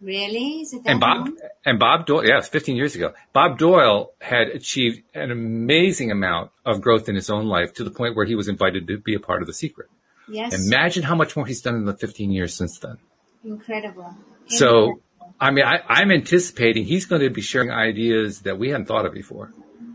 Really? 0.03 0.67
And 0.85 0.99
Bob, 1.01 1.19
long? 1.29 1.39
and 1.65 1.79
Bob 1.79 2.07
Doyle, 2.07 2.27
yes, 2.27 2.49
15 2.49 2.77
years 2.77 2.97
ago, 2.97 3.13
Bob 3.33 3.57
Doyle 3.59 4.13
had 4.21 4.49
achieved 4.49 5.03
an 5.15 5.31
amazing 5.31 6.11
amount 6.11 6.51
of 6.67 6.81
growth 6.81 7.09
in 7.09 7.15
his 7.15 7.31
own 7.31 7.47
life 7.47 7.73
to 7.75 7.85
the 7.85 7.91
point 7.91 8.17
where 8.17 8.27
he 8.27 8.35
was 8.35 8.49
invited 8.49 8.89
to 8.89 8.99
be 8.99 9.15
a 9.15 9.21
part 9.21 9.43
of 9.43 9.47
The 9.47 9.55
Secret. 9.55 9.89
Yes. 10.29 10.67
Imagine 10.67 11.05
how 11.05 11.15
much 11.15 11.37
more 11.37 11.47
he's 11.47 11.61
done 11.63 11.77
in 11.77 11.85
the 11.85 11.97
15 11.97 12.33
years 12.33 12.55
since 12.55 12.79
then. 12.81 12.99
Incredible. 13.45 14.15
So, 14.47 15.01
I 15.41 15.51
mean, 15.53 15.65
I, 15.65 15.81
I'm 15.89 16.11
anticipating 16.11 16.85
he's 16.85 17.07
going 17.07 17.23
to 17.23 17.31
be 17.31 17.41
sharing 17.41 17.71
ideas 17.71 18.41
that 18.41 18.59
we 18.59 18.71
hadn't 18.71 18.87
thought 18.87 19.07
of 19.07 19.13
before. 19.15 19.47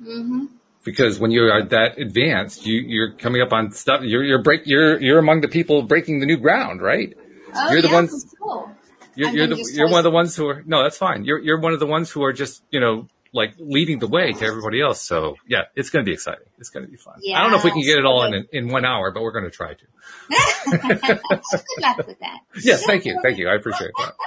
hmm 0.04 0.46
Because 0.86 1.20
when 1.20 1.32
you 1.32 1.44
are 1.52 1.64
that 1.66 1.98
advanced, 1.98 2.66
you, 2.66 2.80
you're 2.80 3.12
coming 3.12 3.42
up 3.42 3.52
on 3.52 3.72
stuff. 3.72 4.02
You're 4.04 4.24
you're 4.24 4.42
break. 4.42 4.62
You're 4.66 5.02
you're 5.02 5.20
among 5.20 5.42
the 5.42 5.48
people 5.50 5.82
breaking 5.84 6.20
the 6.22 6.26
new 6.26 6.38
ground, 6.38 6.82
right? 6.82 7.14
Oh, 7.54 7.72
You're 7.72 7.82
the 7.82 7.88
yeah, 7.90 7.94
ones- 7.94 8.36
sure. 8.38 8.77
You're 9.18 9.30
you're 9.32 9.48
the 9.48 9.72
you're 9.74 9.90
one 9.90 9.98
of 9.98 10.04
the 10.04 10.12
ones 10.12 10.36
who 10.36 10.48
are 10.48 10.64
no, 10.66 10.84
that's 10.84 10.98
fine. 10.98 11.26
You're 11.26 11.40
you're 11.40 11.60
one 11.60 11.74
of 11.74 11.80
the 11.80 11.88
ones 11.88 12.12
who 12.12 12.24
are 12.24 12.34
just 12.34 12.64
you 12.70 12.80
know 12.80 13.08
like 13.34 13.56
leading 13.58 14.00
the 14.00 14.08
way 14.08 14.32
to 14.32 14.46
everybody 14.46 14.80
else. 14.82 15.02
So 15.02 15.36
yeah, 15.48 15.64
it's 15.76 15.90
going 15.90 16.06
to 16.06 16.10
be 16.10 16.14
exciting. 16.14 16.46
It's 16.60 16.70
going 16.70 16.86
to 16.86 16.92
be 16.92 16.98
fun. 16.98 17.16
Yeah, 17.22 17.40
I 17.40 17.42
don't 17.42 17.52
know 17.52 17.58
if 17.58 17.64
we 17.64 17.72
can 17.72 17.82
get 17.82 17.98
it 17.98 18.06
all 18.06 18.24
in 18.24 18.46
in 18.52 18.68
one 18.70 18.86
hour, 18.86 19.12
but 19.12 19.24
we're 19.24 19.32
going 19.32 19.46
to 19.46 19.52
try 19.52 19.74
to. 19.74 19.86
Good 20.88 21.20
luck 21.80 21.98
with 22.06 22.20
that. 22.20 22.40
Yes, 22.64 22.86
thank 22.86 23.06
you, 23.06 23.20
thank 23.24 23.38
you. 23.38 23.50
I 23.50 23.56
appreciate 23.56 23.92
that. 23.98 24.14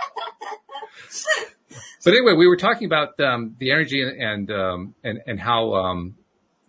But 2.03 2.15
anyway, 2.15 2.33
we 2.33 2.49
were 2.49 2.57
talking 2.57 2.87
about 2.87 3.21
um, 3.21 3.57
the 3.59 3.73
energy 3.73 4.03
and 4.03 4.51
um, 4.51 4.95
and 5.05 5.21
and 5.27 5.39
how 5.39 5.75
um, 5.75 6.17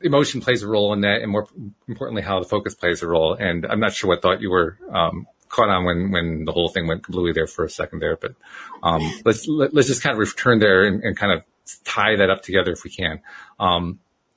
emotion 0.01 0.41
plays 0.41 0.61
a 0.61 0.67
role 0.67 0.91
in 0.91 1.01
that, 1.01 1.21
and 1.21 1.31
more 1.31 1.47
importantly, 1.87 2.21
how 2.21 2.39
the 2.39 2.47
focus 2.47 2.75
plays 2.75 3.01
a 3.01 3.07
role. 3.07 3.33
And 3.33 3.65
I'm 3.65 3.79
not 3.79 3.93
sure 3.93 4.09
what 4.09 4.21
thought 4.21 4.41
you 4.41 4.49
were 4.51 4.77
um, 4.91 5.27
caught 5.51 5.69
on 5.69 5.85
when 5.85 6.11
when 6.11 6.45
the 6.45 6.51
whole 6.51 6.69
thing 6.69 6.87
went 6.87 7.03
completely 7.03 7.33
there 7.33 7.47
for 7.47 7.63
a 7.65 7.69
second 7.69 7.99
there. 7.99 8.17
But 8.17 8.33
um, 8.81 9.01
let's 9.25 9.47
let, 9.47 9.73
let's 9.73 9.87
just 9.87 10.01
kind 10.01 10.13
of 10.13 10.19
return 10.19 10.59
there 10.59 10.85
and, 10.85 11.03
and 11.03 11.15
kind 11.15 11.33
of 11.33 11.43
tie 11.83 12.15
that 12.15 12.29
up 12.29 12.41
together 12.41 12.71
if 12.71 12.83
we 12.83 12.89
can, 12.89 13.21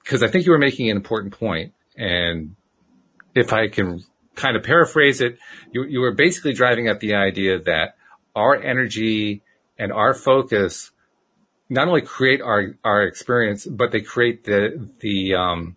because 0.03 0.22
I 0.22 0.29
think 0.29 0.44
you 0.44 0.53
were 0.53 0.59
making 0.59 0.90
an 0.90 0.96
important 0.96 1.38
point, 1.38 1.72
and 1.96 2.57
if 3.35 3.53
I 3.53 3.68
can 3.68 4.05
kind 4.35 4.57
of 4.57 4.62
paraphrase 4.62 5.20
it, 5.20 5.38
you, 5.72 5.85
you 5.85 6.00
were 6.00 6.12
basically 6.12 6.53
driving 6.53 6.88
at 6.88 7.00
the 7.00 7.14
idea 7.14 7.59
that 7.61 7.96
our 8.35 8.61
energy 8.61 9.42
and 9.79 9.92
our 9.92 10.12
focus 10.14 10.90
not 11.68 11.88
only 11.88 12.03
create 12.03 12.40
our, 12.40 12.77
our 12.85 13.03
experience, 13.03 13.66
but 13.66 13.90
they 13.90 14.00
create 14.00 14.44
the, 14.44 14.88
the, 15.00 15.35
um, 15.35 15.77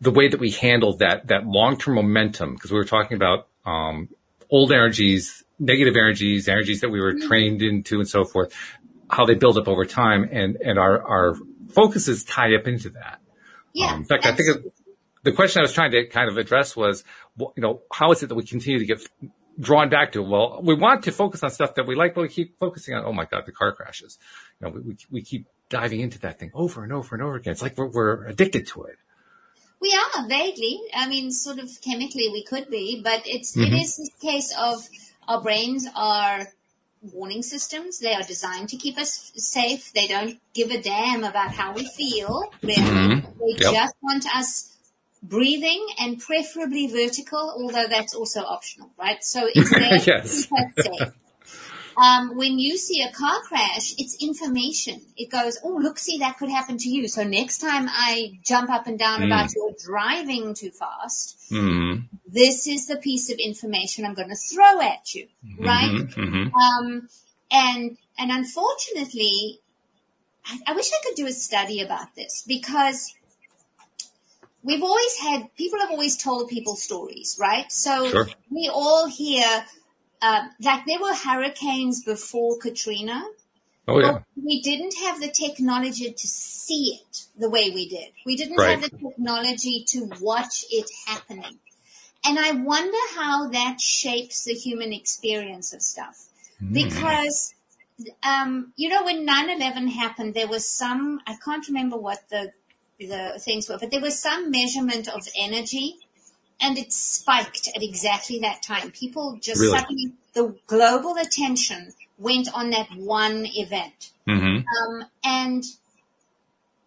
the 0.00 0.10
way 0.10 0.28
that 0.28 0.38
we 0.38 0.50
handle 0.50 0.96
that, 0.98 1.26
that 1.28 1.46
long-term 1.46 1.94
momentum. 1.94 2.56
Cause 2.56 2.70
we 2.70 2.78
were 2.78 2.84
talking 2.84 3.16
about, 3.16 3.48
um, 3.66 4.08
old 4.54 4.70
energies, 4.70 5.42
negative 5.58 5.96
energies, 5.96 6.48
energies 6.48 6.80
that 6.82 6.90
we 6.90 7.00
were 7.00 7.14
trained 7.14 7.60
into 7.60 7.98
and 7.98 8.08
so 8.08 8.24
forth, 8.24 8.54
how 9.10 9.24
they 9.26 9.34
build 9.34 9.58
up 9.58 9.66
over 9.66 9.84
time 9.84 10.28
and, 10.30 10.56
and 10.68 10.78
our, 10.78 11.02
our 11.02 11.34
focuses 11.70 12.22
tie 12.22 12.54
up 12.54 12.68
into 12.68 12.90
that. 12.90 13.18
Yeah. 13.72 13.86
Um, 13.86 14.02
in 14.02 14.04
fact, 14.04 14.26
I 14.26 14.32
think 14.32 14.48
the 15.24 15.32
question 15.32 15.58
I 15.58 15.62
was 15.62 15.72
trying 15.72 15.90
to 15.90 16.06
kind 16.06 16.30
of 16.30 16.36
address 16.36 16.76
was, 16.76 17.02
you 17.36 17.62
know, 17.64 17.82
how 17.92 18.12
is 18.12 18.22
it 18.22 18.28
that 18.28 18.36
we 18.36 18.44
continue 18.44 18.78
to 18.78 18.86
get 18.86 19.00
drawn 19.58 19.88
back 19.90 20.12
to? 20.12 20.22
Well, 20.22 20.60
we 20.62 20.74
want 20.74 21.02
to 21.04 21.10
focus 21.12 21.42
on 21.42 21.50
stuff 21.50 21.74
that 21.74 21.88
we 21.88 21.96
like, 21.96 22.14
but 22.14 22.22
we 22.22 22.28
keep 22.28 22.56
focusing 22.60 22.94
on, 22.94 23.04
oh 23.04 23.12
my 23.12 23.24
God, 23.24 23.42
the 23.46 23.52
car 23.52 23.72
crashes. 23.72 24.20
You 24.60 24.68
know, 24.68 24.74
we, 24.74 24.80
we, 24.82 24.96
we 25.10 25.22
keep 25.22 25.48
diving 25.68 25.98
into 25.98 26.20
that 26.20 26.38
thing 26.38 26.52
over 26.54 26.84
and 26.84 26.92
over 26.92 27.16
and 27.16 27.24
over 27.24 27.34
again. 27.34 27.50
It's 27.50 27.62
like 27.62 27.76
we're, 27.76 27.88
we're 27.88 28.26
addicted 28.26 28.68
to 28.68 28.84
it. 28.84 28.98
We 29.84 29.92
are 30.02 30.26
vaguely. 30.28 30.80
I 30.94 31.06
mean, 31.08 31.30
sort 31.30 31.58
of 31.58 31.68
chemically, 31.86 32.28
we 32.36 32.42
could 32.50 32.70
be, 32.70 32.86
but 33.08 33.22
it's 33.34 33.50
Mhm. 33.54 33.66
it 33.66 33.72
is 33.82 33.96
this 34.00 34.14
case 34.28 34.50
of 34.68 34.76
our 35.28 35.40
brains 35.46 35.86
are 35.94 36.38
warning 37.02 37.42
systems. 37.42 37.98
They 37.98 38.14
are 38.14 38.22
designed 38.34 38.68
to 38.70 38.78
keep 38.84 38.96
us 39.04 39.30
safe. 39.36 39.92
They 39.92 40.06
don't 40.14 40.38
give 40.54 40.70
a 40.70 40.80
damn 40.80 41.22
about 41.32 41.50
how 41.60 41.68
we 41.78 41.84
feel. 42.00 42.32
Really, 42.62 42.94
Mhm. 42.98 43.22
they 43.40 43.52
Yep. 43.64 43.72
just 43.78 43.94
want 44.08 44.24
us 44.40 44.50
breathing 45.22 45.82
and 45.98 46.18
preferably 46.28 46.86
vertical, 46.86 47.44
although 47.58 47.88
that's 47.96 48.14
also 48.14 48.40
optional, 48.56 48.90
right? 49.04 49.22
So 49.22 49.40
it's 49.54 49.70
there 49.82 49.98
Yes. 50.06 50.46
to 50.46 50.48
keep 50.48 50.52
us 50.64 50.74
safe. 50.88 51.12
Um, 51.96 52.36
when 52.36 52.58
you 52.58 52.76
see 52.76 53.02
a 53.02 53.12
car 53.12 53.40
crash, 53.42 53.94
it's 53.98 54.16
information. 54.20 55.00
It 55.16 55.30
goes, 55.30 55.58
oh, 55.62 55.76
look, 55.76 55.98
see, 55.98 56.18
that 56.18 56.38
could 56.38 56.50
happen 56.50 56.76
to 56.78 56.88
you. 56.88 57.08
So 57.08 57.22
next 57.24 57.58
time 57.58 57.88
I 57.88 58.38
jump 58.44 58.70
up 58.70 58.86
and 58.86 58.98
down 58.98 59.20
Mm. 59.20 59.26
about 59.26 59.54
your 59.54 59.70
driving 59.84 60.54
too 60.54 60.70
fast, 60.70 61.36
Mm-hmm. 61.50 62.06
this 62.26 62.66
is 62.66 62.86
the 62.86 62.96
piece 62.96 63.30
of 63.30 63.38
information 63.38 64.04
I'm 64.04 64.14
going 64.14 64.30
to 64.30 64.34
throw 64.36 64.80
at 64.80 65.14
you, 65.14 65.28
right? 65.58 65.90
Mm-hmm. 65.90 66.54
Um, 66.54 67.08
and 67.50 67.96
and 68.18 68.30
unfortunately, 68.30 69.60
I, 70.46 70.58
I 70.68 70.72
wish 70.74 70.90
I 70.92 70.98
could 71.04 71.16
do 71.16 71.26
a 71.26 71.32
study 71.32 71.80
about 71.80 72.14
this 72.16 72.42
because 72.46 73.14
we've 74.62 74.82
always 74.82 75.16
had 75.18 75.54
people 75.56 75.80
have 75.80 75.90
always 75.90 76.16
told 76.16 76.48
people 76.48 76.76
stories, 76.76 77.36
right? 77.40 77.70
So 77.70 78.08
Sure. 78.10 78.28
we 78.50 78.70
all 78.72 79.06
hear 79.06 79.64
um, 80.24 80.50
like 80.60 80.86
there 80.86 81.00
were 81.00 81.14
hurricanes 81.14 82.02
before 82.04 82.58
Katrina. 82.58 83.22
Oh 83.86 83.98
yeah. 84.00 84.12
but 84.12 84.22
we 84.42 84.62
didn't 84.62 84.94
have 85.04 85.20
the 85.20 85.28
technology 85.28 86.10
to 86.10 86.26
see 86.26 86.98
it 87.02 87.26
the 87.38 87.50
way 87.50 87.70
we 87.70 87.86
did. 87.88 88.10
We 88.24 88.36
didn't 88.36 88.56
Right. 88.56 88.70
have 88.70 88.82
the 88.82 88.88
technology 88.88 89.84
to 89.88 90.10
watch 90.20 90.64
it 90.70 90.88
happening. 91.06 91.58
And 92.24 92.38
I 92.38 92.52
wonder 92.52 93.02
how 93.14 93.48
that 93.50 93.80
shapes 93.80 94.44
the 94.44 94.54
human 94.54 94.94
experience 94.94 95.74
of 95.74 95.82
stuff. 95.82 96.16
Because, 96.72 97.52
um, 98.22 98.72
you 98.76 98.88
know, 98.88 99.04
when 99.04 99.26
9-11 99.26 99.90
happened, 99.90 100.32
there 100.32 100.48
was 100.48 100.66
some, 100.66 101.20
I 101.26 101.36
can't 101.44 101.68
remember 101.68 101.98
what 101.98 102.26
the, 102.30 102.52
the 102.98 103.38
things 103.38 103.68
were, 103.68 103.76
but 103.78 103.90
there 103.90 104.00
was 104.00 104.18
some 104.18 104.50
measurement 104.50 105.08
of 105.08 105.28
energy 105.38 105.96
and 106.60 106.78
it 106.78 106.92
spiked 106.92 107.68
at 107.68 107.82
exactly 107.82 108.38
that 108.40 108.62
time. 108.62 108.90
People 108.90 109.38
just 109.40 109.60
Really? 109.60 109.78
suddenly, 109.78 110.12
the 110.32 110.54
global 110.66 111.16
attention 111.16 111.92
went 112.18 112.48
on 112.54 112.70
that 112.70 112.88
one 112.96 113.46
event. 113.46 114.12
Mm-hmm. 114.28 114.66
Um, 114.66 115.06
and 115.24 115.64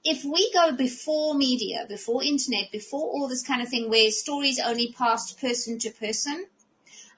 if 0.03 0.24
we 0.24 0.51
go 0.53 0.72
before 0.72 1.36
media, 1.36 1.86
before 1.88 2.24
internet, 2.24 2.72
before 2.72 3.09
all 3.09 3.28
this 3.28 3.45
kind 3.45 3.61
of 3.61 3.68
thing 3.68 3.89
where 3.89 4.09
stories 4.11 4.59
only 4.59 4.93
passed 4.93 5.39
person 5.39 5.78
to 5.80 5.91
person, 5.91 6.45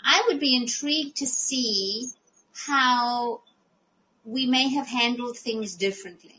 I 0.04 0.24
would 0.28 0.40
be 0.40 0.56
intrigued 0.56 1.18
to 1.18 1.28
see 1.28 2.08
how 2.68 3.42
we 4.26 4.46
may 4.46 4.70
have 4.70 4.88
handled 4.88 5.38
things 5.38 5.76
differently. 5.76 6.36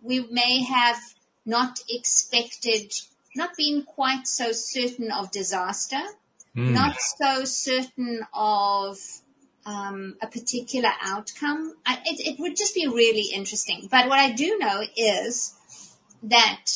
We 0.00 0.20
may 0.20 0.62
have 0.62 0.98
not 1.44 1.80
expected, 1.88 2.92
not 3.34 3.56
being 3.56 3.84
quite 3.84 4.26
so 4.26 4.52
certain 4.52 5.10
of 5.10 5.30
disaster, 5.30 6.00
Mm. 6.56 6.74
not 6.74 6.96
so 7.00 7.44
certain 7.44 8.20
of 8.34 8.98
um, 9.64 10.16
a 10.20 10.26
particular 10.26 10.90
outcome. 11.02 11.74
I, 11.86 11.94
it, 12.04 12.20
it 12.34 12.40
would 12.40 12.56
just 12.56 12.74
be 12.74 12.86
really 12.86 13.30
interesting. 13.32 13.88
But 13.90 14.08
what 14.08 14.18
I 14.18 14.32
do 14.32 14.58
know 14.58 14.82
is 14.96 15.54
that 16.24 16.66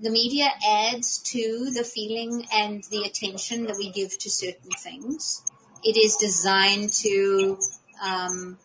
the 0.00 0.10
media 0.10 0.48
adds 0.66 1.18
to 1.32 1.70
the 1.74 1.84
feeling 1.84 2.46
and 2.52 2.82
the 2.84 3.02
attention 3.02 3.66
that 3.66 3.76
we 3.76 3.90
give 3.90 4.18
to 4.18 4.30
certain 4.30 4.70
things. 4.70 5.42
It 5.84 5.96
is 5.96 6.16
designed 6.16 6.92
to 7.04 7.58
um, 8.02 8.58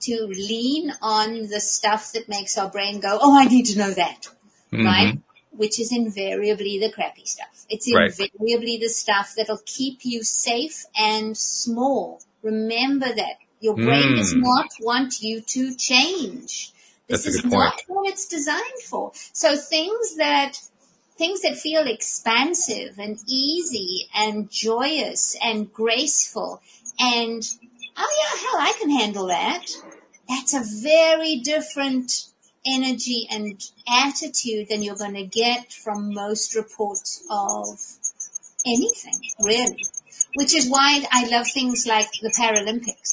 to 0.00 0.26
lean 0.28 0.92
on 1.02 1.48
the 1.48 1.60
stuff 1.60 2.12
that 2.12 2.28
makes 2.28 2.56
our 2.56 2.70
brain 2.70 3.00
go, 3.00 3.18
"Oh, 3.20 3.36
I 3.36 3.46
need 3.46 3.66
to 3.66 3.78
know 3.78 3.90
that," 3.90 4.28
Mhm. 4.72 4.84
right? 4.84 5.18
Which 5.58 5.80
is 5.80 5.90
invariably 5.92 6.78
the 6.78 6.90
crappy 6.92 7.24
stuff. 7.24 7.66
It's 7.68 7.92
Right. 7.92 8.12
invariably 8.16 8.76
the 8.78 8.88
stuff 8.88 9.34
that'll 9.36 9.64
keep 9.66 10.04
you 10.04 10.22
safe 10.22 10.86
and 10.96 11.36
small. 11.36 12.22
Remember 12.42 13.12
that 13.12 13.36
your 13.60 13.74
brain 13.74 14.14
does 14.14 14.34
Mm. 14.34 14.42
not 14.42 14.68
want 14.80 15.20
you 15.20 15.40
to 15.40 15.74
change. 15.74 16.72
This 17.08 17.26
is 17.26 17.40
good 17.40 17.50
not 17.50 17.82
what 17.88 18.08
it's 18.08 18.28
designed 18.28 18.82
for. 18.84 19.12
So 19.32 19.56
things 19.56 20.16
that 20.16 20.60
things 21.16 21.40
that 21.42 21.58
feel 21.58 21.84
expansive 21.88 23.00
and 23.00 23.18
easy 23.26 24.08
and 24.14 24.48
joyous 24.48 25.34
and 25.42 25.72
graceful 25.72 26.62
and 27.00 27.42
oh 27.96 28.10
yeah, 28.20 28.48
hell, 28.48 28.60
I 28.60 28.72
can 28.78 28.90
handle 28.90 29.26
that. 29.26 29.66
That's 30.28 30.54
a 30.54 30.62
very 30.82 31.36
different 31.36 32.26
energy 32.74 33.26
and 33.30 33.62
attitude 33.88 34.68
than 34.68 34.82
you're 34.82 34.96
going 34.96 35.14
to 35.14 35.24
get 35.24 35.72
from 35.72 36.12
most 36.14 36.54
reports 36.54 37.22
of 37.30 37.78
anything, 38.66 39.20
really. 39.40 39.84
Which 40.34 40.54
is 40.54 40.68
why 40.68 41.04
I 41.10 41.26
love 41.28 41.46
things 41.52 41.86
like 41.86 42.08
the 42.20 42.30
Paralympics. 42.30 43.10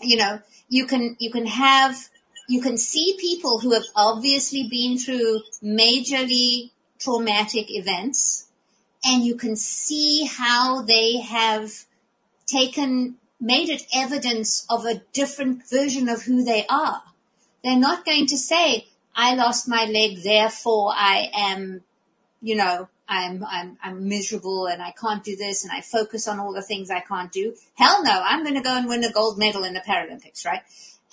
You 0.00 0.16
know, 0.16 0.40
you 0.68 0.86
can, 0.86 1.16
you 1.18 1.30
can 1.30 1.46
have, 1.46 1.96
you 2.48 2.60
can 2.60 2.76
see 2.76 3.16
people 3.20 3.60
who 3.60 3.72
have 3.72 3.84
obviously 3.94 4.68
been 4.68 4.98
through 4.98 5.40
majorly 5.62 6.70
traumatic 6.98 7.66
events 7.68 8.48
and 9.04 9.24
you 9.24 9.36
can 9.36 9.56
see 9.56 10.24
how 10.24 10.82
they 10.82 11.18
have 11.18 11.72
taken, 12.46 13.16
made 13.40 13.68
it 13.68 13.86
evidence 13.94 14.66
of 14.68 14.84
a 14.84 15.02
different 15.12 15.68
version 15.68 16.08
of 16.08 16.22
who 16.22 16.44
they 16.44 16.66
are. 16.68 17.02
They're 17.62 17.78
not 17.78 18.04
going 18.04 18.26
to 18.26 18.38
say, 18.38 18.86
I 19.14 19.34
lost 19.34 19.68
my 19.68 19.84
leg, 19.84 20.22
therefore 20.22 20.92
I 20.94 21.30
am, 21.34 21.82
you 22.40 22.56
know, 22.56 22.88
I'm, 23.08 23.44
I'm, 23.44 23.78
I'm 23.82 24.08
miserable 24.08 24.66
and 24.66 24.82
I 24.82 24.92
can't 24.92 25.24
do 25.24 25.34
this 25.34 25.64
and 25.64 25.72
I 25.72 25.80
focus 25.80 26.28
on 26.28 26.38
all 26.38 26.52
the 26.52 26.62
things 26.62 26.90
I 26.90 27.00
can't 27.00 27.32
do. 27.32 27.54
Hell 27.74 28.04
no, 28.04 28.22
I'm 28.24 28.44
going 28.44 28.54
to 28.54 28.60
go 28.60 28.76
and 28.76 28.86
win 28.86 29.02
a 29.02 29.10
gold 29.10 29.38
medal 29.38 29.64
in 29.64 29.72
the 29.72 29.80
Paralympics, 29.80 30.44
right? 30.44 30.62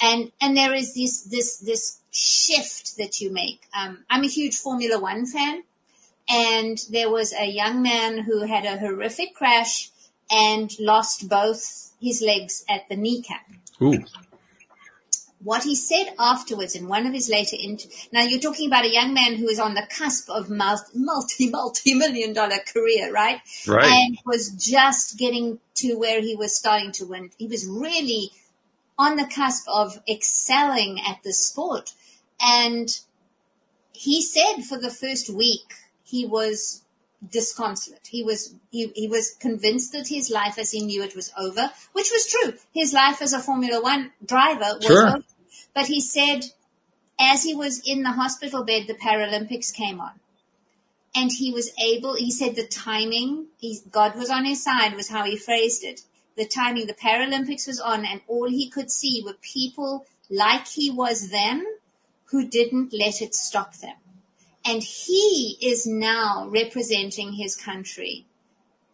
And, 0.02 0.32
and 0.42 0.58
there 0.58 0.74
is 0.74 0.94
this, 0.94 1.24
this, 1.24 1.58
this 1.58 2.00
shift 2.12 2.98
that 2.98 3.22
you 3.22 3.32
make. 3.32 3.62
Um, 3.74 4.04
I'm 4.10 4.24
a 4.24 4.28
huge 4.28 4.58
Formula 4.58 5.00
One 5.00 5.26
fan 5.26 5.64
and 6.30 6.78
there 6.90 7.10
was 7.10 7.34
a 7.34 7.46
young 7.46 7.82
man 7.82 8.20
who 8.20 8.46
had 8.46 8.66
a 8.66 8.78
horrific 8.78 9.36
crash 9.36 9.90
and 10.32 10.72
lost 10.80 11.30
both 11.30 11.92
his 12.02 12.22
legs 12.22 12.66
at 12.68 12.90
the 12.90 12.96
kneecap. 12.96 13.46
Ooh. 13.82 14.04
What 15.46 15.64
he 15.64 15.76
said 15.76 16.08
afterwards 16.18 16.74
in 16.76 16.88
one 16.88 17.06
of 17.06 17.14
his 17.14 17.30
later 17.30 17.56
inter- 17.60 17.88
now 18.12 18.24
you're 18.24 18.42
talking 18.42 18.68
about 18.68 18.84
a 18.86 18.92
young 18.92 19.14
man 19.14 19.36
who 19.36 19.48
is 19.48 19.60
on 19.60 19.76
the 19.76 19.88
cusp 19.90 20.28
of 20.28 20.50
multi, 20.50 20.84
multi, 20.96 21.50
multi-million 21.58 22.34
dollar 22.34 22.58
career, 22.74 23.14
right? 23.14 23.40
Right. 23.68 23.86
And 23.86 24.18
was 24.26 24.50
just 24.50 25.20
getting 25.20 25.60
to 25.76 25.94
where 26.00 26.20
he 26.20 26.36
was 26.36 26.58
starting 26.58 26.92
to 26.94 27.06
win. 27.06 27.30
He 27.38 27.46
was 27.46 27.68
really 27.68 28.32
on 28.98 29.18
the 29.18 29.28
cusp 29.28 29.68
of 29.68 30.02
excelling 30.10 31.00
at 31.08 31.22
the 31.24 31.32
sport. 31.32 31.92
And 32.42 32.90
he 33.94 34.24
said 34.24 34.64
for 34.64 34.80
the 34.80 34.90
first 34.90 35.30
week 35.30 35.76
he 36.04 36.26
was 36.26 36.82
disconsolate. 37.32 38.08
He 38.08 38.24
was 38.24 38.56
he, 38.72 38.92
he 38.96 39.08
was 39.08 39.36
convinced 39.40 39.92
that 39.94 40.08
his 40.08 40.32
life 40.32 40.58
as 40.58 40.72
he 40.72 40.82
knew 40.84 41.04
it 41.04 41.16
was 41.16 41.32
over, 41.38 41.70
which 41.94 42.10
was 42.12 42.26
true. 42.28 42.54
His 42.74 42.94
life 42.94 43.22
as 43.22 43.34
a 43.34 43.40
Formula 43.40 43.80
One 43.82 44.12
driver 44.26 44.74
was 44.78 44.86
Sure. 44.86 45.08
over. 45.08 45.24
But 45.76 45.88
he 45.88 46.02
said 46.02 46.46
as 47.20 47.44
he 47.44 47.54
was 47.54 47.82
in 47.86 48.04
the 48.04 48.14
hospital 48.14 48.64
bed, 48.64 48.88
the 48.88 48.96
Paralympics 48.96 49.74
came 49.74 50.00
on. 50.00 50.20
And 51.16 51.32
he 51.32 51.52
was 51.52 51.72
able, 51.82 52.16
he 52.16 52.32
said 52.32 52.56
the 52.56 52.68
timing, 52.68 53.48
he, 53.58 53.80
God 53.90 54.16
was 54.16 54.30
on 54.30 54.44
his 54.44 54.64
side 54.64 54.96
was 54.96 55.10
how 55.10 55.24
he 55.24 55.38
phrased 55.38 55.84
it. 55.84 56.02
The 56.36 56.46
timing, 56.46 56.88
the 56.88 56.94
Paralympics 56.94 57.68
was 57.68 57.80
on 57.80 58.06
and 58.06 58.22
all 58.28 58.50
he 58.50 58.70
could 58.70 58.92
see 58.92 59.22
were 59.24 59.38
people 59.42 60.06
like 60.30 60.68
he 60.68 60.92
was 60.92 61.30
then 61.30 61.66
who 62.26 62.48
didn't 62.48 62.92
let 62.92 63.22
it 63.22 63.34
stop 63.34 63.76
them. 63.76 63.96
And 64.66 64.84
he 64.84 65.58
is 65.62 65.86
now 65.86 66.48
representing 66.50 67.34
his 67.34 67.56
country 67.56 68.26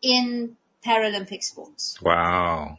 in 0.01 0.57
Paralympic 0.85 1.43
sports, 1.43 1.99
Wow. 2.01 2.77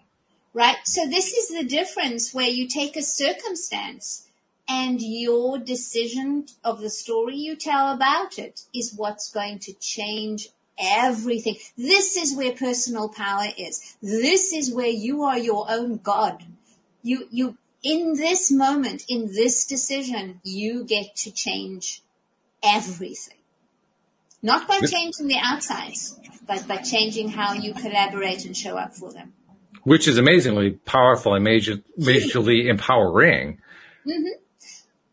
Right? 0.54 0.76
So 0.84 1.06
this 1.06 1.32
is 1.32 1.48
the 1.48 1.64
difference 1.64 2.34
where 2.34 2.48
you 2.48 2.68
take 2.68 2.96
a 2.96 3.02
circumstance 3.02 4.28
and 4.68 5.00
your 5.00 5.58
decision 5.58 6.46
of 6.64 6.80
the 6.80 6.90
story 6.90 7.36
you 7.36 7.56
tell 7.56 7.92
about 7.92 8.38
it 8.38 8.60
is 8.74 8.94
what's 8.94 9.30
going 9.30 9.58
to 9.60 9.72
change 9.74 10.48
everything. 10.78 11.56
This 11.76 12.16
is 12.16 12.36
where 12.36 12.52
personal 12.52 13.08
power 13.08 13.46
is. 13.56 13.96
This 14.02 14.52
is 14.52 14.72
where 14.72 14.86
you 14.86 15.24
are 15.24 15.38
your 15.38 15.66
own 15.68 15.98
God. 15.98 16.44
You, 17.02 17.26
you, 17.30 17.56
in 17.82 18.14
this 18.14 18.50
moment, 18.50 19.04
in 19.08 19.26
this 19.26 19.66
decision, 19.66 20.40
you 20.44 20.84
get 20.84 21.16
to 21.16 21.32
change 21.32 22.02
everything. 22.62 23.38
Not 24.42 24.66
by 24.66 24.80
changing 24.80 25.28
the 25.28 25.38
outsides, 25.42 26.18
but 26.46 26.66
by 26.66 26.78
changing 26.78 27.28
how 27.28 27.52
you 27.52 27.74
collaborate 27.74 28.44
and 28.44 28.56
show 28.56 28.76
up 28.76 28.94
for 28.94 29.12
them. 29.12 29.32
Which 29.84 30.06
is 30.06 30.18
amazingly 30.18 30.70
powerful 30.70 31.34
and 31.34 31.42
major, 31.44 31.76
majorly 31.98 32.66
empowering. 32.68 33.60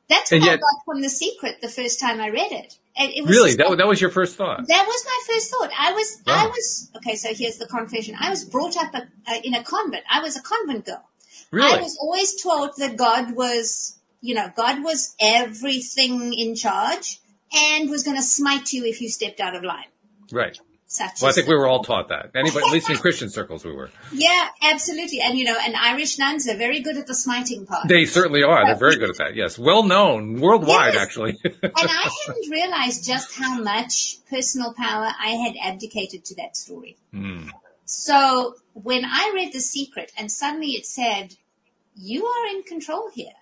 That's 0.10 0.32
And 0.32 0.42
what 0.42 0.52
I 0.52 0.58
got 0.58 0.86
from 0.86 1.02
The 1.02 1.10
Secret 1.10 1.62
the 1.62 1.70
first 1.70 2.00
time 2.00 2.20
I 2.20 2.30
read 2.30 2.52
it. 2.52 2.78
It, 2.96 3.18
it 3.18 3.22
was 3.22 3.32
Really? 3.32 3.56
That, 3.56 3.78
that 3.78 3.88
was 3.88 4.02
your 4.02 4.10
first 4.10 4.36
thought? 4.36 4.68
That 4.68 4.86
was 4.88 5.06
my 5.06 5.34
first 5.34 5.52
thought. 5.52 5.70
I 5.78 5.94
was, 5.94 6.22
I 6.28 6.48
was, 6.48 6.92
okay, 6.98 7.16
so 7.16 7.34
here's 7.34 7.58
the 7.58 7.68
confession. 7.68 8.16
I 8.20 8.30
was 8.30 8.44
brought 8.44 8.76
up 8.76 8.94
a, 8.94 9.08
uh, 9.28 9.40
in 9.44 9.54
a 9.54 9.64
convent. 9.64 10.04
I 10.10 10.22
was 10.22 10.36
a 10.36 10.42
convent 10.42 10.86
girl. 10.86 11.08
Really? 11.52 11.72
I 11.72 11.82
was 11.82 11.98
always 12.02 12.42
taught 12.42 12.78
that 12.78 12.98
God 12.98 13.36
was, 13.36 13.98
you 14.22 14.36
know, 14.36 14.52
God 14.56 14.84
was 14.84 15.16
everything 15.20 16.34
in 16.34 16.56
charge 16.56 17.20
and 17.54 17.90
was 17.90 18.04
going 18.04 18.18
to 18.18 18.24
smite 18.24 18.74
you 18.74 18.86
if 18.86 19.02
you 19.02 19.10
stepped 19.10 19.40
out 19.40 19.56
of 19.56 19.64
line. 19.64 19.88
Right. 20.32 20.60
Such 20.92 21.22
Well, 21.22 21.30
I 21.30 21.34
think 21.34 21.48
we 21.48 21.54
were 21.54 21.68
all 21.68 21.84
taught 21.84 22.10
that. 22.10 22.32
Anybody, 22.34 22.66
at 22.66 22.74
least 22.74 22.90
in 22.90 22.98
Christian 22.98 23.30
circles, 23.30 23.64
we 23.64 23.72
were. 23.72 23.92
Yeah, 24.12 24.50
absolutely. 24.64 25.22
And 25.22 25.38
you 25.38 25.46
know, 25.46 25.56
and 25.56 25.76
Irish 25.76 26.18
nuns 26.18 26.50
are 26.50 26.58
very 26.58 26.80
good 26.80 26.98
at 26.98 27.06
the 27.06 27.14
smiting 27.14 27.68
part. 27.68 27.88
They 27.88 28.06
certainly 28.06 28.42
are. 28.42 28.66
They're 28.66 28.76
very 28.76 28.96
good 28.96 29.12
at 29.12 29.18
that. 29.18 29.36
Yes. 29.36 29.60
Well 29.60 29.84
known 29.84 30.40
worldwide, 30.42 30.96
Yes. 30.96 31.04
actually. 31.04 31.38
and 31.44 31.72
I 31.76 32.10
hadn't 32.26 32.50
realized 32.50 33.06
just 33.06 33.36
how 33.36 33.62
much 33.62 34.18
personal 34.32 34.74
power 34.74 35.12
I 35.20 35.30
had 35.30 35.56
abdicated 35.64 36.26
to 36.26 36.36
that 36.38 36.58
story. 36.58 36.98
Hmm. 37.12 37.50
So 37.86 38.56
when 38.74 39.06
I 39.06 39.32
read 39.36 39.54
The 39.54 39.62
Secret 39.62 40.12
and 40.18 40.32
suddenly 40.32 40.70
it 40.70 40.88
said, 40.88 41.36
you 41.96 42.26
are 42.26 42.48
in 42.56 42.64
control 42.64 43.12
here. 43.14 43.38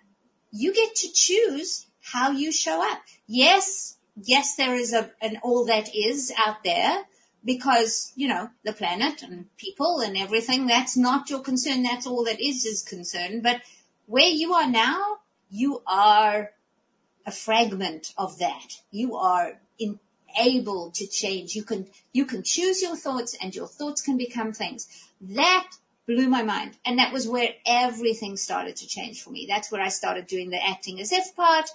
You 0.51 0.73
get 0.73 0.95
to 0.95 1.07
choose 1.13 1.85
how 2.01 2.31
you 2.31 2.51
show 2.51 2.81
up. 2.91 2.99
Yes, 3.25 3.95
yes, 4.21 4.55
there 4.55 4.75
is 4.75 4.91
a, 4.91 5.11
an 5.21 5.37
all 5.43 5.65
that 5.67 5.95
is 5.95 6.33
out 6.37 6.65
there 6.65 7.05
because, 7.43 8.11
you 8.15 8.27
know, 8.27 8.49
the 8.63 8.73
planet 8.73 9.23
and 9.23 9.45
people 9.57 9.99
and 9.99 10.17
everything, 10.17 10.67
that's 10.67 10.97
not 10.97 11.29
your 11.29 11.39
concern. 11.39 11.83
That's 11.83 12.07
all 12.07 12.23
that 12.25 12.41
is 12.41 12.65
is 12.65 12.83
concern. 12.83 13.41
But 13.41 13.61
where 14.05 14.27
you 14.27 14.53
are 14.53 14.69
now, 14.69 15.17
you 15.49 15.81
are 15.87 16.51
a 17.25 17.31
fragment 17.31 18.13
of 18.17 18.39
that. 18.39 18.81
You 18.91 19.15
are 19.15 19.59
in, 19.79 19.99
able 20.39 20.91
to 20.91 21.07
change. 21.07 21.55
You 21.55 21.63
can, 21.63 21.87
you 22.13 22.25
can 22.25 22.43
choose 22.43 22.81
your 22.81 22.95
thoughts 22.95 23.35
and 23.41 23.55
your 23.55 23.67
thoughts 23.67 24.01
can 24.01 24.17
become 24.17 24.53
things. 24.53 24.87
That 25.21 25.69
blew 26.07 26.27
my 26.29 26.41
mind. 26.41 26.77
And 26.85 26.99
that 26.99 27.13
was 27.13 27.27
where 27.27 27.49
everything 27.65 28.37
started 28.37 28.77
to 28.77 28.87
change 28.87 29.21
for 29.21 29.29
me. 29.29 29.45
That's 29.47 29.71
where 29.71 29.81
I 29.81 29.89
started 29.89 30.25
doing 30.27 30.49
the 30.49 30.65
acting 30.65 30.99
as 30.99 31.11
if 31.11 31.35
part 31.35 31.69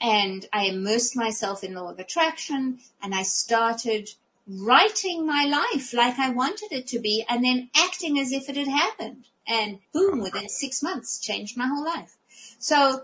and 0.00 0.46
I 0.52 0.64
immersed 0.64 1.16
myself 1.16 1.62
in 1.62 1.74
law 1.74 1.90
of 1.90 1.98
attraction 1.98 2.78
and 3.02 3.14
I 3.14 3.22
started 3.22 4.10
writing 4.48 5.26
my 5.26 5.44
life 5.44 5.92
like 5.92 6.18
I 6.18 6.30
wanted 6.30 6.72
it 6.72 6.86
to 6.88 6.98
be 6.98 7.24
and 7.28 7.44
then 7.44 7.70
acting 7.74 8.18
as 8.18 8.32
if 8.32 8.48
it 8.48 8.56
had 8.56 8.68
happened. 8.68 9.24
And 9.46 9.78
boom, 9.92 10.20
within 10.20 10.48
six 10.48 10.82
months, 10.82 11.18
changed 11.18 11.56
my 11.56 11.66
whole 11.66 11.84
life. 11.84 12.16
So 12.58 13.02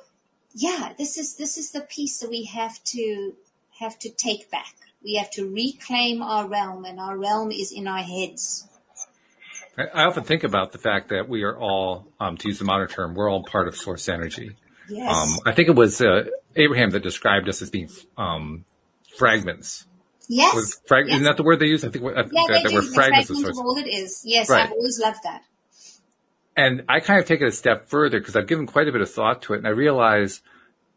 yeah, 0.55 0.93
this 0.99 1.19
is, 1.19 1.37
this 1.37 1.57
is 1.57 1.71
the 1.71 1.81
piece 1.81 2.19
that 2.19 2.31
we 2.31 2.45
have 2.45 2.83
to, 2.85 3.35
have 3.79 3.99
to 4.01 4.11
take 4.11 4.51
back. 4.51 4.75
We 5.03 5.15
have 5.15 5.31
to 5.33 5.49
reclaim 5.49 6.23
our 6.23 6.47
realm 6.47 6.85
and 6.85 7.01
our 7.01 7.17
realm 7.17 7.51
is 7.51 7.73
in 7.73 7.89
our 7.89 8.03
heads. 8.03 8.69
I 9.77 10.05
often 10.05 10.25
think 10.25 10.45
about 10.45 10.73
the 10.73 10.79
fact 10.79 11.09
that 11.09 11.29
we 11.29 11.45
are 11.45 11.57
all, 11.57 12.07
um, 12.21 12.37
to 12.37 12.49
use 12.49 12.59
the 12.59 12.65
modern 12.65 12.89
term, 12.89 13.15
we're 13.15 13.31
all 13.31 13.43
part 13.43 13.69
of 13.69 13.77
source 13.77 14.09
energy. 14.09 14.57
Yes. 14.89 15.11
Um, 15.11 15.39
I 15.47 15.53
think 15.53 15.69
it 15.69 15.75
was 15.75 16.01
uh, 16.01 16.27
Abraham 16.57 16.91
that 16.91 17.03
described 17.03 17.49
us 17.49 17.63
as 17.63 17.71
being 17.71 17.89
um, 18.19 18.65
fragments. 19.17 19.87
Yes. 20.33 20.55
Was 20.55 20.81
frag- 20.87 21.07
yes. 21.07 21.17
Isn't 21.17 21.25
that 21.25 21.37
the 21.37 21.43
word 21.43 21.61
they 21.61 21.67
use? 21.67 21.85
I 21.85 21.91
think 21.91 22.05
I 22.05 22.23
think 22.23 22.33
yeah, 22.35 22.47
that, 22.49 22.63
that 22.65 22.73
The 22.73 22.83
fragments 22.83 23.31
of 23.31 23.37
fragment 23.37 23.59
all 23.59 23.77
it 23.77 23.89
is. 23.89 24.23
Yes, 24.25 24.49
Right. 24.49 24.67
I've 24.67 24.73
always 24.73 25.01
loved 25.01 25.19
that. 25.25 25.43
And 26.57 26.85
I 26.89 27.01
kind 27.01 27.19
of 27.21 27.27
take 27.27 27.41
it 27.41 27.47
a 27.47 27.53
step 27.53 27.89
further 27.89 28.19
because 28.19 28.37
I've 28.37 28.47
given 28.47 28.67
quite 28.67 28.89
a 28.89 28.93
bit 28.93 29.01
of 29.01 29.11
thought 29.11 29.43
to 29.43 29.55
it, 29.55 29.59
and 29.59 29.67
I 29.67 29.71
realize 29.71 30.43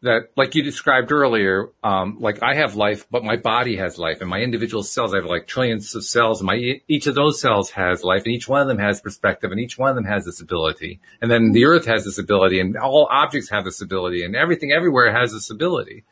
that, 0.01 0.29
like 0.35 0.53
you 0.53 0.63
described 0.63 1.11
earlier, 1.11 1.69
um, 1.83 2.17
like 2.19 2.43
I 2.43 2.55
have 2.55 2.75
life, 2.75 3.07
but 3.09 3.23
my 3.23 3.37
body 3.37 3.77
has 3.77 3.97
life, 3.97 4.19
and 4.21 4.29
my 4.29 4.41
individual 4.41 4.83
cells, 4.83 5.13
I 5.13 5.17
have 5.17 5.25
like 5.25 5.47
trillions 5.47 5.95
of 5.95 6.03
cells, 6.03 6.41
and 6.41 6.47
my 6.47 6.81
each 6.87 7.07
of 7.07 7.15
those 7.15 7.39
cells 7.39 7.71
has 7.71 8.03
life, 8.03 8.23
and 8.25 8.33
each 8.33 8.47
one 8.49 8.61
of 8.61 8.67
them 8.67 8.79
has 8.79 8.99
perspective, 9.01 9.51
and 9.51 9.59
each 9.59 9.77
one 9.77 9.89
of 9.89 9.95
them 9.95 10.05
has 10.05 10.25
this 10.25 10.41
ability, 10.41 10.99
and 11.21 11.31
then 11.31 11.53
the 11.53 11.65
Earth 11.65 11.85
has 11.85 12.03
this 12.03 12.19
ability, 12.19 12.59
and 12.59 12.75
all 12.77 13.07
objects 13.09 13.49
have 13.49 13.63
this 13.63 13.81
ability, 13.81 14.23
and 14.25 14.35
everything 14.35 14.71
everywhere 14.71 15.11
has 15.13 15.31
this 15.31 15.49
ability. 15.49 16.03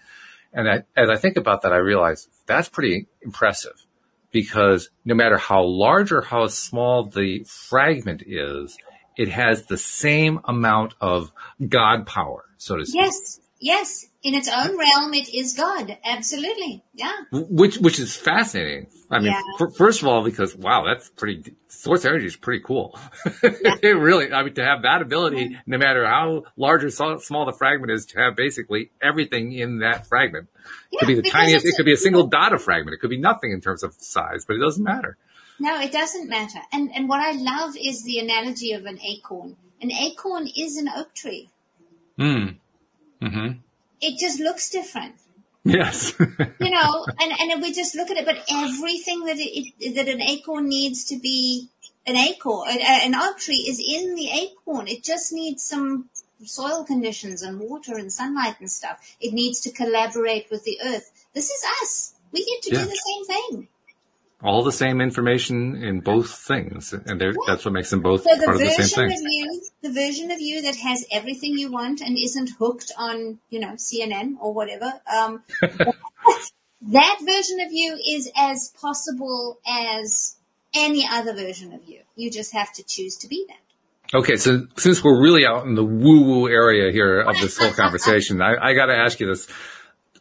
And 0.54 0.70
I, 0.70 0.84
as 0.95 1.10
I 1.10 1.16
think 1.16 1.38
about 1.38 1.64
that, 1.64 1.74
I 1.74 1.78
realize 1.78 2.28
that's 2.45 2.70
pretty 2.70 3.08
impressive 3.22 3.74
because 4.32 4.89
no 5.06 5.16
matter 5.16 5.38
how 5.38 5.64
large 5.64 6.12
or 6.12 6.22
how 6.22 6.47
small 6.47 7.06
the 7.06 7.43
fragment 7.43 8.24
is, 8.26 8.78
it 9.18 9.30
has 9.30 9.66
the 9.66 9.78
same 9.78 10.39
amount 10.45 10.95
of 10.99 11.32
God 11.68 12.06
power, 12.06 12.45
so 12.58 12.78
to 12.78 12.86
speak. 12.86 13.01
Yes, 13.01 13.39
yes. 13.64 14.05
In 14.22 14.36
its 14.36 14.47
own 14.47 14.78
realm, 14.78 15.14
it 15.14 15.34
is 15.34 15.53
God. 15.53 15.97
Absolutely. 16.05 16.82
Yeah. 16.93 17.11
Which, 17.32 17.78
which 17.78 17.99
is 17.99 18.16
fascinating. 18.16 18.88
I 19.11 19.20
mean, 19.20 19.34
Yeah. 19.34 19.41
f- 19.59 19.76
first 19.76 20.01
of 20.01 20.07
all, 20.07 20.24
because 20.24 20.55
wow, 20.55 20.86
that's 20.86 21.09
pretty, 21.09 21.55
source 21.68 22.05
energy 22.05 22.28
is 22.28 22.36
pretty 22.38 22.64
cool. 22.64 22.97
it 23.43 23.97
really, 23.97 24.32
I 24.32 24.43
mean, 24.43 24.53
to 24.53 24.64
have 24.64 24.84
that 24.84 25.01
ability, 25.01 25.57
no 25.66 25.78
matter 25.78 26.05
how 26.07 26.43
large 26.55 26.84
or 26.86 26.89
so- 26.89 27.18
small 27.18 27.45
the 27.45 27.51
fragment 27.51 27.91
is, 27.91 28.05
to 28.07 28.20
have 28.20 28.36
basically 28.38 28.91
everything 29.01 29.51
in 29.51 29.80
that 29.80 30.07
fragment. 30.07 30.47
It 30.91 30.99
could 30.99 31.07
be 31.07 31.16
the 31.16 31.30
tiniest, 31.30 31.66
it 31.66 31.74
could 31.76 31.86
be 31.86 31.93
a 31.93 31.97
single 31.97 32.28
dot 32.28 32.53
of 32.53 32.64
fragment. 32.64 32.95
It 32.95 33.01
could 33.01 33.09
be 33.09 33.20
nothing 33.20 33.51
in 33.51 33.59
terms 33.59 33.84
of 33.84 33.93
size, 33.99 34.45
but 34.45 34.55
it 34.55 34.59
doesn't 34.59 34.84
matter. 34.84 35.18
No, 35.59 35.80
it 35.82 35.91
doesn't 35.91 36.30
matter. 36.30 36.59
And 36.72 36.89
and 36.95 37.07
what 37.09 37.20
I 37.20 37.32
love 37.34 37.76
is 37.80 38.03
the 38.03 38.20
analogy 38.20 38.72
of 38.72 38.86
an 38.86 38.99
acorn. 39.01 39.55
An 39.82 39.91
acorn 39.91 40.47
is 40.47 40.78
an 40.78 40.88
oak 40.95 41.14
tree. 41.14 41.49
Hmm. 42.18 42.45
Mm-hmm. 43.24 43.58
It 44.02 44.20
just 44.20 44.40
looks 44.40 44.70
different. 44.70 45.16
Yes. 45.64 46.14
You 46.60 46.72
know, 46.72 47.06
and, 47.22 47.32
and 47.52 47.62
we 47.62 47.74
just 47.74 47.96
look 47.96 48.10
at 48.10 48.18
it, 48.18 48.26
but 48.26 48.38
everything 48.50 49.26
that 49.26 49.36
it, 49.38 49.96
that 49.96 50.08
an 50.08 50.22
acorn 50.22 50.68
needs 50.70 51.06
to 51.06 51.20
be 51.20 51.70
an 52.06 52.16
acorn, 52.16 52.70
an, 52.70 52.80
an 52.82 53.16
oak 53.16 53.38
tree 53.38 53.66
is 53.68 53.80
in 53.80 54.16
the 54.16 54.30
acorn. 54.30 54.88
It 54.88 55.04
just 55.04 55.32
needs 55.34 55.64
some 55.64 56.10
soil 56.46 56.84
conditions 56.86 57.42
and 57.42 57.60
water 57.60 57.98
and 57.98 58.12
sunlight 58.12 58.60
and 58.60 58.70
stuff. 58.72 58.98
It 59.20 59.34
needs 59.34 59.62
to 59.62 59.72
collaborate 59.72 60.50
with 60.52 60.64
the 60.64 60.80
earth. 60.86 61.12
This 61.34 61.50
is 61.50 61.64
us. 61.82 62.14
We 62.32 62.46
get 62.46 62.62
to 62.64 62.74
Yeah. 62.76 62.84
do 62.84 62.90
the 62.90 63.02
same 63.10 63.26
thing. 63.26 63.68
All 64.44 64.62
the 64.64 64.74
same 64.74 65.00
information 65.00 65.82
in 65.82 66.02
both 66.02 66.30
things, 66.30 66.91
and 66.91 67.22
that's 67.48 67.64
what 67.64 67.74
makes 67.74 67.89
them 67.89 68.02
both 68.02 68.24
So 68.24 68.36
the 68.36 68.44
part 68.44 68.58
of 68.58 68.62
the 68.62 68.70
same 68.72 69.08
version 69.08 69.10
thing. 69.10 69.26
of 69.26 69.32
you, 69.32 69.62
the 69.82 69.91
version 69.91 70.32
of 70.32 70.41
you 70.41 70.62
that 70.64 70.76
has 70.76 71.06
everything 71.12 71.58
you 71.58 71.72
want 71.72 72.02
and 72.02 72.18
isn't 72.18 72.50
hooked 72.60 72.91
on, 72.98 73.39
you 73.50 73.62
know, 73.62 73.76
CNN 73.78 74.34
or 74.41 74.54
whatever, 74.54 74.91
um, 75.12 75.44
that 75.62 77.18
version 77.22 77.62
of 77.62 77.72
you 77.72 77.98
is 78.06 78.30
as 78.36 78.74
possible 78.82 79.60
as 79.66 80.36
any 80.74 81.08
other 81.10 81.34
version 81.34 81.72
of 81.74 81.88
you. 81.88 82.02
You 82.16 82.30
just 82.30 82.54
have 82.54 82.74
to 82.74 82.84
choose 82.84 83.16
to 83.18 83.28
be 83.30 83.46
that. 83.48 84.18
Okay, 84.18 84.38
so 84.38 84.68
since 84.78 85.04
we're 85.04 85.22
really 85.22 85.46
out 85.46 85.66
in 85.66 85.76
the 85.76 85.84
woo-woo 85.84 86.48
area 86.48 86.91
here 86.91 87.22
of 87.22 87.36
this 87.39 87.58
whole 87.58 87.72
conversation, 87.72 88.41
I, 88.41 88.56
I 88.62 88.74
got 88.74 88.88
to 88.88 88.96
ask 88.96 89.20
you 89.20 89.28
this: 89.28 89.48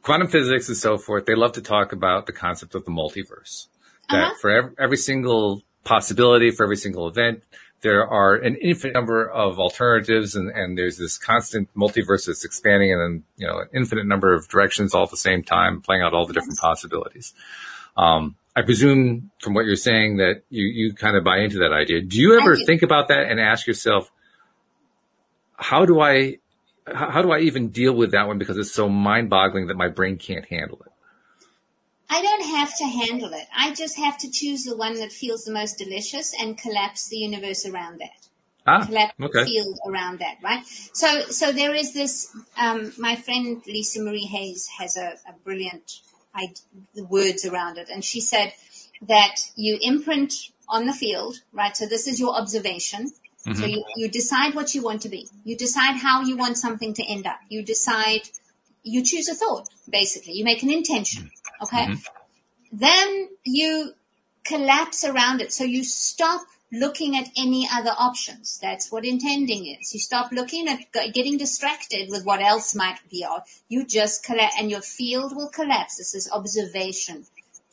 quantum 0.01 0.29
physics 0.29 0.69
and 0.69 0.77
so 0.77 0.97
forth. 0.97 1.27
They 1.27 1.35
love 1.35 1.53
to 1.53 1.61
talk 1.61 1.93
about 1.93 2.27
the 2.27 2.33
concept 2.33 2.75
of 2.75 2.85
the 2.85 2.91
multiverse. 2.91 3.67
That 4.11 4.25
Uh-huh. 4.25 4.35
for 4.41 4.51
every, 4.51 4.71
every 4.79 4.97
single 4.97 5.63
possibility, 5.85 6.51
for 6.51 6.65
every 6.65 6.77
single 6.77 7.09
event, 7.09 7.43
there 7.83 8.07
are 8.07 8.37
an 8.37 8.55
infinite 8.57 8.95
number 8.95 9.29
of 9.29 9.59
alternatives, 9.59 10.37
and, 10.37 10.51
and 10.51 10.79
there's 10.79 10.97
this 10.99 11.19
constant 11.19 11.69
multiverse 11.75 12.27
that's 12.27 12.45
expanding, 12.45 12.93
and 12.93 13.01
then 13.01 13.25
you 13.37 13.47
know 13.47 13.59
an 13.59 13.69
infinite 13.75 14.07
number 14.07 14.33
of 14.33 14.49
directions 14.49 14.95
all 14.95 15.03
at 15.05 15.11
the 15.11 15.17
same 15.17 15.43
time, 15.43 15.81
playing 15.81 16.03
out 16.03 16.15
all 16.15 16.27
the 16.27 16.33
different 16.33 16.59
possibilities. 16.59 17.35
Um, 17.97 18.37
I 18.55 18.63
presume 18.63 19.31
from 19.41 19.55
what 19.55 19.65
you're 19.65 19.77
saying 19.77 20.19
that 20.19 20.43
you, 20.51 20.67
you 20.67 20.95
kind 20.95 21.17
of 21.17 21.25
buy 21.25 21.39
into 21.39 21.59
that 21.59 21.73
idea. 21.73 22.03
Do 22.03 22.21
you 22.21 22.39
ever 22.39 22.55
do. 22.55 22.65
think 22.67 22.83
about 22.83 23.09
that 23.09 23.31
and 23.31 23.41
ask 23.41 23.67
yourself, 23.67 24.11
how 25.57 25.87
do 25.87 26.01
I, 26.01 26.39
how 26.87 27.11
how 27.11 27.23
do 27.23 27.33
I 27.33 27.41
even 27.41 27.69
deal 27.69 27.95
with 27.95 28.13
that 28.13 28.27
one? 28.29 28.39
Because 28.39 28.59
it's 28.59 28.73
so 28.73 28.89
mind 28.89 29.31
boggling 29.31 29.69
that 29.69 29.77
my 29.77 29.89
brain 29.89 30.19
can't 30.19 30.45
handle 30.47 30.81
it. 30.85 30.92
I 32.13 32.21
don't 32.21 32.45
have 32.59 32.77
to 32.77 32.85
handle 32.85 33.33
it. 33.33 33.47
I 33.57 33.73
just 33.73 33.97
have 33.97 34.19
to 34.19 34.31
choose 34.31 34.65
the 34.65 34.77
one 34.77 34.95
that 35.01 35.13
feels 35.13 35.45
the 35.45 35.53
most 35.53 35.79
delicious 35.79 36.35
and 36.39 36.59
collapse 36.59 37.09
the 37.09 37.17
universe 37.17 37.65
around 37.65 38.01
that. 38.01 38.21
Ah, 38.67 38.85
collapse 38.85 39.15
the 39.19 39.45
field 39.47 39.79
around 39.89 40.19
that, 40.19 40.37
right? 40.43 40.63
So, 40.93 41.23
so 41.31 41.53
there 41.53 41.75
is 41.75 41.95
this. 41.95 42.29
Um, 42.61 42.93
my 42.99 43.17
friend 43.17 43.63
Lisa 43.67 44.03
Marie 44.03 44.27
Hayes 44.27 44.69
has 44.79 44.97
a, 44.99 45.15
a 45.27 45.33
brilliant 45.43 46.01
I, 46.35 46.49
the 46.95 47.05
words 47.05 47.47
around 47.47 47.79
it, 47.79 47.89
and 47.89 48.05
she 48.05 48.21
said 48.21 48.53
that 49.09 49.37
you 49.57 49.79
imprint 49.81 50.35
on 50.69 50.85
the 50.85 50.93
field, 50.93 51.37
right? 51.53 51.75
So 51.75 51.87
this 51.87 52.07
is 52.07 52.21
your 52.21 52.35
observation. 52.39 53.11
So 53.55 53.67
you, 53.67 53.85
you 53.97 54.09
decide 54.09 54.55
what 54.55 54.73
you 54.75 54.83
want 54.83 55.03
to 55.03 55.09
be. 55.09 55.29
You 55.45 55.57
decide 55.57 55.97
how 55.97 56.23
you 56.23 56.37
want 56.37 56.59
something 56.59 56.95
to 56.95 57.05
end 57.05 57.27
up. 57.27 57.41
You 57.49 57.65
decide. 57.65 58.23
You 58.85 59.03
choose 59.03 59.29
a 59.29 59.35
thought, 59.35 59.69
basically. 59.89 60.35
You 60.35 60.45
make 60.45 60.63
an 60.63 60.71
intention. 60.71 61.31
Okay. 61.63 61.87
Mm-hmm. 61.87 62.79
Then 62.79 63.29
you 63.45 63.93
collapse 64.45 65.05
around 65.05 65.41
it. 65.41 65.53
So 65.53 65.65
you 65.65 65.85
stop 65.85 66.43
looking 66.73 67.17
at 67.17 67.29
any 67.37 67.69
other 67.71 67.93
options. 67.97 68.59
That's 68.63 68.91
what 68.91 69.05
intending 69.05 69.67
is. 69.67 69.93
You 69.93 70.01
stop 70.01 70.33
looking 70.33 70.69
at 70.69 70.81
getting 71.13 71.37
distracted 71.37 72.09
with 72.11 72.25
what 72.25 72.41
else 72.41 72.75
might 72.75 72.99
be 73.11 73.25
out. 73.25 73.43
You 73.69 73.85
just 73.85 74.25
collapse 74.25 74.55
and 74.59 74.71
your 74.71 74.81
field 74.81 75.37
will 75.37 75.51
collapse. 75.51 75.99
This 75.99 76.15
is 76.15 76.31
observation. 76.33 77.27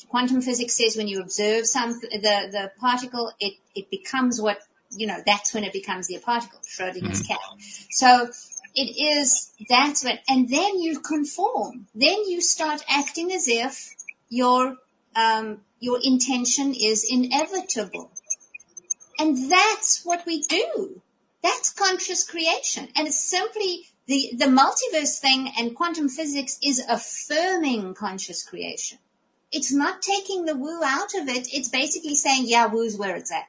Quantum 0.09 0.41
physics 0.41 0.73
says 0.75 0.97
when 0.97 1.07
you 1.07 1.21
observe 1.21 1.65
some, 1.65 1.91
the, 1.91 2.49
the 2.51 2.71
particle, 2.79 3.31
it, 3.39 3.53
it 3.75 3.89
becomes 3.89 4.41
what, 4.41 4.59
you 4.91 5.07
know, 5.07 5.17
that's 5.25 5.53
when 5.53 5.63
it 5.63 5.71
becomes 5.71 6.07
the 6.07 6.17
particle, 6.17 6.59
Schrodinger's 6.67 7.21
mm-hmm. 7.21 7.33
cat. 7.33 7.39
So 7.91 8.29
it 8.75 9.01
is, 9.01 9.51
that's 9.69 10.03
what, 10.03 10.19
and 10.27 10.49
then 10.49 10.79
you 10.79 10.99
conform. 10.99 11.87
Then 11.95 12.27
you 12.27 12.41
start 12.41 12.83
acting 12.87 13.31
as 13.31 13.47
if 13.47 13.93
your, 14.29 14.77
um, 15.15 15.61
your 15.79 15.99
intention 16.03 16.73
is 16.73 17.05
inevitable. 17.09 18.11
And 19.17 19.51
that's 19.51 20.05
what 20.05 20.25
we 20.25 20.41
do. 20.43 21.01
That's 21.41 21.73
conscious 21.73 22.29
creation. 22.29 22.87
And 22.95 23.07
it's 23.07 23.19
simply 23.19 23.87
the, 24.07 24.31
the 24.37 24.45
multiverse 24.45 25.19
thing 25.19 25.51
and 25.57 25.75
quantum 25.75 26.09
physics 26.09 26.57
is 26.63 26.83
affirming 26.87 27.93
conscious 27.93 28.43
creation. 28.43 28.97
It's 29.51 29.71
not 29.73 30.01
taking 30.01 30.45
the 30.45 30.55
woo 30.55 30.81
out 30.83 31.13
of 31.15 31.27
it. 31.27 31.47
It's 31.53 31.69
basically 31.69 32.15
saying, 32.15 32.43
yeah, 32.45 32.67
woo's 32.67 32.97
where 32.97 33.15
it's 33.15 33.31
at. 33.31 33.47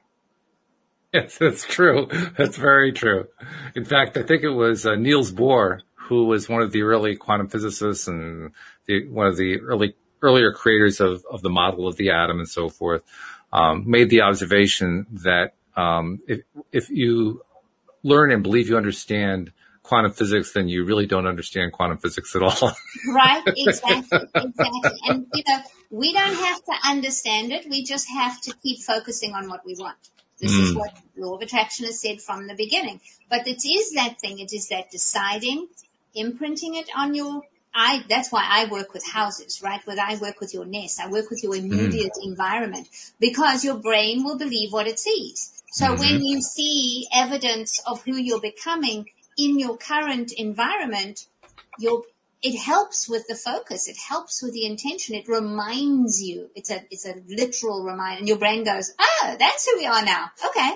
Yes, 1.14 1.38
that's 1.38 1.64
true. 1.64 2.06
That's 2.38 2.56
very 2.56 2.92
true. 2.92 3.26
In 3.74 3.84
fact, 3.84 4.16
I 4.16 4.22
think 4.22 4.44
it 4.44 4.50
was 4.50 4.86
uh, 4.86 4.94
Niels 4.94 5.32
Bohr 5.32 5.80
who 6.11 6.24
was 6.24 6.48
one 6.48 6.61
of 6.61 6.72
the 6.72 6.82
early 6.82 7.14
quantum 7.14 7.46
physicists 7.46 8.08
and 8.08 8.50
the, 8.86 9.06
one 9.06 9.28
of 9.28 9.36
the 9.36 9.61
early 9.61 9.94
earlier 10.22 10.52
creators 10.52 11.00
of, 11.00 11.24
of 11.30 11.40
the 11.40 11.48
model 11.48 11.86
of 11.86 11.96
the 11.96 12.11
atom 12.11 12.40
and 12.40 12.48
so 12.48 12.68
forth. 12.68 13.02
Um, 13.52 13.88
made 13.88 14.11
the 14.11 14.22
observation 14.22 15.06
that 15.24 15.54
um, 15.76 16.20
if 16.26 16.40
if 16.72 16.90
you 16.90 17.42
learn 18.02 18.32
and 18.32 18.42
believe 18.42 18.68
you 18.68 18.76
understand 18.76 19.52
quantum 19.84 20.12
physics, 20.12 20.52
then 20.52 20.68
you 20.68 20.84
really 20.84 21.06
don't 21.06 21.26
understand 21.26 21.72
quantum 21.72 21.98
physics 21.98 22.34
at 22.34 22.42
all. 22.42 22.72
Right? 23.14 23.42
Exactly. 23.46 24.18
exactly. 24.34 24.90
And 25.08 25.26
you 25.32 25.42
know, 25.48 25.61
we 25.90 26.12
don't 26.12 26.34
have 26.34 26.64
to 26.64 26.72
understand 26.88 27.52
it. 27.52 27.66
We 27.70 27.84
just 27.84 28.08
have 28.08 28.40
to 28.42 28.54
keep 28.62 28.80
focusing 28.80 29.34
on 29.34 29.48
what 29.48 29.64
we 29.64 29.76
want. 29.78 29.96
This 30.41 30.53
is 30.53 30.74
what 30.74 30.97
law 31.16 31.34
of 31.34 31.43
attraction 31.43 31.86
has 31.86 32.01
said 32.01 32.20
from 32.20 32.47
the 32.47 32.55
beginning. 32.55 33.01
But 33.28 33.47
it 33.47 33.64
is 33.66 33.93
that 33.93 34.20
thing. 34.20 34.38
It 34.38 34.53
is 34.53 34.68
that 34.68 34.91
deciding, 34.91 35.68
imprinting 36.14 36.74
it 36.76 36.88
on 36.97 37.14
your 37.14 37.43
I, 37.72 38.05
that's 38.09 38.32
why 38.32 38.45
I 38.49 38.64
work 38.64 38.93
with 38.93 39.07
houses, 39.07 39.62
right? 39.62 39.80
Where 39.86 39.97
I 40.01 40.16
work 40.16 40.41
with 40.41 40.53
your 40.53 40.64
nest, 40.64 41.01
I 41.01 41.09
work 41.09 41.30
with 41.30 41.43
your 41.43 41.55
immediate 41.55 42.14
mm. 42.18 42.26
environment 42.26 42.88
because 43.20 43.64
your 43.64 43.76
brain 43.76 44.24
will 44.24 44.36
believe 44.36 44.72
what 44.72 44.88
it 44.88 44.99
sees. 44.99 45.62
So 45.72 45.86
mm-hmm. 45.86 46.01
when 46.01 46.24
you 46.24 46.43
see 46.43 47.07
evidence 47.14 47.80
of 47.86 48.03
who 48.03 48.16
you're 48.16 48.41
becoming 48.41 49.07
in 49.38 49.59
your 49.59 49.76
current 49.76 50.32
environment, 50.32 51.26
your 51.78 52.03
it 52.43 52.59
helps 52.59 53.09
with 53.09 53.26
the 53.26 53.34
focus. 53.34 53.88
It 53.88 53.99
helps 53.99 54.43
with 54.43 54.55
the 54.55 54.64
intention. 54.64 55.14
It 55.14 55.28
reminds 55.28 56.22
you. 56.22 56.51
It's 56.55 56.70
a 56.70 56.82
it's 56.91 57.07
a 57.07 57.14
literal 57.28 57.84
reminder, 57.84 58.18
and 58.20 58.28
your 58.28 58.38
brain 58.38 58.64
goes, 58.64 58.93
"Oh, 58.99 59.36
that's 59.38 59.68
who 59.68 59.78
we 59.78 59.86
are 59.86 60.05
now." 60.05 60.30
Okay, 60.47 60.70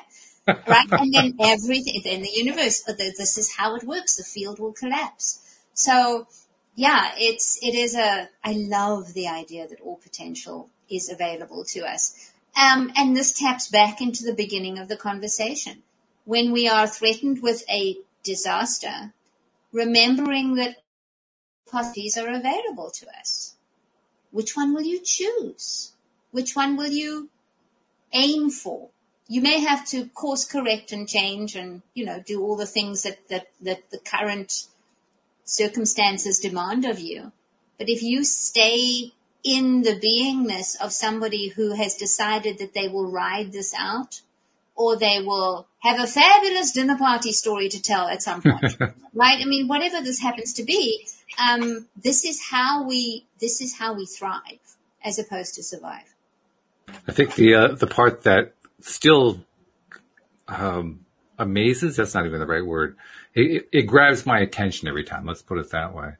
right? 0.46 0.88
And 0.92 1.12
then 1.12 1.36
everything, 1.40 2.02
then 2.04 2.22
the 2.22 2.30
universe. 2.30 2.82
This 2.82 3.38
is 3.38 3.54
how 3.54 3.76
it 3.76 3.84
works. 3.84 4.16
The 4.16 4.24
field 4.24 4.58
will 4.58 4.72
collapse. 4.72 5.40
So, 5.72 6.26
yeah, 6.74 7.12
it's 7.16 7.58
it 7.62 7.74
is 7.74 7.94
a. 7.94 8.28
I 8.44 8.52
love 8.52 9.14
the 9.14 9.28
idea 9.28 9.66
that 9.66 9.80
all 9.80 9.96
potential 9.96 10.68
is 10.90 11.08
available 11.10 11.64
to 11.64 11.80
us, 11.86 12.30
um, 12.60 12.92
and 12.94 13.16
this 13.16 13.32
taps 13.32 13.68
back 13.68 14.02
into 14.02 14.24
the 14.24 14.34
beginning 14.34 14.78
of 14.78 14.88
the 14.88 14.96
conversation 14.96 15.82
when 16.26 16.52
we 16.52 16.68
are 16.68 16.86
threatened 16.86 17.42
with 17.42 17.64
a 17.70 17.96
disaster. 18.22 19.14
Remembering 19.72 20.54
that 20.54 20.76
possibilities 21.70 22.16
are 22.16 22.28
available 22.28 22.90
to 22.90 23.06
us. 23.18 23.54
Which 24.30 24.56
one 24.56 24.74
will 24.74 24.82
you 24.82 25.00
choose? 25.00 25.92
Which 26.30 26.56
one 26.56 26.76
will 26.76 26.90
you 26.90 27.30
aim 28.12 28.50
for? 28.50 28.88
You 29.28 29.40
may 29.40 29.60
have 29.60 29.86
to 29.88 30.06
course 30.08 30.44
correct 30.44 30.92
and 30.92 31.08
change 31.08 31.56
and, 31.56 31.82
you 31.94 32.04
know, 32.04 32.20
do 32.20 32.42
all 32.42 32.56
the 32.56 32.66
things 32.66 33.04
that, 33.04 33.26
that, 33.28 33.46
that 33.62 33.90
the 33.90 33.98
current 33.98 34.66
circumstances 35.44 36.40
demand 36.40 36.84
of 36.84 36.98
you. 36.98 37.32
But 37.78 37.88
if 37.88 38.02
you 38.02 38.24
stay 38.24 39.12
in 39.42 39.82
the 39.82 39.98
beingness 40.00 40.80
of 40.80 40.92
somebody 40.92 41.48
who 41.48 41.74
has 41.74 41.96
decided 41.96 42.58
that 42.58 42.74
they 42.74 42.88
will 42.88 43.10
ride 43.10 43.52
this 43.52 43.74
out, 43.76 44.20
or 44.74 44.96
they 44.96 45.20
will 45.22 45.66
have 45.80 46.00
a 46.00 46.06
fabulous 46.06 46.72
dinner 46.72 46.96
party 46.96 47.32
story 47.32 47.68
to 47.68 47.80
tell 47.80 48.08
at 48.08 48.22
some 48.22 48.42
point, 48.42 48.76
right? 49.14 49.40
I 49.40 49.44
mean, 49.44 49.68
whatever 49.68 50.00
this 50.00 50.18
happens 50.18 50.54
to 50.54 50.64
be, 50.64 51.06
um, 51.38 51.86
this 51.96 52.24
is 52.24 52.42
how 52.50 52.86
we 52.86 53.26
this 53.40 53.60
is 53.60 53.76
how 53.76 53.94
we 53.94 54.06
thrive 54.06 54.76
as 55.04 55.18
opposed 55.18 55.54
to 55.54 55.62
survive. 55.62 56.14
I 57.08 57.12
think 57.12 57.34
the 57.34 57.54
uh, 57.54 57.68
the 57.74 57.86
part 57.86 58.22
that 58.22 58.54
still 58.80 59.44
um, 60.48 61.04
amazes 61.38 61.96
that's 61.96 62.14
not 62.14 62.26
even 62.26 62.40
the 62.40 62.46
right 62.46 62.64
word. 62.64 62.96
It, 63.34 63.68
it 63.72 63.82
grabs 63.82 64.26
my 64.26 64.38
attention 64.38 64.88
every 64.88 65.04
time. 65.04 65.26
Let's 65.26 65.42
put 65.42 65.58
it 65.58 65.70
that 65.70 65.94
way. 65.94 66.12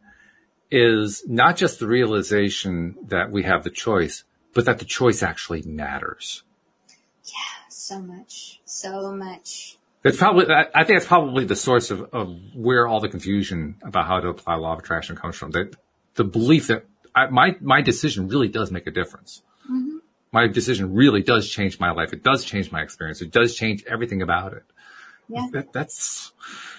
Is 0.71 1.23
not 1.29 1.57
just 1.57 1.79
the 1.79 1.87
realization 1.87 2.97
that 3.07 3.31
we 3.31 3.45
have 3.45 3.63
the 3.63 3.71
choice, 3.71 4.25
but 4.55 4.65
that 4.65 4.79
the 4.79 4.85
choice 4.85 5.23
actually 5.23 5.63
matters. 5.63 6.43
Yeah, 7.25 7.69
so 7.69 8.01
much, 8.01 8.61
so 8.65 9.13
much. 9.13 9.79
It's 10.05 10.19
probably, 10.19 10.47
I 10.53 10.85
think 10.85 10.99
that's 10.99 11.07
probably 11.07 11.47
the 11.47 11.57
source 11.57 11.91
of, 11.91 12.03
of 12.13 12.39
where 12.55 12.87
all 12.87 13.01
the 13.01 13.09
confusion 13.09 13.77
about 13.83 14.07
how 14.07 14.21
to 14.21 14.29
apply 14.29 14.57
law 14.57 14.75
of 14.75 14.81
attraction 14.81 15.17
comes 15.17 15.35
from. 15.35 15.53
That 15.53 15.75
the 16.15 16.25
belief 16.25 16.67
that 16.67 16.85
I, 17.15 17.29
my, 17.29 17.57
my 17.61 17.81
decision 17.81 18.29
really 18.29 18.49
does 18.49 18.71
make 18.71 18.87
a 18.87 18.91
difference. 18.91 19.43
Mm-hmm. 19.65 19.99
My 20.31 20.47
decision 20.47 20.93
really 20.93 21.23
does 21.23 21.49
change 21.49 21.81
my 21.81 21.91
life. 21.91 22.13
It 22.13 22.23
does 22.23 22.45
change 22.45 22.71
my 22.71 22.83
experience. 22.83 23.23
It 23.23 23.31
does 23.31 23.55
change 23.55 23.83
everything 23.87 24.21
about 24.21 24.53
it. 24.53 24.65
Yeah. 25.29 25.47
That, 25.53 25.73
that's, 25.73 26.33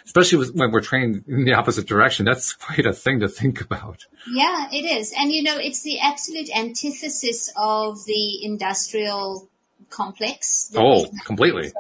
especially 0.06 0.50
when 0.52 0.72
we're 0.72 0.82
trained 0.82 1.24
in 1.28 1.46
the 1.46 1.54
opposite 1.54 1.88
direction, 1.88 2.26
that's 2.26 2.54
quite 2.54 2.86
a 2.86 2.94
thing 2.94 3.22
to 3.22 3.28
think 3.28 3.60
about. 3.60 4.06
Yeah, 4.32 4.68
it 4.72 4.86
is. 4.86 5.14
And 5.18 5.32
you 5.32 5.42
know, 5.42 5.58
it's 5.58 5.82
the 5.82 6.00
absolute 6.00 6.56
antithesis 6.56 7.52
of 7.58 8.06
the 8.06 8.46
industrial 8.46 9.50
complex. 9.90 10.72
Oh, 10.76 11.08
completely. 11.26 11.70
So, 11.70 11.76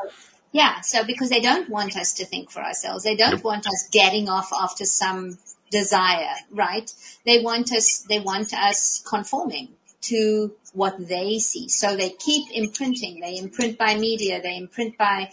yeah. 0.55 0.79
So 0.79 1.03
because 1.03 1.29
they 1.29 1.41
don't 1.41 1.69
want 1.69 1.97
us 1.97 2.13
to 2.13 2.25
think 2.25 2.49
for 2.49 2.61
ourselves. 2.61 3.03
They 3.03 3.17
don't 3.17 3.43
want 3.43 3.67
us 3.67 3.89
getting 3.91 4.29
off 4.29 4.53
after 4.53 4.85
some 4.85 5.37
desire, 5.69 6.33
right? 6.49 6.89
They 7.25 7.41
want 7.41 7.73
us, 7.73 8.05
they 8.07 8.21
want 8.21 8.53
us 8.53 9.03
conforming 9.05 9.73
to 10.03 10.55
what 10.71 10.95
they 11.09 11.39
see. 11.39 11.67
So 11.67 11.97
they 11.97 12.11
keep 12.11 12.47
imprinting. 12.53 13.19
They 13.19 13.37
imprint 13.37 13.77
by 13.77 13.97
media. 13.97 14.41
They 14.41 14.55
imprint 14.55 14.97
by 14.97 15.29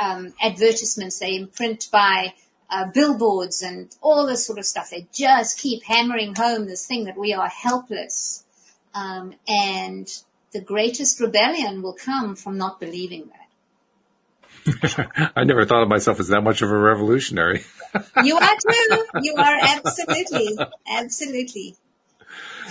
um, 0.00 0.34
advertisements. 0.40 1.18
They 1.18 1.34
imprint 1.34 1.88
by 1.90 2.34
uh, 2.70 2.86
billboards 2.94 3.62
and 3.62 3.92
all 4.00 4.24
this 4.24 4.46
sort 4.46 4.60
of 4.60 4.66
stuff. 4.66 4.90
They 4.90 5.08
just 5.12 5.58
keep 5.58 5.82
hammering 5.82 6.36
home 6.36 6.66
this 6.66 6.86
thing 6.86 7.06
that 7.06 7.18
we 7.18 7.34
are 7.34 7.48
helpless. 7.48 8.44
Um, 8.94 9.34
and 9.48 10.08
the 10.52 10.60
greatest 10.60 11.18
rebellion 11.18 11.82
will 11.82 11.94
come 11.94 12.36
from 12.36 12.56
not 12.56 12.78
believing 12.78 13.26
that. 13.30 13.39
I 15.36 15.44
never 15.44 15.64
thought 15.64 15.82
of 15.82 15.88
myself 15.88 16.20
as 16.20 16.28
that 16.28 16.42
much 16.42 16.62
of 16.62 16.70
a 16.70 16.78
revolutionary. 16.78 17.64
you 18.24 18.36
are 18.36 18.56
too. 18.56 19.04
You 19.22 19.34
are 19.36 19.58
absolutely, 19.60 20.58
absolutely. 20.88 21.76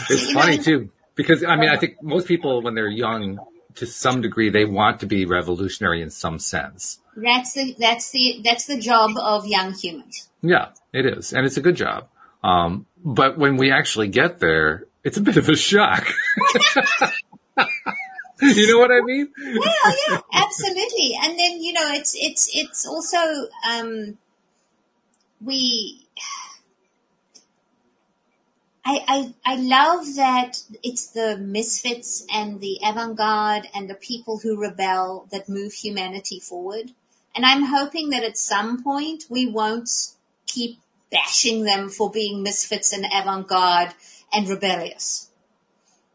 It's 0.09 0.31
funny 0.31 0.57
too, 0.57 0.91
because 1.15 1.43
I 1.43 1.55
mean, 1.55 1.69
I 1.69 1.77
think 1.77 2.01
most 2.01 2.27
people 2.27 2.61
when 2.61 2.75
they're 2.75 2.87
young, 2.87 3.39
to 3.75 3.85
some 3.85 4.21
degree, 4.21 4.49
they 4.49 4.65
want 4.65 4.99
to 5.01 5.05
be 5.05 5.25
revolutionary 5.25 6.01
in 6.01 6.09
some 6.09 6.39
sense. 6.39 6.99
That's 7.15 7.53
the, 7.53 7.75
that's 7.77 8.11
the, 8.11 8.41
that's 8.43 8.65
the 8.65 8.77
job 8.79 9.11
of 9.17 9.45
young 9.45 9.73
humans. 9.73 10.29
Yeah, 10.41 10.69
it 10.93 11.05
is. 11.05 11.33
And 11.33 11.45
it's 11.45 11.57
a 11.57 11.61
good 11.61 11.75
job. 11.75 12.07
Um, 12.43 12.85
but 13.03 13.37
when 13.37 13.57
we 13.57 13.71
actually 13.71 14.07
get 14.07 14.39
there, 14.39 14.85
it's 15.03 15.17
a 15.17 15.21
bit 15.21 15.37
of 15.37 15.47
a 15.49 15.55
shock. 15.55 16.07
you 18.41 18.71
know 18.71 18.79
what 18.79 18.91
I 18.91 19.01
mean? 19.01 19.27
Yeah, 19.37 19.93
yeah, 20.09 20.21
absolutely. 20.33 21.17
And 21.21 21.37
then, 21.37 21.61
you 21.61 21.73
know, 21.73 21.91
it's, 21.91 22.15
it's, 22.17 22.49
it's 22.53 22.87
also, 22.87 23.17
um, 23.69 24.17
we, 25.43 26.07
I, 28.85 29.03
I, 29.07 29.33
I 29.45 29.55
love 29.57 30.15
that 30.15 30.63
it's 30.81 31.07
the 31.07 31.37
misfits 31.37 32.25
and 32.33 32.61
the 32.61 32.79
avant-garde 32.83 33.67
and 33.75 33.89
the 33.89 33.95
people 33.95 34.39
who 34.39 34.59
rebel 34.59 35.27
that 35.31 35.49
move 35.49 35.73
humanity 35.73 36.39
forward. 36.39 36.91
And 37.35 37.45
I'm 37.45 37.63
hoping 37.63 38.11
that 38.11 38.23
at 38.23 38.37
some 38.37 38.81
point 38.83 39.25
we 39.29 39.47
won't 39.47 39.89
keep 40.45 40.79
bashing 41.11 41.63
them 41.63 41.89
for 41.89 42.09
being 42.09 42.41
misfits 42.41 42.93
and 42.93 43.05
avant-garde 43.05 43.93
and 44.31 44.47
rebellious 44.47 45.28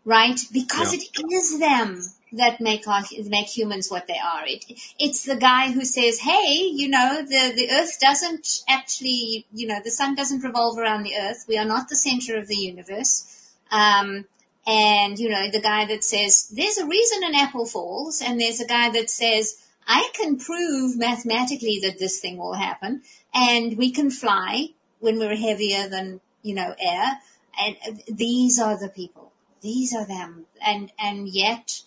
right? 0.05 0.39
Because 0.53 0.95
yeah. 0.95 1.01
it 1.01 1.33
is 1.33 1.59
them 1.59 2.03
that 2.37 2.61
make 2.61 2.87
our, 2.89 3.03
make 3.27 3.47
humans 3.47 3.91
what 3.91 4.07
they 4.07 4.19
are. 4.19 4.45
It, 4.47 4.65
it's 4.99 5.25
the 5.25 5.37
guy 5.37 5.73
who 5.73 5.85
says, 5.85 6.19
"Hey, 6.21 6.71
you 6.73 6.89
know, 6.89 7.23
the 7.23 7.53
the 7.57 7.71
Earth 7.71 7.99
doesn't 8.01 8.63
actually, 8.69 9.47
you 9.53 9.67
know, 9.67 9.81
the 9.83 9.91
sun 9.91 10.15
doesn't 10.15 10.43
revolve 10.43 10.79
around 10.79 11.05
the 11.05 11.17
Earth. 11.17 11.45
We 11.49 11.59
are 11.59 11.65
not 11.65 11.89
the 11.89 11.97
center 11.97 12.37
of 12.37 12.49
the 12.49 12.57
universe." 12.57 13.51
Um, 13.71 14.27
and 14.67 15.19
you 15.19 15.29
know, 15.29 15.51
the 15.51 15.61
guy 15.61 15.85
that 15.87 16.05
says, 16.05 16.49
"There's 16.49 16.79
a 16.79 16.87
reason 16.87 17.25
an 17.25 17.35
apple 17.35 17.67
falls," 17.67 18.21
and 18.21 18.41
there's 18.41 18.61
a 18.61 18.67
guy 18.67 18.91
that 18.91 19.11
says, 19.11 19.57
"I 19.87 20.11
can 20.15 20.39
prove 20.39 20.97
mathematically 20.97 21.81
that 21.83 21.99
this 21.99 22.21
thing 22.21 22.39
will 22.39 22.55
happen, 22.55 23.03
and 23.33 23.77
we 23.77 23.91
can 23.91 24.11
fly 24.11 24.71
when 25.01 25.19
we're 25.19 25.37
heavier 25.37 25.89
than 25.89 26.21
you 26.43 26.55
know 26.55 26.75
air." 26.79 27.21
And 27.57 28.03
these 28.09 28.59
are 28.59 28.77
the 28.77 28.89
people 28.89 29.24
these 29.65 29.95
are 29.95 30.07
them. 30.07 30.45
And, 30.65 30.93
and 30.99 31.27
yet 31.27 31.81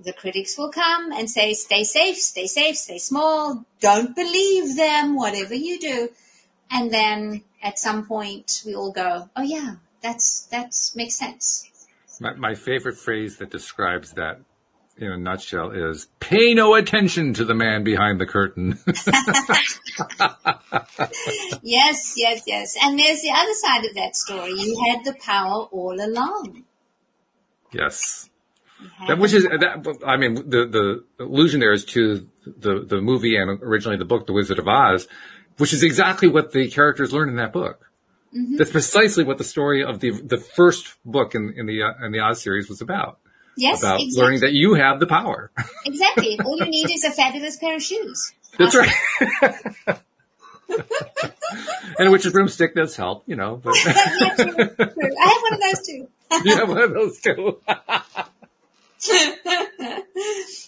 the 0.00 0.12
critics 0.12 0.56
will 0.58 0.72
come 0.72 1.12
and 1.12 1.30
say, 1.30 1.52
stay 1.54 1.84
safe, 1.84 2.16
stay 2.16 2.46
safe, 2.46 2.76
stay 2.76 2.98
small, 2.98 3.64
don't 3.80 4.16
believe 4.16 4.76
them, 4.76 5.14
whatever 5.14 5.54
you 5.54 5.78
do. 5.78 6.08
And 6.70 6.90
then 6.90 7.44
at 7.62 7.78
some 7.78 8.06
point 8.06 8.62
we 8.64 8.74
all 8.74 8.92
go, 8.92 9.28
oh 9.36 9.42
yeah, 9.42 9.76
that's, 10.02 10.48
that's 10.50 10.96
makes 10.96 11.16
sense. 11.16 11.70
My, 12.20 12.34
my 12.34 12.54
favorite 12.54 12.96
phrase 12.96 13.36
that 13.36 13.50
describes 13.50 14.12
that 14.12 14.40
in 14.96 15.12
a 15.12 15.16
nutshell 15.16 15.70
is 15.70 16.08
pay 16.18 16.54
no 16.54 16.74
attention 16.74 17.34
to 17.34 17.44
the 17.44 17.54
man 17.54 17.84
behind 17.84 18.20
the 18.20 18.26
curtain. 18.26 18.78
yes, 21.62 22.14
yes, 22.16 22.42
yes. 22.46 22.76
And 22.82 22.98
there's 22.98 23.22
the 23.22 23.30
other 23.30 23.54
side 23.54 23.84
of 23.84 23.94
that 23.94 24.16
story. 24.16 24.52
You 24.52 24.82
had 24.90 25.04
the 25.04 25.14
power 25.20 25.64
all 25.70 25.94
along. 26.00 26.64
Yes. 27.72 28.28
That, 29.06 29.18
which 29.18 29.32
is 29.32 29.44
that. 29.44 29.98
I 30.06 30.16
mean, 30.16 30.34
the 30.34 31.02
the 31.18 31.24
allusion 31.24 31.60
there 31.60 31.72
is 31.72 31.84
to 31.86 32.28
the 32.46 32.84
the 32.84 33.00
movie 33.00 33.36
and 33.36 33.60
originally 33.62 33.96
the 33.96 34.04
book, 34.04 34.26
The 34.26 34.32
Wizard 34.32 34.58
of 34.58 34.68
Oz, 34.68 35.08
which 35.56 35.72
is 35.72 35.82
exactly 35.82 36.28
what 36.28 36.52
the 36.52 36.70
characters 36.70 37.12
learn 37.12 37.28
in 37.28 37.36
that 37.36 37.52
book. 37.52 37.90
Mm-hmm. 38.36 38.56
That's 38.56 38.70
precisely 38.70 39.24
what 39.24 39.38
the 39.38 39.44
story 39.44 39.82
of 39.82 39.98
the 40.00 40.10
the 40.10 40.38
first 40.38 40.94
book 41.04 41.34
in 41.34 41.54
in 41.56 41.66
the 41.66 41.80
in 42.04 42.12
the 42.12 42.20
Oz 42.20 42.40
series 42.40 42.68
was 42.68 42.80
about. 42.80 43.18
Yes, 43.56 43.82
about 43.82 44.00
exactly. 44.00 44.22
learning 44.22 44.40
that 44.40 44.52
you 44.52 44.74
have 44.74 45.00
the 45.00 45.06
power. 45.08 45.50
exactly. 45.84 46.38
All 46.44 46.56
you 46.58 46.66
need 46.66 46.90
is 46.90 47.02
a 47.02 47.10
fabulous 47.10 47.56
pair 47.56 47.74
of 47.74 47.82
shoes. 47.82 48.32
That's 48.56 48.76
awesome. 48.76 48.92
right. 49.42 49.98
and 51.98 52.12
which 52.12 52.24
is 52.24 52.32
broomstick 52.32 52.74
does 52.74 52.94
help, 52.96 53.24
you 53.26 53.36
know. 53.36 53.56
But 53.56 53.74
yeah, 53.84 54.34
true, 54.36 54.54
true. 54.54 54.66
I 54.76 55.28
have 55.28 55.42
one 55.42 55.54
of 55.54 55.60
those 55.60 55.86
too. 55.86 56.08
You 56.44 56.56
have 56.56 56.68
one 56.68 56.78
of 56.78 56.94
those 56.94 57.20
too. 57.20 57.60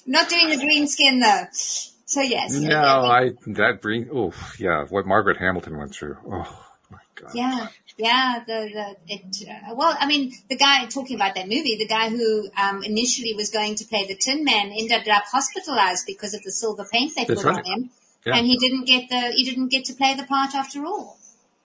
Not 0.06 0.28
doing 0.28 0.48
the 0.50 0.56
green 0.58 0.86
skin 0.88 1.20
though. 1.20 1.44
So 1.52 2.20
yes. 2.22 2.52
no, 2.54 2.76
I 2.76 3.30
that 3.46 3.80
green. 3.82 4.08
Oh, 4.12 4.32
yeah, 4.58 4.84
what 4.88 5.06
Margaret 5.06 5.36
Hamilton 5.36 5.76
went 5.78 5.94
through. 5.94 6.16
Oh 6.26 6.66
my 6.90 6.98
god. 7.14 7.30
Yeah, 7.34 7.68
yeah. 7.96 8.42
The 8.46 8.68
the 8.72 8.96
it. 9.14 9.48
Uh, 9.48 9.74
well, 9.76 9.96
I 9.98 10.06
mean, 10.06 10.32
the 10.48 10.56
guy 10.56 10.86
talking 10.86 11.14
about 11.16 11.36
that 11.36 11.44
movie, 11.48 11.76
the 11.78 11.86
guy 11.86 12.08
who 12.08 12.48
um, 12.56 12.82
initially 12.82 13.34
was 13.34 13.50
going 13.50 13.76
to 13.76 13.84
play 13.84 14.06
the 14.06 14.16
Tin 14.16 14.44
Man 14.44 14.72
ended 14.76 15.08
up 15.08 15.24
hospitalized 15.30 16.04
because 16.06 16.34
of 16.34 16.42
the 16.42 16.50
silver 16.50 16.84
paint 16.90 17.12
they 17.16 17.24
That's 17.24 17.42
put 17.42 17.48
right. 17.48 17.64
on 17.64 17.72
him, 17.72 17.90
Yeah. 18.26 18.36
and 18.36 18.46
he 18.46 18.58
didn't 18.58 18.86
get 18.86 19.08
the 19.08 19.32
he 19.32 19.44
didn't 19.44 19.68
get 19.68 19.84
to 19.86 19.94
play 19.94 20.14
the 20.14 20.24
part 20.24 20.54
after 20.54 20.84
all. 20.84 21.16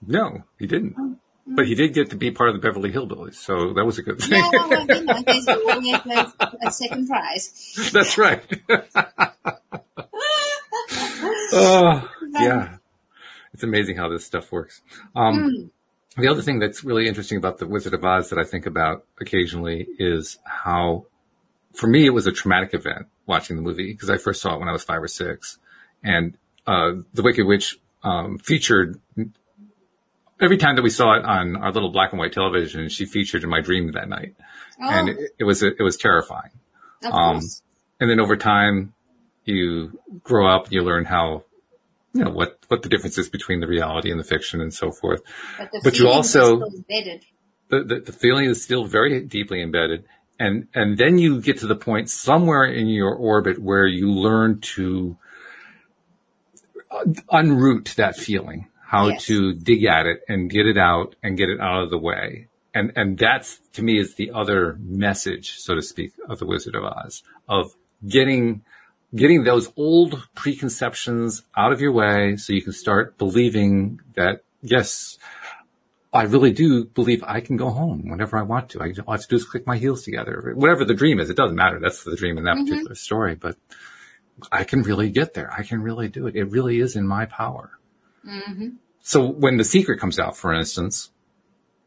No, 0.06 0.43
he 0.60 0.68
didn't. 0.68 1.20
But 1.48 1.68
he 1.68 1.76
did 1.76 1.93
get 1.93 2.10
to 2.10 2.16
be 2.16 2.32
part 2.32 2.50
of 2.50 2.56
the 2.56 2.60
Beverly 2.60 2.91
Hillbillies, 2.91 3.36
so 3.36 3.74
that 3.74 3.86
was 3.86 4.00
a 4.00 4.02
good 4.02 4.20
thing. 4.20 4.43
Yeah, 4.43 4.50
well, 4.68 4.86
you 4.88 5.04
know, 5.04 5.22
there's 5.26 5.48
always 5.48 5.93
a, 6.39 6.52
a 6.66 6.72
second 6.72 7.08
prize. 7.08 7.89
That's 7.93 8.18
right. 8.18 8.41
oh, 11.54 12.10
yeah. 12.34 12.78
It's 13.54 13.64
amazing 13.64 13.96
how 13.96 14.10
this 14.10 14.26
stuff 14.26 14.52
works. 14.52 14.82
Um, 15.16 15.70
The 16.18 16.30
other 16.30 16.41
thing 16.41 16.60
that's 16.60 16.84
really 16.84 17.08
interesting 17.08 17.38
about 17.38 17.58
the 17.58 17.68
Wizard 17.68 17.93
of 17.93 18.04
Oz 18.04 18.30
that 18.30 18.39
I 18.39 18.43
think 18.46 18.66
about 18.66 19.06
occasionally 19.20 19.86
is 20.00 20.39
how, 20.46 21.06
for 21.74 21.88
me, 21.88 22.06
it 22.06 22.12
was 22.12 22.26
a 22.26 22.32
traumatic 22.32 22.74
event 22.74 23.08
watching 23.26 23.56
the 23.58 23.62
movie 23.62 23.91
because 23.91 24.10
I 24.10 24.18
first 24.18 24.41
saw 24.41 24.56
it 24.56 24.60
when 24.60 24.70
I 24.70 24.72
was 24.72 24.84
five 24.84 25.04
or 25.04 25.10
six, 25.10 25.58
and 26.04 26.38
uh, 26.68 26.93
the 27.14 27.22
Wicked 27.22 27.46
Witch 27.46 27.78
um, 28.04 28.38
featured 28.39 29.00
every 30.42 30.58
time 30.58 30.76
that 30.76 30.82
we 30.82 30.90
saw 30.90 31.14
it 31.18 31.26
on 31.26 31.56
our 31.56 31.72
little 31.72 31.92
black 31.92 32.12
and 32.12 32.20
white 32.20 32.34
television. 32.34 32.90
She 32.90 33.06
featured 33.06 33.44
in 33.44 33.50
my 33.50 33.62
dream 33.62 33.92
that 33.94 34.10
night, 34.10 34.36
Oh, 34.82 34.90
and 34.90 35.10
it, 35.10 35.18
it 35.40 35.44
was 35.44 35.64
it 35.64 35.80
was 35.80 35.98
terrifying. 35.98 36.52
of 37.04 37.14
um, 37.14 37.40
course. 37.40 37.62
And 38.00 38.10
then 38.10 38.20
over 38.20 38.36
time, 38.36 38.94
you 39.46 40.00
grow 40.24 40.48
up, 40.54 40.66
and 40.66 40.74
you 40.74 40.82
learn 40.82 41.06
how, 41.06 41.44
you 42.14 42.24
know, 42.26 42.30
what, 42.32 42.60
what 42.68 42.82
the 42.82 42.90
difference 42.90 43.18
is 43.18 43.30
between 43.30 43.62
the 43.62 43.68
reality 43.68 44.12
and 44.12 44.20
the 44.20 44.24
fiction 44.26 44.60
and 44.60 44.74
so 44.74 44.92
forth. 44.92 45.22
But, 45.58 45.70
but 45.84 45.98
you 46.00 46.10
also- 46.10 46.62
embedded. 46.62 47.24
The, 47.70 47.84
the, 47.84 48.00
the 48.02 48.12
feeling 48.12 48.46
is 48.46 48.62
still 48.64 48.86
very 48.86 49.22
deeply 49.22 49.62
embedded. 49.62 50.06
And, 50.38 50.68
and 50.76 50.98
then 50.98 51.18
you 51.18 51.42
get 51.42 51.60
to 51.60 51.68
the 51.68 51.76
point 51.76 52.10
somewhere 52.10 52.66
in 52.66 52.88
your 52.88 53.16
orbit 53.16 53.58
where 53.58 53.88
you 53.88 54.12
learn 54.12 54.60
to 54.76 55.18
uh, 56.92 57.06
unroot 57.32 57.96
that 57.96 58.18
feeling, 58.18 58.68
how 58.86 59.08
Yes. 59.08 59.26
to 59.26 59.54
dig 59.54 59.84
at 59.86 60.06
it 60.06 60.22
and 60.28 60.50
get 60.50 60.66
it 60.66 60.78
out 60.78 61.16
and 61.24 61.38
get 61.38 61.50
it 61.50 61.60
out 61.60 61.84
of 61.84 61.90
the 61.90 61.98
way. 61.98 62.48
And, 62.74 62.92
and 62.96 63.18
that's 63.18 63.60
to 63.74 63.82
me 63.82 64.00
is 64.00 64.16
the 64.16 64.32
other 64.32 64.78
message, 64.80 65.58
so 65.58 65.76
to 65.76 65.82
speak, 65.82 66.14
of 66.30 66.40
the 66.40 66.46
Wizard 66.46 66.76
of 66.76 66.84
Oz 66.84 67.24
of 67.48 67.74
getting, 68.08 68.64
getting 69.16 69.44
those 69.44 69.72
old 69.78 70.28
preconceptions 70.36 71.44
out 71.56 71.72
of 71.72 71.82
your 71.82 71.94
way 71.94 72.36
so 72.38 72.54
you 72.54 72.62
can 72.62 72.74
start 72.74 73.18
believing 73.18 74.02
that 74.16 74.44
yes, 74.62 75.18
I 76.14 76.24
really 76.24 76.52
do 76.52 76.86
believe 76.86 77.24
I 77.26 77.42
can 77.42 77.58
go 77.58 77.70
home 77.70 78.10
whenever 78.10 78.38
I 78.38 78.44
want 78.44 78.70
to. 78.70 78.82
I, 78.82 78.94
all 79.06 79.10
I 79.10 79.12
have 79.14 79.22
to 79.22 79.28
do 79.28 79.36
is 79.36 79.46
click 79.46 79.68
my 79.68 79.78
heels 79.78 80.04
together. 80.04 80.54
Whatever 80.56 80.86
the 80.86 80.94
dream 80.94 81.20
is, 81.20 81.30
it 81.30 81.38
doesn't 81.38 81.56
matter. 81.56 81.80
That's 81.80 82.04
the 82.04 82.16
dream 82.16 82.38
in 82.38 82.46
that 82.46 82.56
mm-hmm. 82.56 82.66
particular 82.66 82.96
story, 82.96 83.36
but 83.36 83.58
I 84.52 84.64
can 84.64 84.82
really 84.82 85.10
get 85.10 85.34
there. 85.34 85.52
I 85.52 85.64
can 85.64 85.82
really 85.82 86.08
do 86.08 86.28
it. 86.28 86.36
It 86.36 86.46
really 86.46 86.80
is 86.80 86.96
in 86.96 87.08
my 87.08 87.26
power. 87.26 87.74
Mm-hmm. 88.26 88.67
So 89.01 89.26
when 89.26 89.57
the 89.57 89.63
secret 89.63 89.99
comes 89.99 90.19
out, 90.19 90.36
for 90.36 90.53
instance, 90.53 91.11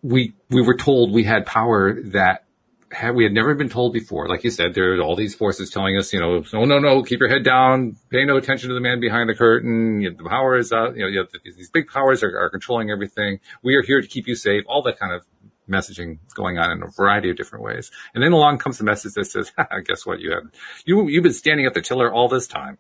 we, 0.03 0.34
we 0.51 0.62
were 0.62 0.76
told 0.76 1.12
we 1.12 1.24
had 1.24 1.47
power 1.47 2.01
that 2.11 2.45
had, 2.91 3.14
we 3.14 3.24
had 3.24 3.32
never 3.32 3.55
been 3.55 3.68
told 3.68 3.93
before. 3.93 4.28
Like 4.28 4.45
you 4.45 4.51
said, 4.51 4.74
there 4.74 4.95
are 4.95 5.01
all 5.01 5.16
these 5.16 5.34
forces 5.34 5.70
telling 5.70 5.97
us, 5.97 6.12
you 6.12 6.20
know, 6.20 6.43
no, 6.53 6.64
no, 6.64 6.78
no, 6.78 7.03
keep 7.03 7.20
your 7.20 7.28
head 7.28 7.45
down, 7.45 7.97
pay 8.11 8.24
no 8.24 8.36
attention 8.36 8.68
to 8.68 8.74
the 8.74 8.80
man 8.80 9.01
behind 9.01 9.28
the 9.28 9.34
curtain. 9.34 10.01
You 10.01 10.11
know, 10.11 10.16
the 10.16 10.28
power 10.28 10.57
is 10.57 10.72
out, 10.72 10.97
you 10.97 11.03
know, 11.03 11.09
you 11.09 11.18
have 11.18 11.28
these 11.45 11.70
big 11.70 11.89
powers 11.89 12.22
are, 12.22 12.39
are 12.39 12.51
controlling 12.51 12.91
everything. 12.91 13.41
We 13.62 13.74
are 13.76 13.82
here 13.82 14.01
to 14.01 14.07
keep 14.07 14.26
you 14.26 14.34
safe. 14.34 14.64
All 14.66 14.82
that 14.82 14.99
kind 14.99 15.12
of 15.12 15.26
messaging 15.68 16.18
going 16.34 16.59
on 16.59 16.70
in 16.70 16.82
a 16.82 16.86
variety 16.86 17.30
of 17.30 17.36
different 17.36 17.64
ways. 17.64 17.91
And 18.14 18.22
then 18.22 18.32
along 18.32 18.59
comes 18.59 18.78
the 18.78 18.84
message 18.84 19.14
that 19.14 19.26
says, 19.26 19.53
guess 19.84 20.07
what? 20.07 20.20
You 20.20 20.32
have, 20.32 20.45
you, 20.84 21.09
you've 21.09 21.22
been 21.22 21.32
standing 21.32 21.66
at 21.66 21.74
the 21.74 21.82
tiller 21.82 22.12
all 22.12 22.28
this 22.28 22.47
time. 22.47 22.78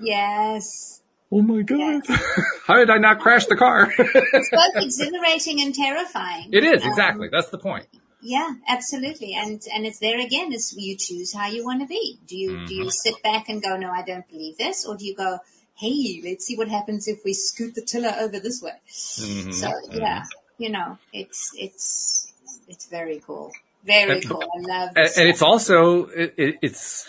Yes. 0.00 1.01
Oh 1.34 1.40
my 1.42 1.62
God. 1.62 2.02
How 2.66 2.74
did 2.76 2.90
I 2.90 2.98
not 2.98 3.20
crash 3.20 3.46
the 3.46 3.56
car? 3.56 3.90
It's 3.98 4.50
both 4.52 4.76
exhilarating 4.84 5.62
and 5.62 5.74
terrifying. 5.74 6.50
it 6.52 6.62
is, 6.62 6.82
Um, 6.82 6.88
exactly. 6.90 7.28
That's 7.32 7.48
the 7.48 7.58
point. 7.58 7.86
Yeah, 8.20 8.50
absolutely. 8.68 9.34
And 9.34 9.60
and 9.74 9.84
it's 9.86 9.98
there 9.98 10.20
again 10.20 10.52
is 10.52 10.74
you 10.76 10.96
choose 10.96 11.32
how 11.32 11.48
you 11.48 11.64
want 11.64 11.80
to 11.80 11.86
be. 11.86 12.18
Do 12.26 12.36
you 12.36 12.50
do 12.50 12.56
Mm-hmm. 12.56 12.82
you 12.84 12.90
sit 12.90 13.22
back 13.22 13.48
and 13.48 13.62
go, 13.62 13.76
No, 13.76 13.90
I 13.90 14.02
don't 14.02 14.28
believe 14.28 14.58
this? 14.58 14.86
Or 14.86 14.96
do 14.96 15.04
you 15.06 15.16
go, 15.16 15.38
Hey, 15.74 16.20
let's 16.22 16.44
see 16.46 16.56
what 16.56 16.68
happens 16.68 17.08
if 17.08 17.24
we 17.24 17.32
scoot 17.32 17.74
the 17.74 17.82
tiller 17.82 18.14
over 18.20 18.38
this 18.38 18.60
way? 18.62 18.76
Mm-hmm. 18.88 19.50
So 19.52 19.72
yeah, 19.90 20.22
you 20.58 20.68
know, 20.70 20.98
it's 21.12 21.50
it's 21.58 22.32
it's 22.68 22.86
very 22.86 23.20
cool. 23.26 23.50
Very 23.84 24.20
cool. 24.20 24.44
I 24.44 24.60
love 24.60 24.90
and, 24.94 25.08
and 25.16 25.28
it's 25.28 25.42
also 25.42 26.04
it, 26.06 26.34
it's 26.62 27.08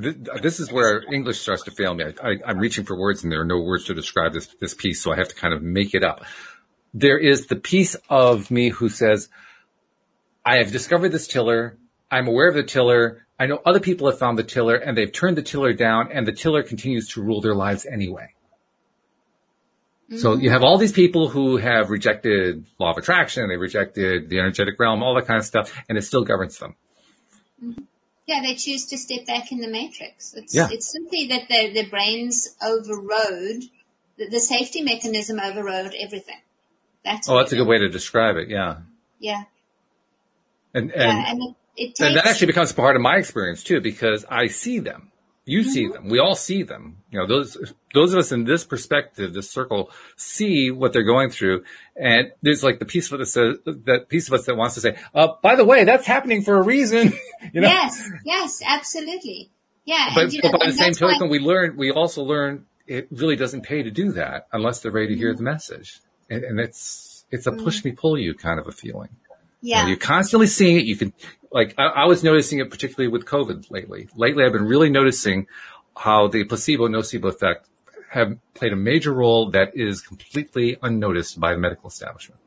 th- 0.00 0.16
this 0.42 0.60
is 0.60 0.70
where 0.70 1.02
English 1.12 1.40
starts 1.40 1.62
to 1.64 1.70
fail 1.70 1.94
me. 1.94 2.04
I, 2.04 2.28
I, 2.28 2.36
I'm 2.46 2.58
reaching 2.58 2.84
for 2.84 2.98
words, 2.98 3.22
and 3.22 3.32
there 3.32 3.40
are 3.40 3.46
no 3.46 3.60
words 3.60 3.84
to 3.84 3.94
describe 3.94 4.32
this 4.32 4.48
this 4.60 4.74
piece, 4.74 5.02
so 5.02 5.12
I 5.12 5.16
have 5.16 5.28
to 5.28 5.34
kind 5.34 5.54
of 5.54 5.62
make 5.62 5.94
it 5.94 6.04
up. 6.04 6.24
There 6.94 7.18
is 7.18 7.46
the 7.46 7.56
piece 7.56 7.96
of 8.08 8.50
me 8.50 8.70
who 8.70 8.88
says, 8.88 9.28
"I 10.44 10.56
have 10.58 10.72
discovered 10.72 11.10
this 11.10 11.26
tiller. 11.26 11.78
I'm 12.10 12.28
aware 12.28 12.48
of 12.48 12.54
the 12.54 12.62
tiller. 12.62 13.26
I 13.38 13.46
know 13.46 13.60
other 13.66 13.80
people 13.80 14.08
have 14.08 14.18
found 14.18 14.38
the 14.38 14.44
tiller, 14.44 14.76
and 14.76 14.96
they've 14.96 15.12
turned 15.12 15.36
the 15.36 15.42
tiller 15.42 15.72
down, 15.72 16.10
and 16.12 16.26
the 16.26 16.32
tiller 16.32 16.62
continues 16.62 17.08
to 17.10 17.22
rule 17.22 17.40
their 17.40 17.54
lives 17.54 17.86
anyway." 17.86 18.34
Mm-hmm. 20.10 20.18
So 20.18 20.34
you 20.34 20.50
have 20.50 20.62
all 20.62 20.78
these 20.78 20.92
people 20.92 21.28
who 21.28 21.56
have 21.56 21.90
rejected 21.90 22.64
law 22.78 22.92
of 22.92 22.98
attraction, 22.98 23.48
they 23.48 23.56
rejected 23.56 24.30
the 24.30 24.38
energetic 24.38 24.78
realm, 24.78 25.02
all 25.02 25.16
that 25.16 25.26
kind 25.26 25.38
of 25.38 25.44
stuff, 25.44 25.76
and 25.88 25.98
it 25.98 26.02
still 26.02 26.24
governs 26.24 26.58
them. 26.58 26.76
Mm-hmm. 27.62 27.82
Yeah, 28.26 28.42
they 28.42 28.56
choose 28.56 28.86
to 28.86 28.98
step 28.98 29.24
back 29.26 29.52
in 29.52 29.60
the 29.60 29.68
matrix. 29.68 30.34
It's, 30.34 30.54
Yeah. 30.54 30.68
it's 30.70 30.90
simply 30.90 31.28
that 31.28 31.48
their, 31.48 31.72
their 31.72 31.88
brains 31.88 32.56
overrode, 32.60 33.62
the, 34.18 34.28
the 34.28 34.40
safety 34.40 34.82
mechanism 34.82 35.38
overrode 35.38 35.94
everything. 35.98 36.40
That's 37.04 37.28
Oh, 37.28 37.36
that's 37.36 37.52
a 37.52 37.56
good 37.56 37.68
way 37.68 37.78
to 37.78 37.88
describe 37.88 38.36
it. 38.36 38.48
Yeah. 38.48 38.78
Yeah. 39.20 39.44
And, 40.74 40.90
and, 40.90 41.18
Yeah, 41.18 41.30
and, 41.30 41.42
it, 41.42 41.54
it 41.76 41.86
takes, 41.94 42.00
and 42.00 42.16
that 42.16 42.26
actually 42.26 42.48
becomes 42.48 42.72
part 42.72 42.96
of 42.96 43.02
my 43.02 43.16
experience 43.16 43.62
too, 43.62 43.80
because 43.80 44.24
I 44.28 44.48
see 44.48 44.80
them. 44.80 45.12
You 45.48 45.62
see 45.62 45.84
Mm-hmm. 45.84 45.92
them. 45.92 46.08
We 46.08 46.18
all 46.18 46.34
see 46.34 46.64
them. 46.64 46.98
You 47.12 47.20
know, 47.20 47.26
those, 47.28 47.56
those 47.94 48.12
of 48.12 48.18
us 48.18 48.32
in 48.32 48.44
this 48.44 48.64
perspective, 48.64 49.32
this 49.32 49.48
circle, 49.48 49.90
see 50.16 50.70
what 50.72 50.92
they're 50.92 51.04
going 51.04 51.30
through. 51.30 51.62
And 51.94 52.32
there's 52.42 52.64
like 52.64 52.80
the 52.80 52.84
piece 52.84 53.10
of 53.12 53.20
us 53.20 53.32
that 53.32 53.60
says, 53.64 53.74
that 53.84 54.08
piece 54.08 54.26
of 54.26 54.34
us 54.34 54.44
that 54.46 54.56
wants 54.56 54.74
to 54.74 54.80
say, 54.80 54.96
uh, 55.14 55.28
by 55.42 55.54
the 55.54 55.64
way, 55.64 55.84
that's 55.84 56.04
happening 56.06 56.42
for 56.42 56.56
a 56.56 56.62
reason. 56.62 57.12
you 57.54 57.60
know? 57.60 57.68
yes, 57.68 58.10
yes, 58.24 58.60
absolutely. 58.66 59.50
Yeah. 59.84 60.10
But, 60.14 60.24
and, 60.24 60.32
you 60.32 60.42
but 60.42 60.52
know, 60.52 60.58
by 60.58 60.66
the 60.66 60.72
same 60.72 60.94
why- 60.98 61.12
token, 61.12 61.28
we 61.28 61.38
learn, 61.38 61.76
we 61.76 61.92
also 61.92 62.22
learn 62.24 62.66
it 62.88 63.06
really 63.10 63.36
doesn't 63.36 63.62
pay 63.62 63.82
to 63.84 63.90
do 63.90 64.12
that 64.12 64.48
unless 64.52 64.80
they're 64.80 64.92
ready 64.92 65.08
to 65.08 65.16
hear 65.16 65.32
the 65.34 65.42
message. 65.42 66.00
And, 66.28 66.42
and 66.44 66.58
it's, 66.60 67.24
it's 67.30 67.46
a 67.46 67.52
push 67.52 67.84
me 67.84 67.92
pull 67.92 68.18
you 68.18 68.34
kind 68.34 68.58
of 68.60 68.66
a 68.66 68.72
feeling. 68.72 69.10
You 69.62 69.74
know, 69.74 69.80
yeah. 69.80 69.86
You're 69.88 69.96
constantly 69.96 70.46
seeing 70.48 70.76
it. 70.76 70.84
You 70.86 70.96
can, 70.96 71.12
like, 71.56 71.74
I, 71.78 71.86
I 71.86 72.04
was 72.04 72.22
noticing 72.22 72.58
it 72.58 72.70
particularly 72.70 73.08
with 73.08 73.24
COVID 73.24 73.70
lately. 73.70 74.08
Lately, 74.14 74.44
I've 74.44 74.52
been 74.52 74.66
really 74.66 74.90
noticing 74.90 75.46
how 75.96 76.28
the 76.28 76.44
placebo 76.44 76.86
nocebo 76.86 77.30
effect 77.30 77.66
have 78.10 78.36
played 78.52 78.74
a 78.74 78.76
major 78.76 79.12
role 79.12 79.50
that 79.52 79.74
is 79.74 80.02
completely 80.02 80.76
unnoticed 80.82 81.40
by 81.40 81.52
the 81.52 81.58
medical 81.58 81.88
establishment. 81.88 82.40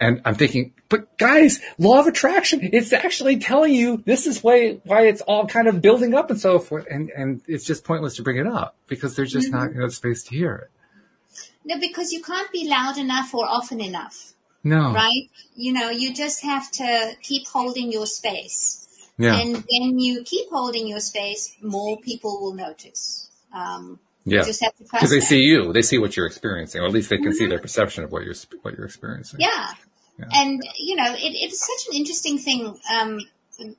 And 0.00 0.22
I'm 0.24 0.34
thinking, 0.34 0.72
but 0.88 1.18
guys, 1.18 1.60
law 1.76 2.00
of 2.00 2.06
attraction, 2.06 2.60
it's 2.72 2.94
actually 2.94 3.36
telling 3.38 3.74
you 3.74 4.02
this 4.06 4.26
is 4.26 4.42
why, 4.42 4.80
why 4.84 5.02
it's 5.02 5.20
all 5.20 5.46
kind 5.46 5.68
of 5.68 5.82
building 5.82 6.14
up 6.14 6.30
and 6.30 6.40
so 6.40 6.58
forth. 6.58 6.86
And, 6.90 7.10
and 7.10 7.42
it's 7.46 7.66
just 7.66 7.84
pointless 7.84 8.16
to 8.16 8.22
bring 8.22 8.38
it 8.38 8.46
up 8.46 8.76
because 8.86 9.14
there's 9.14 9.30
just 9.32 9.52
not 9.52 9.68
mm-hmm. 9.68 9.80
enough 9.80 9.92
space 9.92 10.22
to 10.24 10.34
hear 10.34 10.54
it. 10.54 10.70
No, 11.66 11.78
because 11.78 12.12
you 12.12 12.22
can't 12.22 12.50
be 12.50 12.66
loud 12.66 12.96
enough 12.96 13.34
or 13.34 13.44
often 13.44 13.80
enough, 13.80 14.33
No. 14.64 14.92
right? 14.92 15.30
You 15.54 15.72
know, 15.72 15.90
you 15.90 16.14
just 16.14 16.42
have 16.42 16.70
to 16.72 17.12
keep 17.22 17.46
holding 17.46 17.92
your 17.92 18.06
space. 18.06 18.80
Yeah. 19.18 19.38
And 19.38 19.56
when 19.70 19.98
you 19.98 20.24
keep 20.24 20.48
holding 20.50 20.88
your 20.88 21.00
space, 21.00 21.54
more 21.62 22.00
people 22.00 22.40
will 22.40 22.54
notice. 22.54 23.30
Um, 23.52 24.00
yeah. 24.24 24.40
You 24.40 24.44
just 24.46 24.64
have 24.64 24.74
to 24.76 24.84
trust 24.84 24.92
Because 24.92 25.10
they 25.10 25.20
see 25.20 25.40
you, 25.40 25.72
they 25.72 25.82
see 25.82 25.98
what 25.98 26.16
you're 26.16 26.26
experiencing, 26.26 26.80
or 26.80 26.86
at 26.86 26.92
least 26.92 27.10
they 27.10 27.18
can 27.18 27.32
see 27.32 27.46
their 27.46 27.58
perception 27.60 28.04
of 28.04 28.10
what 28.10 28.24
you're 28.24 28.34
what 28.62 28.74
you're 28.74 28.86
experiencing. 28.86 29.38
Yeah. 29.40 29.68
Yeah. 30.18 30.26
And, 30.32 30.62
you 30.78 30.96
know, 30.96 31.12
it, 31.12 31.18
it's 31.18 31.60
such 31.60 31.92
an 31.92 31.98
interesting 31.98 32.38
thing. 32.38 32.78
Um, 32.92 33.20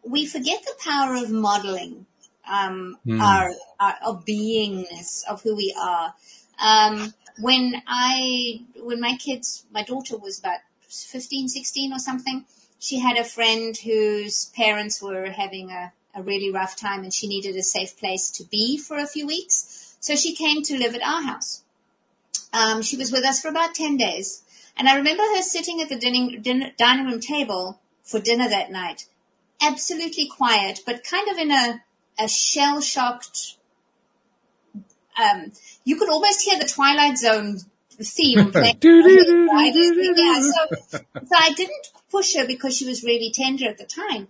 we 0.04 0.26
forget 0.26 0.62
the 0.64 0.74
power 0.84 1.16
of 1.16 1.32
modeling, 1.32 2.06
um, 2.48 2.98
Hmm. 3.06 3.22
our, 3.22 3.52
our, 3.80 3.96
of 4.06 4.26
beingness, 4.26 5.24
of 5.30 5.42
who 5.42 5.56
we 5.56 5.76
are. 5.82 6.14
Um, 6.60 7.14
when 7.40 7.82
I, 7.88 8.62
when 8.82 9.02
my 9.02 9.18
kids, 9.18 9.66
my 9.72 9.84
daughter 9.84 10.18
was 10.18 10.40
about 10.40 10.60
15, 11.04 11.50
16 11.50 11.94
or 11.94 12.00
something, 12.00 12.46
she 12.80 13.00
had 13.00 13.18
a 13.18 13.24
friend 13.24 13.76
whose 13.78 14.52
parents 14.56 15.02
were 15.02 15.26
having 15.32 15.72
a, 15.72 15.92
a 16.14 16.22
really 16.22 16.52
rough 16.52 16.76
time 16.76 17.04
and 17.04 17.14
she 17.14 17.28
needed 17.28 17.56
a 17.56 17.64
safe 17.64 17.98
place 17.98 18.30
to 18.32 18.44
be 18.46 18.78
for 18.78 18.98
a 18.98 19.08
few 19.08 19.28
weeks. 19.28 19.96
So 20.00 20.16
she 20.16 20.36
came 20.36 20.62
to 20.64 20.78
live 20.78 20.96
at 20.96 21.02
our 21.02 21.24
house. 21.24 21.64
Um, 22.54 22.82
she 22.82 22.98
was 22.98 23.12
with 23.12 23.26
us 23.26 23.42
for 23.42 23.50
about 23.50 23.76
10 23.76 23.98
days. 23.98 24.44
And 24.78 24.88
I 24.88 24.98
remember 24.98 25.24
her 25.24 25.42
sitting 25.42 25.82
at 25.82 25.90
the 25.90 25.98
dining, 25.98 26.44
dining 26.78 27.06
room 27.06 27.20
table 27.20 27.80
for 28.04 28.20
dinner 28.20 28.48
that 28.48 28.72
night, 28.72 29.08
absolutely 29.62 30.28
quiet, 30.28 30.82
but 30.86 31.04
kind 31.04 31.30
of 31.30 31.38
in 31.38 31.52
a, 31.52 31.82
a 32.20 32.28
shell 32.28 32.82
shocked, 32.82 33.58
um, 35.18 35.52
you 35.84 35.98
could 35.98 36.10
almost 36.10 36.42
hear 36.42 36.60
the 36.60 36.68
Twilight 36.68 37.18
Zone 37.18 37.60
theme 38.04 38.52
playing. 38.52 38.78
yeah, 40.18 40.40
so, 40.42 40.98
so 41.14 41.36
I 41.38 41.54
didn't 41.54 41.88
push 42.12 42.36
her 42.36 42.48
because 42.48 42.78
she 42.78 42.86
was 42.86 43.04
really 43.04 43.32
tender 43.32 43.68
at 43.68 43.78
the 43.78 43.86
time. 43.86 44.28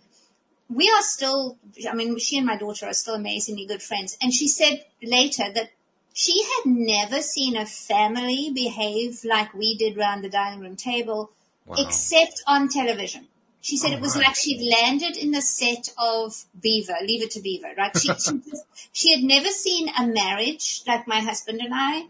We 0.69 0.89
are 0.89 1.01
still, 1.01 1.57
I 1.89 1.93
mean, 1.93 2.17
she 2.17 2.37
and 2.37 2.47
my 2.47 2.57
daughter 2.57 2.87
are 2.87 2.93
still 2.93 3.15
amazingly 3.15 3.65
good 3.65 3.83
friends. 3.83 4.17
And 4.21 4.33
she 4.33 4.47
said 4.47 4.83
later 5.03 5.43
that 5.53 5.69
she 6.13 6.43
had 6.43 6.65
never 6.65 7.21
seen 7.21 7.55
a 7.55 7.65
family 7.65 8.51
behave 8.53 9.23
like 9.23 9.53
we 9.53 9.75
did 9.75 9.97
around 9.97 10.23
the 10.23 10.29
dining 10.29 10.61
room 10.61 10.75
table, 10.75 11.31
wow. 11.65 11.75
except 11.77 12.41
on 12.47 12.69
television. 12.69 13.27
She 13.61 13.77
said 13.77 13.91
oh, 13.91 13.97
it 13.97 14.01
was 14.01 14.15
right. 14.15 14.27
like 14.27 14.35
she'd 14.35 14.61
landed 14.61 15.17
in 15.17 15.31
the 15.31 15.41
set 15.41 15.89
of 15.97 16.35
Beaver, 16.59 16.97
Leave 17.01 17.23
It 17.23 17.31
to 17.31 17.41
Beaver, 17.41 17.73
right? 17.77 17.97
She, 17.97 18.13
she, 18.13 18.41
she 18.93 19.11
had 19.15 19.23
never 19.23 19.49
seen 19.49 19.89
a 19.89 20.05
marriage 20.07 20.83
like 20.87 21.07
my 21.07 21.19
husband 21.19 21.61
and 21.61 21.73
I, 21.73 22.05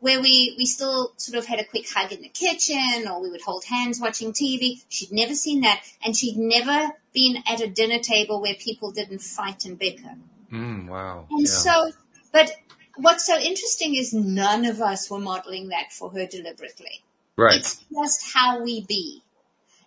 where 0.00 0.20
we, 0.20 0.54
we 0.58 0.66
still 0.66 1.12
sort 1.16 1.38
of 1.38 1.46
had 1.46 1.60
a 1.60 1.64
quick 1.64 1.86
hug 1.88 2.12
in 2.12 2.22
the 2.22 2.28
kitchen 2.28 3.06
or 3.08 3.20
we 3.20 3.30
would 3.30 3.42
hold 3.42 3.64
hands 3.64 4.00
watching 4.00 4.32
TV. 4.32 4.82
She'd 4.88 5.12
never 5.12 5.34
seen 5.34 5.60
that. 5.60 5.82
And 6.04 6.16
she'd 6.16 6.36
never 6.36 6.92
been 7.12 7.42
at 7.46 7.60
a 7.60 7.68
dinner 7.68 7.98
table 7.98 8.40
where 8.40 8.54
people 8.54 8.92
didn't 8.92 9.20
fight 9.20 9.64
and 9.66 9.78
bicker. 9.78 10.16
Mm, 10.50 10.88
wow. 10.88 11.26
And 11.30 11.42
yeah. 11.42 11.46
so, 11.46 11.92
but 12.32 12.50
what's 12.96 13.26
so 13.26 13.38
interesting 13.38 13.94
is 13.94 14.12
none 14.14 14.64
of 14.64 14.80
us 14.80 15.10
were 15.10 15.20
modeling 15.20 15.68
that 15.68 15.92
for 15.92 16.10
her 16.10 16.26
deliberately. 16.26 17.02
Right. 17.36 17.58
It's 17.58 17.84
just 17.92 18.32
how 18.34 18.62
we 18.62 18.84
be. 18.84 19.22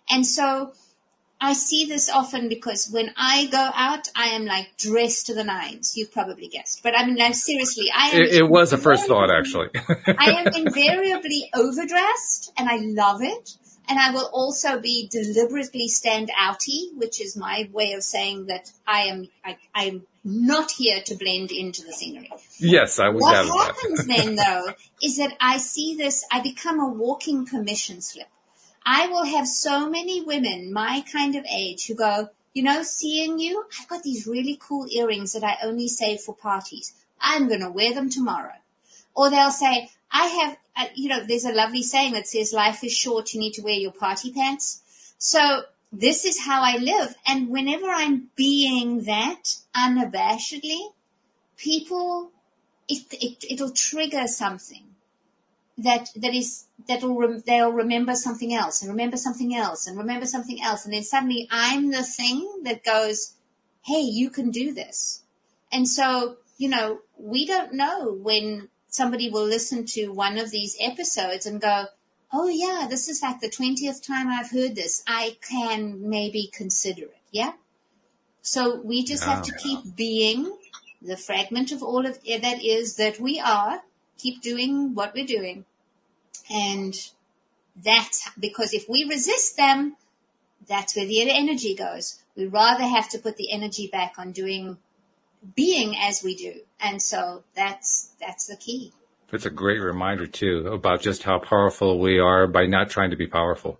And 0.08 0.26
so 0.26 0.72
I 1.44 1.52
see 1.52 1.84
this 1.84 2.08
often 2.08 2.48
because 2.48 2.88
when 2.90 3.12
I 3.18 3.46
go 3.46 3.70
out, 3.74 4.08
I 4.16 4.28
am 4.28 4.46
like 4.46 4.78
dressed 4.78 5.26
to 5.26 5.34
the 5.34 5.44
nines. 5.44 5.94
You've 5.94 6.10
probably 6.10 6.48
guessed, 6.48 6.82
but 6.82 6.98
I 6.98 7.04
mean, 7.04 7.16
like 7.16 7.34
seriously, 7.34 7.90
I 7.94 8.08
am. 8.08 8.22
It, 8.22 8.34
it 8.34 8.48
was 8.48 8.72
a 8.72 8.78
first 8.78 9.06
thought, 9.06 9.30
actually. 9.30 9.68
I 10.06 10.30
am 10.40 10.46
invariably 10.54 11.50
overdressed, 11.54 12.50
and 12.56 12.66
I 12.66 12.78
love 12.78 13.20
it. 13.20 13.50
And 13.86 13.98
I 13.98 14.12
will 14.12 14.30
also 14.32 14.80
be 14.80 15.10
deliberately 15.12 15.88
stand 15.88 16.30
outy, 16.30 16.96
which 16.96 17.20
is 17.20 17.36
my 17.36 17.68
way 17.70 17.92
of 17.92 18.02
saying 18.02 18.46
that 18.46 18.72
I 18.86 19.00
am 19.02 19.28
I, 19.44 19.58
I 19.74 19.84
am 19.84 20.06
not 20.24 20.70
here 20.70 21.02
to 21.02 21.14
blend 21.14 21.52
into 21.52 21.84
the 21.84 21.92
scenery. 21.92 22.30
Yes, 22.58 22.98
I 22.98 23.10
would. 23.10 23.20
What 23.20 23.46
happens 23.46 24.06
then, 24.06 24.36
though, 24.36 24.72
is 25.02 25.18
that 25.18 25.36
I 25.38 25.58
see 25.58 25.96
this. 25.96 26.24
I 26.32 26.40
become 26.40 26.80
a 26.80 26.88
walking 26.88 27.44
permission 27.44 28.00
slip. 28.00 28.28
I 28.86 29.06
will 29.08 29.24
have 29.24 29.48
so 29.48 29.88
many 29.88 30.20
women 30.20 30.72
my 30.72 31.04
kind 31.10 31.34
of 31.36 31.46
age 31.50 31.86
who 31.86 31.94
go, 31.94 32.28
you 32.52 32.62
know, 32.62 32.82
seeing 32.82 33.38
you, 33.38 33.64
I've 33.80 33.88
got 33.88 34.02
these 34.02 34.26
really 34.26 34.58
cool 34.60 34.86
earrings 34.90 35.32
that 35.32 35.42
I 35.42 35.56
only 35.62 35.88
save 35.88 36.20
for 36.20 36.34
parties. 36.34 36.92
I'm 37.20 37.48
going 37.48 37.60
to 37.60 37.70
wear 37.70 37.94
them 37.94 38.10
tomorrow. 38.10 38.54
Or 39.14 39.30
they'll 39.30 39.50
say, 39.50 39.90
I 40.10 40.26
have, 40.26 40.58
uh, 40.76 40.90
you 40.94 41.08
know, 41.08 41.24
there's 41.24 41.44
a 41.44 41.52
lovely 41.52 41.82
saying 41.82 42.12
that 42.12 42.28
says 42.28 42.52
life 42.52 42.84
is 42.84 42.92
short. 42.92 43.32
You 43.32 43.40
need 43.40 43.54
to 43.54 43.62
wear 43.62 43.74
your 43.74 43.92
party 43.92 44.32
pants. 44.32 44.82
So 45.18 45.62
this 45.92 46.24
is 46.24 46.44
how 46.44 46.62
I 46.62 46.76
live. 46.76 47.14
And 47.26 47.48
whenever 47.48 47.86
I'm 47.86 48.30
being 48.36 49.04
that 49.04 49.56
unabashedly, 49.74 50.92
people, 51.56 52.32
it, 52.88 53.04
it, 53.12 53.44
it'll 53.50 53.70
trigger 53.70 54.26
something 54.26 54.93
that 55.78 56.10
that 56.16 56.34
is 56.34 56.66
that'll 56.86 57.16
rem, 57.16 57.42
they'll 57.46 57.72
remember 57.72 58.14
something 58.14 58.54
else 58.54 58.82
and 58.82 58.90
remember 58.90 59.16
something 59.16 59.54
else 59.54 59.86
and 59.86 59.98
remember 59.98 60.26
something 60.26 60.62
else 60.62 60.84
and 60.84 60.94
then 60.94 61.02
suddenly 61.02 61.48
I'm 61.50 61.90
the 61.90 62.04
thing 62.04 62.62
that 62.62 62.84
goes, 62.84 63.34
"Hey, 63.82 64.02
you 64.02 64.30
can 64.30 64.50
do 64.50 64.72
this." 64.72 65.22
And 65.72 65.88
so, 65.88 66.36
you 66.56 66.68
know, 66.68 67.00
we 67.18 67.46
don't 67.46 67.74
know 67.74 68.12
when 68.12 68.68
somebody 68.88 69.28
will 69.30 69.44
listen 69.44 69.84
to 69.86 70.08
one 70.08 70.38
of 70.38 70.50
these 70.50 70.76
episodes 70.80 71.46
and 71.46 71.60
go, 71.60 71.86
"Oh 72.32 72.48
yeah, 72.48 72.86
this 72.88 73.08
is 73.08 73.22
like 73.22 73.40
the 73.40 73.50
20th 73.50 74.00
time 74.06 74.28
I've 74.28 74.50
heard 74.50 74.76
this. 74.76 75.02
I 75.06 75.36
can 75.48 76.08
maybe 76.08 76.50
consider 76.52 77.06
it." 77.06 77.22
Yeah? 77.32 77.54
So 78.42 78.76
we 78.76 79.04
just 79.04 79.24
have 79.24 79.42
to 79.42 79.56
keep 79.56 79.96
being 79.96 80.56
the 81.02 81.16
fragment 81.16 81.72
of 81.72 81.82
all 81.82 82.06
of 82.06 82.22
that 82.24 82.62
is 82.62 82.96
that 82.96 83.18
we 83.18 83.40
are 83.40 83.82
keep 84.24 84.40
doing 84.40 84.94
what 84.94 85.12
we're 85.14 85.26
doing. 85.26 85.66
And 86.50 86.94
that's 87.76 88.30
because 88.38 88.72
if 88.72 88.88
we 88.88 89.04
resist 89.04 89.56
them, 89.56 89.96
that's 90.66 90.96
where 90.96 91.06
the 91.06 91.30
energy 91.30 91.74
goes. 91.74 92.20
We 92.34 92.46
rather 92.46 92.84
have 92.84 93.08
to 93.10 93.18
put 93.18 93.36
the 93.36 93.52
energy 93.52 93.88
back 93.92 94.14
on 94.18 94.32
doing, 94.32 94.78
being 95.54 95.94
as 95.96 96.22
we 96.24 96.34
do. 96.36 96.54
And 96.80 97.02
so 97.02 97.44
that's, 97.54 98.12
that's 98.18 98.46
the 98.46 98.56
key. 98.56 98.92
It's 99.30 99.46
a 99.46 99.50
great 99.50 99.80
reminder 99.80 100.26
too 100.26 100.68
about 100.68 101.02
just 101.02 101.22
how 101.24 101.38
powerful 101.38 101.98
we 101.98 102.18
are 102.18 102.46
by 102.46 102.66
not 102.66 102.88
trying 102.88 103.10
to 103.10 103.16
be 103.16 103.26
powerful. 103.26 103.78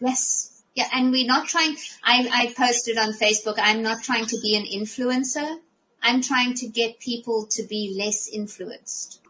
Yes. 0.00 0.62
Yeah. 0.74 0.88
And 0.92 1.10
we're 1.10 1.26
not 1.26 1.48
trying, 1.48 1.76
I, 2.04 2.28
I 2.32 2.54
posted 2.56 2.96
on 2.96 3.12
Facebook, 3.12 3.58
I'm 3.58 3.82
not 3.82 4.04
trying 4.04 4.26
to 4.26 4.38
be 4.40 4.56
an 4.56 4.66
influencer. 4.66 5.58
I'm 6.02 6.22
trying 6.22 6.54
to 6.54 6.68
get 6.68 7.00
people 7.00 7.46
to 7.50 7.62
be 7.64 7.94
less 7.98 8.28
influenced. 8.28 9.20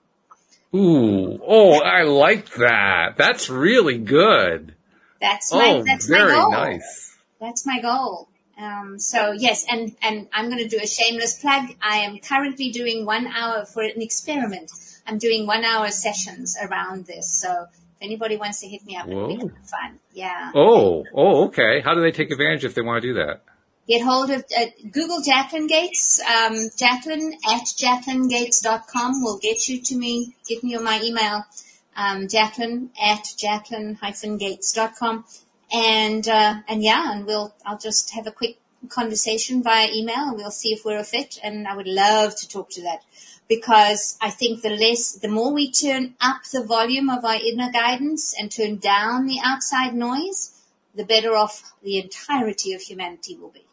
Ooh, 0.75 1.41
oh, 1.45 1.81
I 1.81 2.03
like 2.03 2.55
that. 2.55 3.17
That's 3.17 3.51
really 3.51 3.99
good. 3.99 4.75
That's 5.21 5.53
my, 5.53 5.69
oh, 5.69 5.83
that's 5.85 6.07
very 6.07 6.33
my 6.33 6.39
goal. 6.39 6.51
nice. 6.53 7.17
That's 7.41 7.67
my 7.67 7.81
goal. 7.81 8.29
Um, 8.59 8.99
so 8.99 9.33
yes, 9.33 9.65
and, 9.71 9.97
and 10.03 10.29
I'm 10.33 10.49
going 10.51 10.63
to 10.63 10.69
do 10.69 10.79
a 10.83 10.87
shameless 10.87 11.41
plug. 11.41 11.71
I 11.83 11.99
am 11.99 12.19
currently 12.19 12.71
doing 12.71 13.07
one 13.07 13.27
hour 13.27 13.65
for 13.65 13.83
an 13.83 14.01
experiment. 14.01 14.71
I'm 15.07 15.19
doing 15.19 15.47
one 15.47 15.65
hour 15.65 15.91
sessions 15.91 16.57
around 16.63 17.07
this. 17.07 17.29
So 17.31 17.67
if 17.71 17.81
anybody 18.03 18.37
wants 18.37 18.61
to 18.61 18.69
hit 18.69 18.85
me 18.85 18.97
up, 18.97 19.09
it'll 19.09 19.29
be 19.29 19.39
fun. 19.39 19.99
Yeah. 20.13 20.53
Oh, 20.55 21.05
oh, 21.15 21.47
okay. 21.47 21.81
How 21.81 21.95
do 21.95 22.01
they 22.01 22.13
take 22.13 22.31
advantage 22.31 22.65
if 22.65 22.75
they 22.75 22.83
want 22.83 23.03
to 23.03 23.09
do 23.09 23.15
that? 23.15 23.43
Get 23.91 24.03
hold 24.03 24.31
of 24.31 24.45
uh, 24.57 24.67
Google 24.93 25.21
Jacqueline 25.21 25.67
Gates. 25.67 26.21
Um, 26.23 26.55
Jacqueline 26.77 27.33
at 27.45 27.65
jacquelinegates.com 27.65 29.21
will 29.21 29.39
get 29.39 29.69
you 29.69 29.83
to 29.83 29.97
me. 29.97 30.37
Give 30.49 30.63
me 30.63 30.77
on 30.77 30.85
my 30.85 31.01
email, 31.03 31.45
um, 31.97 32.29
Jacqueline 32.29 32.91
at 33.03 33.25
jacqueline-gates.com. 33.37 35.25
And, 35.73 36.29
uh, 36.29 36.55
and 36.69 36.85
yeah, 36.85 37.13
and 37.13 37.27
we'll, 37.27 37.53
I'll 37.67 37.79
just 37.79 38.15
have 38.15 38.29
a 38.29 38.31
quick 38.31 38.59
conversation 38.89 39.65
via 39.65 39.89
email 39.93 40.29
and 40.29 40.37
we'll 40.37 40.53
see 40.53 40.73
if 40.73 40.85
we're 40.85 41.01
a 41.01 41.05
fit. 41.05 41.41
And 41.43 41.67
I 41.67 41.75
would 41.75 41.89
love 41.89 42.37
to 42.37 42.49
talk 42.49 42.71
to 42.71 42.83
that 42.83 43.03
because 43.49 44.17
I 44.21 44.31
think 44.31 44.63
the 44.63 44.71
less, 44.71 45.15
the 45.15 45.27
more 45.27 45.53
we 45.53 45.73
turn 45.73 46.15
up 46.21 46.45
the 46.45 46.63
volume 46.63 47.11
of 47.11 47.25
our 47.25 47.41
inner 47.45 47.73
guidance 47.73 48.37
and 48.39 48.53
turn 48.53 48.77
down 48.77 49.27
the 49.27 49.41
outside 49.45 49.97
noise, 49.97 50.53
the 50.95 51.05
better 51.05 51.35
off 51.35 51.73
the 51.83 51.99
entirety 51.99 52.73
of 52.73 52.83
humanity 52.83 53.37
will 53.37 53.51
be. 53.51 53.65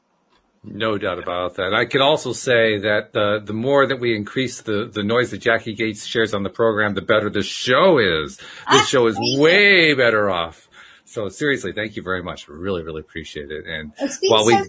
No 0.70 0.98
doubt 0.98 1.20
about 1.20 1.56
that. 1.56 1.74
I 1.74 1.86
can 1.86 2.02
also 2.02 2.34
say 2.34 2.80
that 2.80 3.16
uh, 3.16 3.40
the 3.40 3.54
more 3.54 3.88
that 3.88 4.00
we 4.00 4.16
increase 4.16 4.62
the, 4.62 4.90
the 4.92 5.04
noise 5.04 5.32
that 5.32 5.42
Jacqui 5.42 5.76
Gates 5.76 6.06
shares 6.06 6.34
on 6.34 6.44
the 6.44 6.50
program, 6.50 6.94
the 6.94 7.02
better 7.02 7.30
the 7.30 7.42
show 7.42 8.00
is. 8.00 8.38
This 8.70 8.88
show 8.88 9.08
is 9.08 9.18
way 9.40 9.94
better 9.94 10.30
off. 10.30 10.68
So 11.06 11.30
seriously, 11.30 11.72
thank 11.72 11.96
you 11.96 12.04
very 12.04 12.22
much. 12.22 12.50
Really, 12.50 12.84
really 12.84 13.00
appreciate 13.00 13.50
it. 13.50 13.66
And 13.66 13.94
while 14.24 14.46
we, 14.46 14.62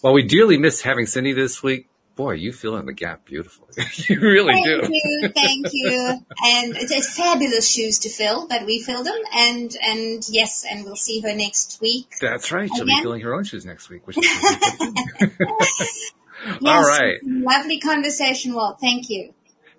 while 0.00 0.14
we 0.14 0.22
dearly 0.22 0.56
miss 0.56 0.80
having 0.80 1.04
Cindie 1.04 1.34
this 1.34 1.62
week, 1.62 1.89
boy, 2.20 2.32
you 2.32 2.52
fill 2.52 2.76
in 2.76 2.84
the 2.84 2.92
gap 2.92 3.24
beautifully. 3.24 3.68
you 3.94 4.20
really 4.20 4.52
thank 4.52 4.66
do. 4.66 4.80
Thank 4.82 4.92
you, 4.92 5.28
thank 5.34 5.66
you. 5.72 6.26
And 6.44 6.76
it's 6.76 7.16
fabulous 7.16 7.70
shoes 7.70 8.00
to 8.00 8.10
fill, 8.10 8.46
but 8.46 8.66
we 8.66 8.82
fill 8.82 9.02
them. 9.02 9.18
And 9.34 9.74
and 9.82 10.22
yes, 10.28 10.66
and 10.70 10.84
we'll 10.84 10.96
see 10.96 11.20
her 11.20 11.34
next 11.34 11.80
week. 11.80 12.12
That's 12.20 12.52
right. 12.52 12.68
She'll 12.68 12.84
again. 12.84 12.98
be 12.98 13.02
filling 13.02 13.22
her 13.22 13.34
own 13.34 13.44
shoes 13.44 13.64
next 13.64 13.88
week. 13.88 14.06
Which 14.06 14.18
is 14.18 14.24
yes, 15.22 16.12
all 16.62 16.82
right. 16.82 17.16
Lovely 17.22 17.80
conversation, 17.80 18.52
Walt. 18.52 18.78
Thank 18.80 19.08
you. 19.08 19.32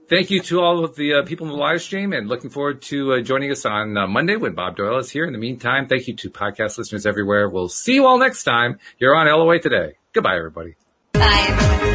Thank 0.10 0.32
you 0.32 0.42
to 0.42 0.60
all 0.60 0.84
of 0.84 0.96
the 0.96 1.14
uh, 1.14 1.26
people 1.26 1.46
in 1.46 1.54
the 1.54 1.60
live 1.60 1.82
stream 1.82 2.12
and 2.12 2.28
looking 2.28 2.50
forward 2.50 2.82
to 2.84 3.14
uh, 3.14 3.22
joining 3.22 3.52
us 3.52 3.66
on 3.66 3.96
uh, 3.96 4.08
Monday 4.08 4.36
when 4.36 4.56
Bob 4.56 4.76
Doyle 4.76 4.98
is 4.98 5.12
here. 5.12 5.26
In 5.26 5.32
the 5.32 5.40
meantime, 5.40 5.88
thank 5.88 6.08
you 6.08 6.16
to 6.16 6.30
podcast 6.32 6.78
listeners 6.80 7.06
everywhere. 7.06 7.48
We'll 7.48 7.70
see 7.70 7.94
you 7.94 8.08
all 8.08 8.18
next 8.18 8.44
time 8.44 8.80
You're 8.98 9.16
on 9.16 9.28
LOA 9.28 9.60
Today. 9.60 9.94
Goodbye, 10.12 10.36
everybody. 10.38 10.76
Bye, 11.14 11.46
everybody. 11.48 11.91